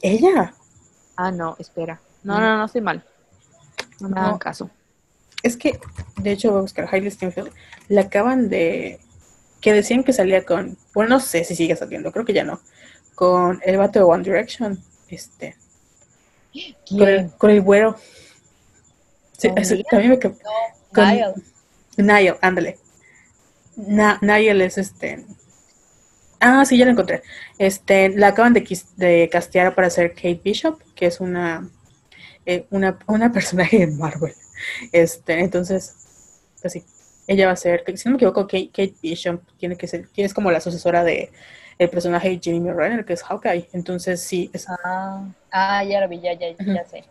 [0.03, 0.55] ¿Ella?
[1.17, 2.01] Ah, no, espera.
[2.23, 3.05] No, no, no, estoy mal.
[4.01, 4.71] No me hagan caso.
[5.43, 5.79] Es que,
[6.17, 7.51] de hecho, voy a buscar Hailey Steinfeld.
[7.89, 9.01] La acaban de.
[9.61, 10.77] Que decían que salía con.
[10.93, 12.61] Bueno, no sé si sigue saliendo, creo que ya no.
[13.15, 14.83] Con el vato de One Direction.
[15.09, 15.57] Este.
[16.89, 17.97] Con el, con el güero.
[19.39, 19.49] Sí,
[19.91, 20.37] también me quedó.
[21.97, 22.39] Niall.
[22.41, 22.79] Ándale.
[23.77, 25.25] Niall es este
[26.41, 27.23] Ah, sí, ya la encontré.
[27.59, 31.69] Este, la acaban de, de castear para ser Kate Bishop, que es una,
[32.45, 34.35] eh, una, una personaje de Marvel.
[34.93, 35.95] Este, entonces,
[36.65, 40.09] así, pues ella va a ser, si no me equivoco, Kate, Bishop tiene que ser,
[40.15, 41.33] es como la sucesora de
[41.79, 43.69] el personaje de Jamie Renner, que es Hawkeye.
[43.73, 44.67] Entonces, sí, es...
[44.69, 47.05] Ah, ah ya lo vi, ya, ya, ya sé.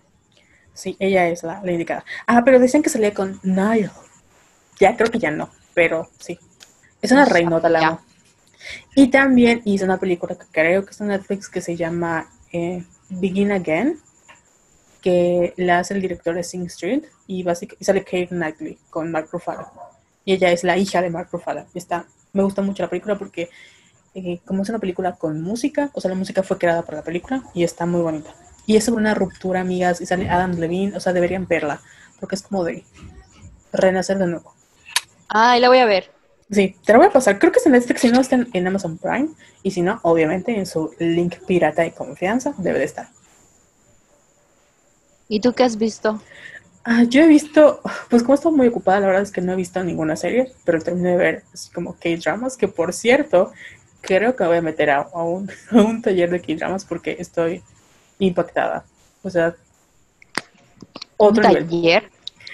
[0.73, 2.03] Sí, ella es la, indicada.
[2.25, 3.91] Ah, pero dicen que salía con Niall.
[4.79, 6.39] Ya, creo que ya no, pero sí.
[7.01, 8.01] Es una reinota la amo.
[8.95, 12.83] Y también hizo una película que creo que está en Netflix que se llama eh,
[13.09, 13.99] Begin Again,
[15.01, 19.29] que la hace el director de Sing Street y, básicamente sale Kate Knightley con Mark
[19.31, 19.67] Ruffalo.
[20.23, 21.65] Y ella es la hija de Mark Ruffalo.
[21.75, 23.49] Está, me gusta mucho la película porque
[24.15, 27.03] eh, como es una película con música, o sea, la música fue creada para la
[27.03, 28.33] película y está muy bonita.
[28.65, 31.81] Y es sobre una ruptura, amigas, y sale Adam Levine, o sea, deberían verla,
[32.19, 32.83] porque es como de
[33.73, 34.54] renacer de nuevo.
[35.29, 36.11] Ah, la voy a ver.
[36.51, 37.39] Sí, te lo voy a pasar.
[37.39, 39.29] Creo que es en Netflix, si no está en, Amazon Prime.
[39.63, 43.07] Y si no, obviamente en su link pirata de confianza debe de estar.
[45.27, 46.21] ¿Y tú qué has visto?
[46.83, 47.81] Ah, yo he visto,
[48.11, 50.79] pues como estoy muy ocupada, la verdad es que no he visto ninguna serie, pero
[50.79, 53.51] terminé de ver así como K-dramas, que por cierto,
[54.01, 57.63] creo que voy a meter a, un, taller de K-dramas porque estoy
[58.19, 58.85] impactada.
[59.23, 59.55] O sea,
[61.17, 62.11] otro ¿Un taller?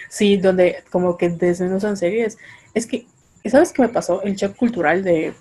[0.09, 2.37] Sí, donde como que desmenuzan series.
[2.73, 3.05] Es que
[3.49, 4.21] ¿Sabes qué me pasó?
[4.21, 5.33] El shock cultural de,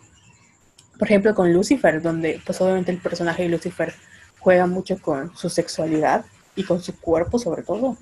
[0.98, 3.93] por ejemplo, con Lucifer, donde pues obviamente el personaje de Lucifer
[4.39, 6.24] juega mucho con su sexualidad
[6.57, 7.98] y con su cuerpo sobre todo.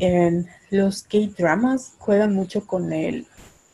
[0.00, 3.26] En los K-dramas juegan mucho con el,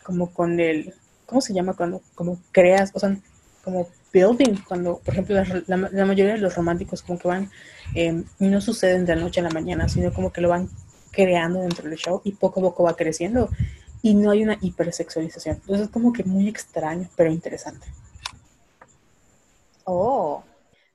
[0.02, 0.94] como con el,
[1.24, 1.72] ¿cómo se llama?
[1.72, 3.16] Cuando como creas, o sea,
[3.64, 5.36] como building, cuando, por ejemplo,
[5.66, 7.50] la, mayoría de los románticos como que van,
[7.94, 10.68] eh, no suceden de la noche a la mañana, sino como que lo van
[11.12, 13.48] creando dentro del show y poco a poco va creciendo
[14.02, 15.56] y no hay una hipersexualización.
[15.56, 17.86] Entonces es como que muy extraño, pero interesante.
[19.84, 20.42] Oh.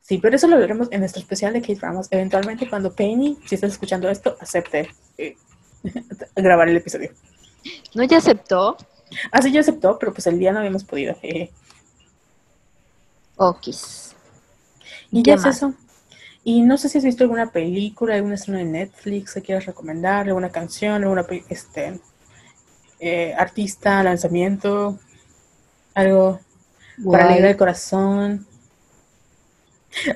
[0.02, 2.08] Sí, pero eso lo veremos en nuestro especial de K-Dramas.
[2.12, 5.36] Eventualmente, cuando Penny, si estás escuchando esto, acepte eh,
[6.36, 7.12] grabar el episodio.
[7.96, 8.78] ¿No ya aceptó?
[9.32, 11.16] Ah, sí, ya aceptó, pero pues el día no habíamos podido.
[13.38, 14.16] Okis.
[15.12, 15.74] Y ya es eso.
[16.44, 20.28] Y no sé si has visto alguna película, alguna estreno de Netflix que quieras recomendar,
[20.28, 22.02] alguna canción, alguna este,
[23.04, 24.98] eh, artista, lanzamiento,
[25.94, 26.40] algo
[27.04, 28.48] para alegrar el corazón.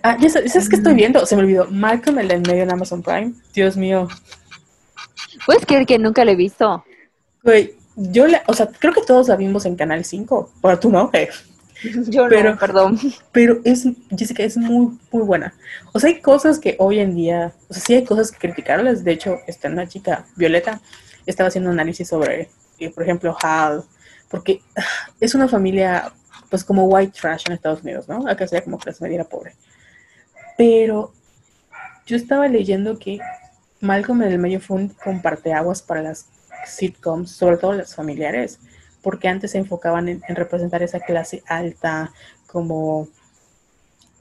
[0.01, 0.97] Ah, ya sabes, que estoy mm.
[0.97, 1.67] viendo, se me olvidó.
[1.69, 3.33] Malcolm, el del medio en Amazon Prime.
[3.53, 4.07] Dios mío.
[5.45, 6.83] ¿Puedes creer que nunca lo he visto?
[7.43, 10.51] Güey, yo, la, o sea, creo que todos la vimos en Canal 5.
[10.61, 11.29] Pero tú no, eh.
[12.07, 12.99] Yo pero, no, perdón.
[13.31, 13.85] Pero es,
[14.17, 15.53] Jessica, es muy, muy buena.
[15.93, 19.03] O sea, hay cosas que hoy en día, o sea, sí hay cosas que criticarles.
[19.03, 20.81] De hecho, está una chica, Violeta,
[21.27, 22.49] estaba haciendo un análisis sobre,
[22.79, 23.83] eh, por ejemplo, Hal,
[24.29, 24.83] porque ah,
[25.19, 26.11] es una familia,
[26.49, 28.27] pues como white trash en Estados Unidos, ¿no?
[28.27, 29.55] Acá sería como clase media pobre.
[30.57, 31.13] Pero
[32.05, 33.19] yo estaba leyendo que
[33.79, 36.27] Malcolm en el medio fue un comparteaguas para las
[36.65, 38.59] sitcoms, sobre todo las familiares
[39.07, 42.11] porque antes se enfocaban en, representar esa clase alta,
[42.45, 43.07] como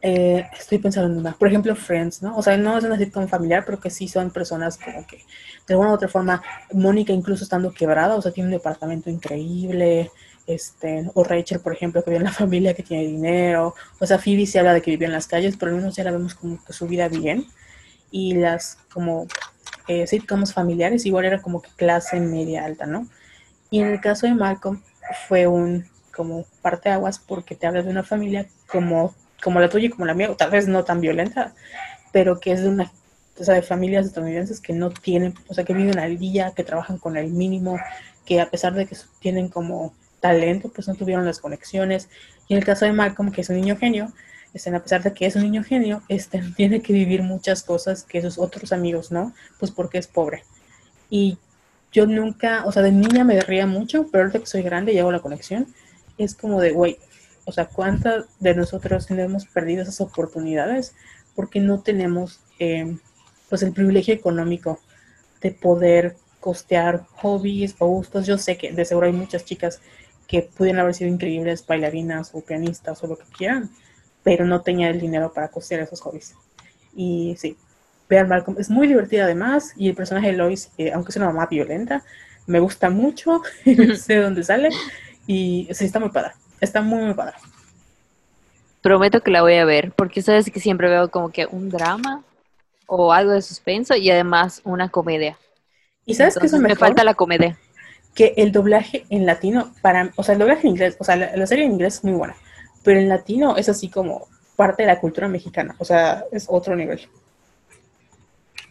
[0.08, 2.36] eh, estoy pensando en una, por ejemplo, Friends, ¿no?
[2.36, 5.16] O sea, no es una sitcom familiar, pero que sí son personas como que,
[5.66, 6.40] de alguna u otra forma,
[6.72, 10.12] Mónica incluso estando quebrada, o sea, tiene un departamento increíble,
[10.46, 14.20] este, o Rachel, por ejemplo, que vive en la familia, que tiene dinero, o sea,
[14.20, 16.36] Phoebe se habla de que vive en las calles, pero al menos ya la vemos
[16.36, 17.44] como que su vida bien,
[18.12, 19.26] y las como
[19.88, 23.08] eh, sitcoms familiares igual era como que clase media alta, ¿no?
[23.70, 24.80] Y en el caso de Malcolm
[25.26, 25.84] fue un
[26.14, 30.06] como parte aguas porque te habla de una familia como, como la tuya y como
[30.06, 31.54] la mía, tal vez no tan violenta,
[32.12, 32.92] pero que es de una
[33.38, 36.64] o sea, de familias estadounidenses que no tienen, o sea, que viven al día, que
[36.64, 37.78] trabajan con el mínimo,
[38.24, 42.08] que a pesar de que tienen como talento, pues no tuvieron las conexiones.
[42.48, 44.12] Y en el caso de Malcolm, que es un niño genio,
[44.54, 48.02] este, a pesar de que es un niño genio, este, tiene que vivir muchas cosas
[48.02, 49.34] que sus otros amigos, ¿no?
[49.58, 50.44] Pues porque es pobre.
[51.10, 51.38] Y
[51.92, 54.98] yo nunca, o sea, de niña me ría mucho, pero ahorita que soy grande y
[54.98, 55.66] hago la conexión,
[56.18, 56.98] es como de, güey,
[57.46, 60.94] o sea, ¿cuántas de nosotros no hemos perdido esas oportunidades?
[61.34, 62.96] Porque no tenemos, eh,
[63.48, 64.80] pues, el privilegio económico
[65.40, 68.26] de poder costear hobbies o gustos.
[68.26, 69.80] Yo sé que de seguro hay muchas chicas
[70.26, 73.70] que pudieran haber sido increíbles bailarinas o pianistas o lo que quieran,
[74.24, 76.34] pero no tenían el dinero para costear esos hobbies.
[76.96, 77.56] Y sí,
[78.08, 78.58] vean Malcolm.
[78.58, 82.02] Es muy divertida además y el personaje de Lois, eh, aunque es una mamá violenta,
[82.46, 83.42] me gusta mucho,
[83.96, 84.70] sé dónde sale
[85.28, 86.32] y sí, está muy padre.
[86.60, 87.34] Está muy, muy padre.
[88.82, 92.22] Prometo que la voy a ver, porque sabes que siempre veo como que un drama
[92.86, 95.36] o algo de suspenso y además una comedia.
[96.04, 97.58] ¿Y sabes qué es Me falta la comedia.
[98.14, 101.46] Que el doblaje en latino, para, o sea, el doblaje en inglés, o sea, la
[101.46, 102.36] serie en inglés es muy buena,
[102.84, 106.74] pero en latino es así como parte de la cultura mexicana, o sea, es otro
[106.76, 107.08] nivel.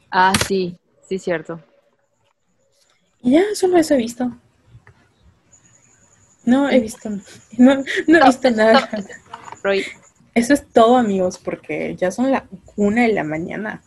[0.10, 1.60] Ah, sí, sí, cierto.
[3.22, 4.32] Ya, solo eso he visto.
[6.46, 7.10] No he visto,
[7.58, 8.90] no, no he visto nada.
[10.34, 12.46] Eso es todo, amigos, porque ya son la
[12.76, 13.82] una de la mañana.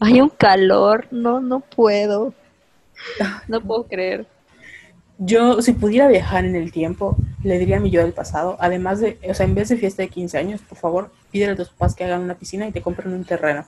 [0.00, 2.34] Hay un calor, no, no puedo.
[3.46, 4.26] No puedo creer.
[5.18, 9.00] Yo, si pudiera viajar en el tiempo, le diría a mi yo del pasado, además
[9.00, 11.70] de, o sea, en vez de fiesta de 15 años, por favor, pídele a tus
[11.70, 13.66] papás que hagan una piscina y te compren un terreno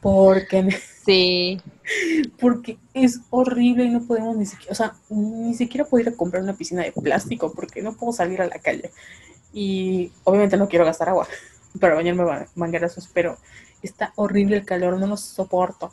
[0.00, 0.68] porque
[1.04, 1.60] sí.
[2.40, 6.56] porque es horrible y no podemos ni siquiera o sea ni siquiera poder comprar una
[6.56, 8.90] piscina de plástico porque no puedo salir a la calle.
[9.52, 11.26] Y obviamente no quiero gastar agua
[11.80, 13.38] para bañarme manguerazos pero
[13.82, 15.92] está horrible el calor no lo soporto.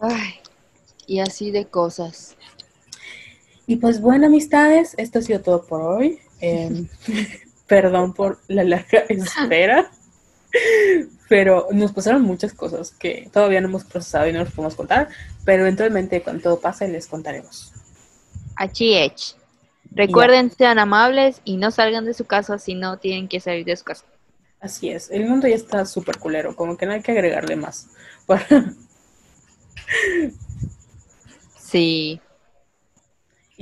[0.00, 0.40] Ay
[1.06, 2.36] y así de cosas.
[3.66, 6.18] Y pues bueno amistades esto ha sido todo por hoy.
[6.40, 6.88] Em,
[7.66, 9.90] perdón por la larga espera
[11.34, 15.08] pero nos pasaron muchas cosas que todavía no hemos procesado y no nos podemos contar,
[15.44, 17.72] pero eventualmente cuando todo pase les contaremos.
[18.54, 19.34] H.
[19.90, 23.74] Recuerden, sean amables y no salgan de su casa si no tienen que salir de
[23.76, 24.04] su casa.
[24.60, 27.88] Así es, el mundo ya está súper culero, como que no hay que agregarle más.
[31.58, 32.20] sí.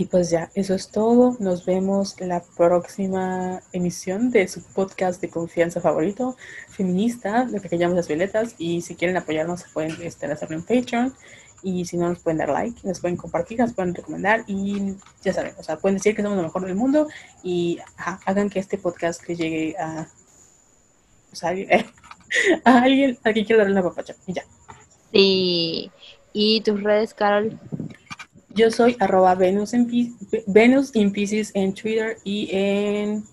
[0.03, 1.37] Y pues ya, eso es todo.
[1.39, 6.37] Nos vemos la próxima emisión de su podcast de confianza favorito,
[6.71, 8.57] feminista, lo que llamamos las violetas.
[8.59, 11.15] Y si quieren apoyarnos, pueden este, hacerlo en Patreon.
[11.63, 14.43] Y si no, nos pueden dar like, nos pueden compartir, nos pueden recomendar.
[14.49, 17.07] Y ya saben, o sea, pueden decir que somos lo mejor del mundo.
[17.45, 17.79] Y
[18.27, 20.09] hagan que este podcast le llegue a,
[22.65, 24.17] a alguien a quien quiera darle una papacha.
[24.27, 24.43] Y ya.
[25.13, 25.93] Sí.
[26.33, 27.57] ¿Y tus redes, Carol?
[28.55, 29.73] Yo soy arroba Venus
[30.47, 33.25] Venus in Pieces en Twitter y en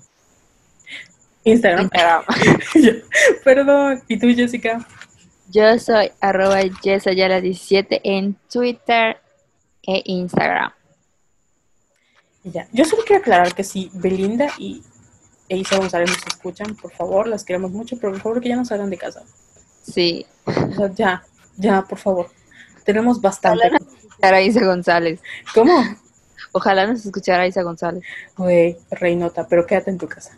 [1.44, 1.90] Instagram.
[3.44, 4.04] Perdón.
[4.08, 4.86] ¿Y tú, Jessica?
[5.50, 9.18] Yo soy arroba yesayala17 en Twitter
[9.84, 10.72] e Instagram.
[12.44, 12.68] Ya.
[12.72, 14.84] Yo solo quiero aclarar que si Belinda y
[15.50, 18.56] e Isa González nos escuchan, por favor, las queremos mucho, pero por favor que ya
[18.56, 19.24] no salgan de casa.
[19.82, 20.26] Sí.
[20.46, 21.24] O sea, ya,
[21.58, 22.30] ya, por favor.
[22.86, 23.72] Tenemos bastante.
[23.72, 23.82] Nos
[24.20, 25.22] escuchara Isa González.
[25.54, 25.82] ¿Cómo?
[26.52, 28.04] Ojalá nos escuchara Isa González.
[28.36, 30.38] Güey, reinota, pero quédate en tu casa.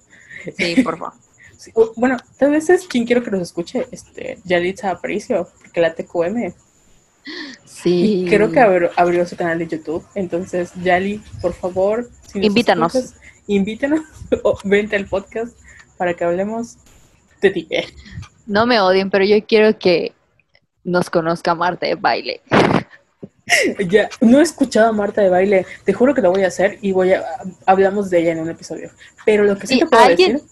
[0.58, 1.14] Sí, por favor.
[1.62, 5.94] Sí, bueno, tal vez es quien quiero que nos escuche, este, Yalitza Aparicio, porque la
[5.94, 6.56] TQM.
[7.66, 8.24] Sí.
[8.24, 10.04] Y creo que abrió, abrió su canal de YouTube.
[10.16, 12.96] Entonces, Yali, por favor, si nos Invítanos.
[12.96, 14.00] escuchas, invítanos
[14.44, 15.56] o vente al podcast
[15.98, 16.78] para que hablemos
[17.44, 17.68] de ti.
[18.48, 20.14] No me odien, pero yo quiero que
[20.84, 22.42] nos conozca Marta de baile.
[23.88, 25.66] Ya, no he escuchado a Marta de baile.
[25.84, 27.24] Te juro que lo voy a hacer y voy a
[27.66, 28.90] hablamos de ella en un episodio.
[29.26, 30.48] Pero lo que sí Sí, te puedo alguien- decir,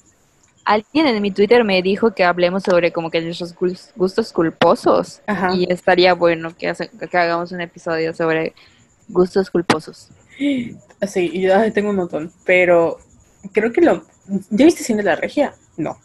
[0.65, 5.19] Alguien en mi Twitter me dijo que hablemos sobre como que nuestros gus- gustos culposos.
[5.26, 5.51] Ajá.
[5.55, 8.53] Y estaría bueno que, hace- que hagamos un episodio sobre
[9.07, 10.09] gustos culposos.
[10.38, 12.99] sí, yo tengo un montón, pero
[13.51, 14.03] creo que lo
[14.51, 15.55] ¿Ya viste Cine de la Regia?
[15.76, 15.97] No.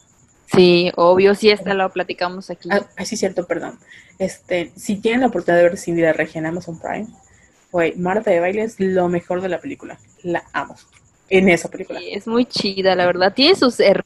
[0.46, 2.68] Sí, obvio, sí, esta lo platicamos aquí.
[2.70, 3.78] Ah, sí, cierto, perdón.
[4.18, 7.08] Este, si tienen la oportunidad de ver Cindy la Regia en Amazon Prime,
[7.72, 9.98] güey, Marta de Baile es lo mejor de la película.
[10.22, 10.76] La amo.
[11.30, 12.00] En esa película.
[12.00, 13.32] Sí, es muy chida, la verdad.
[13.34, 14.02] Tiene sus errores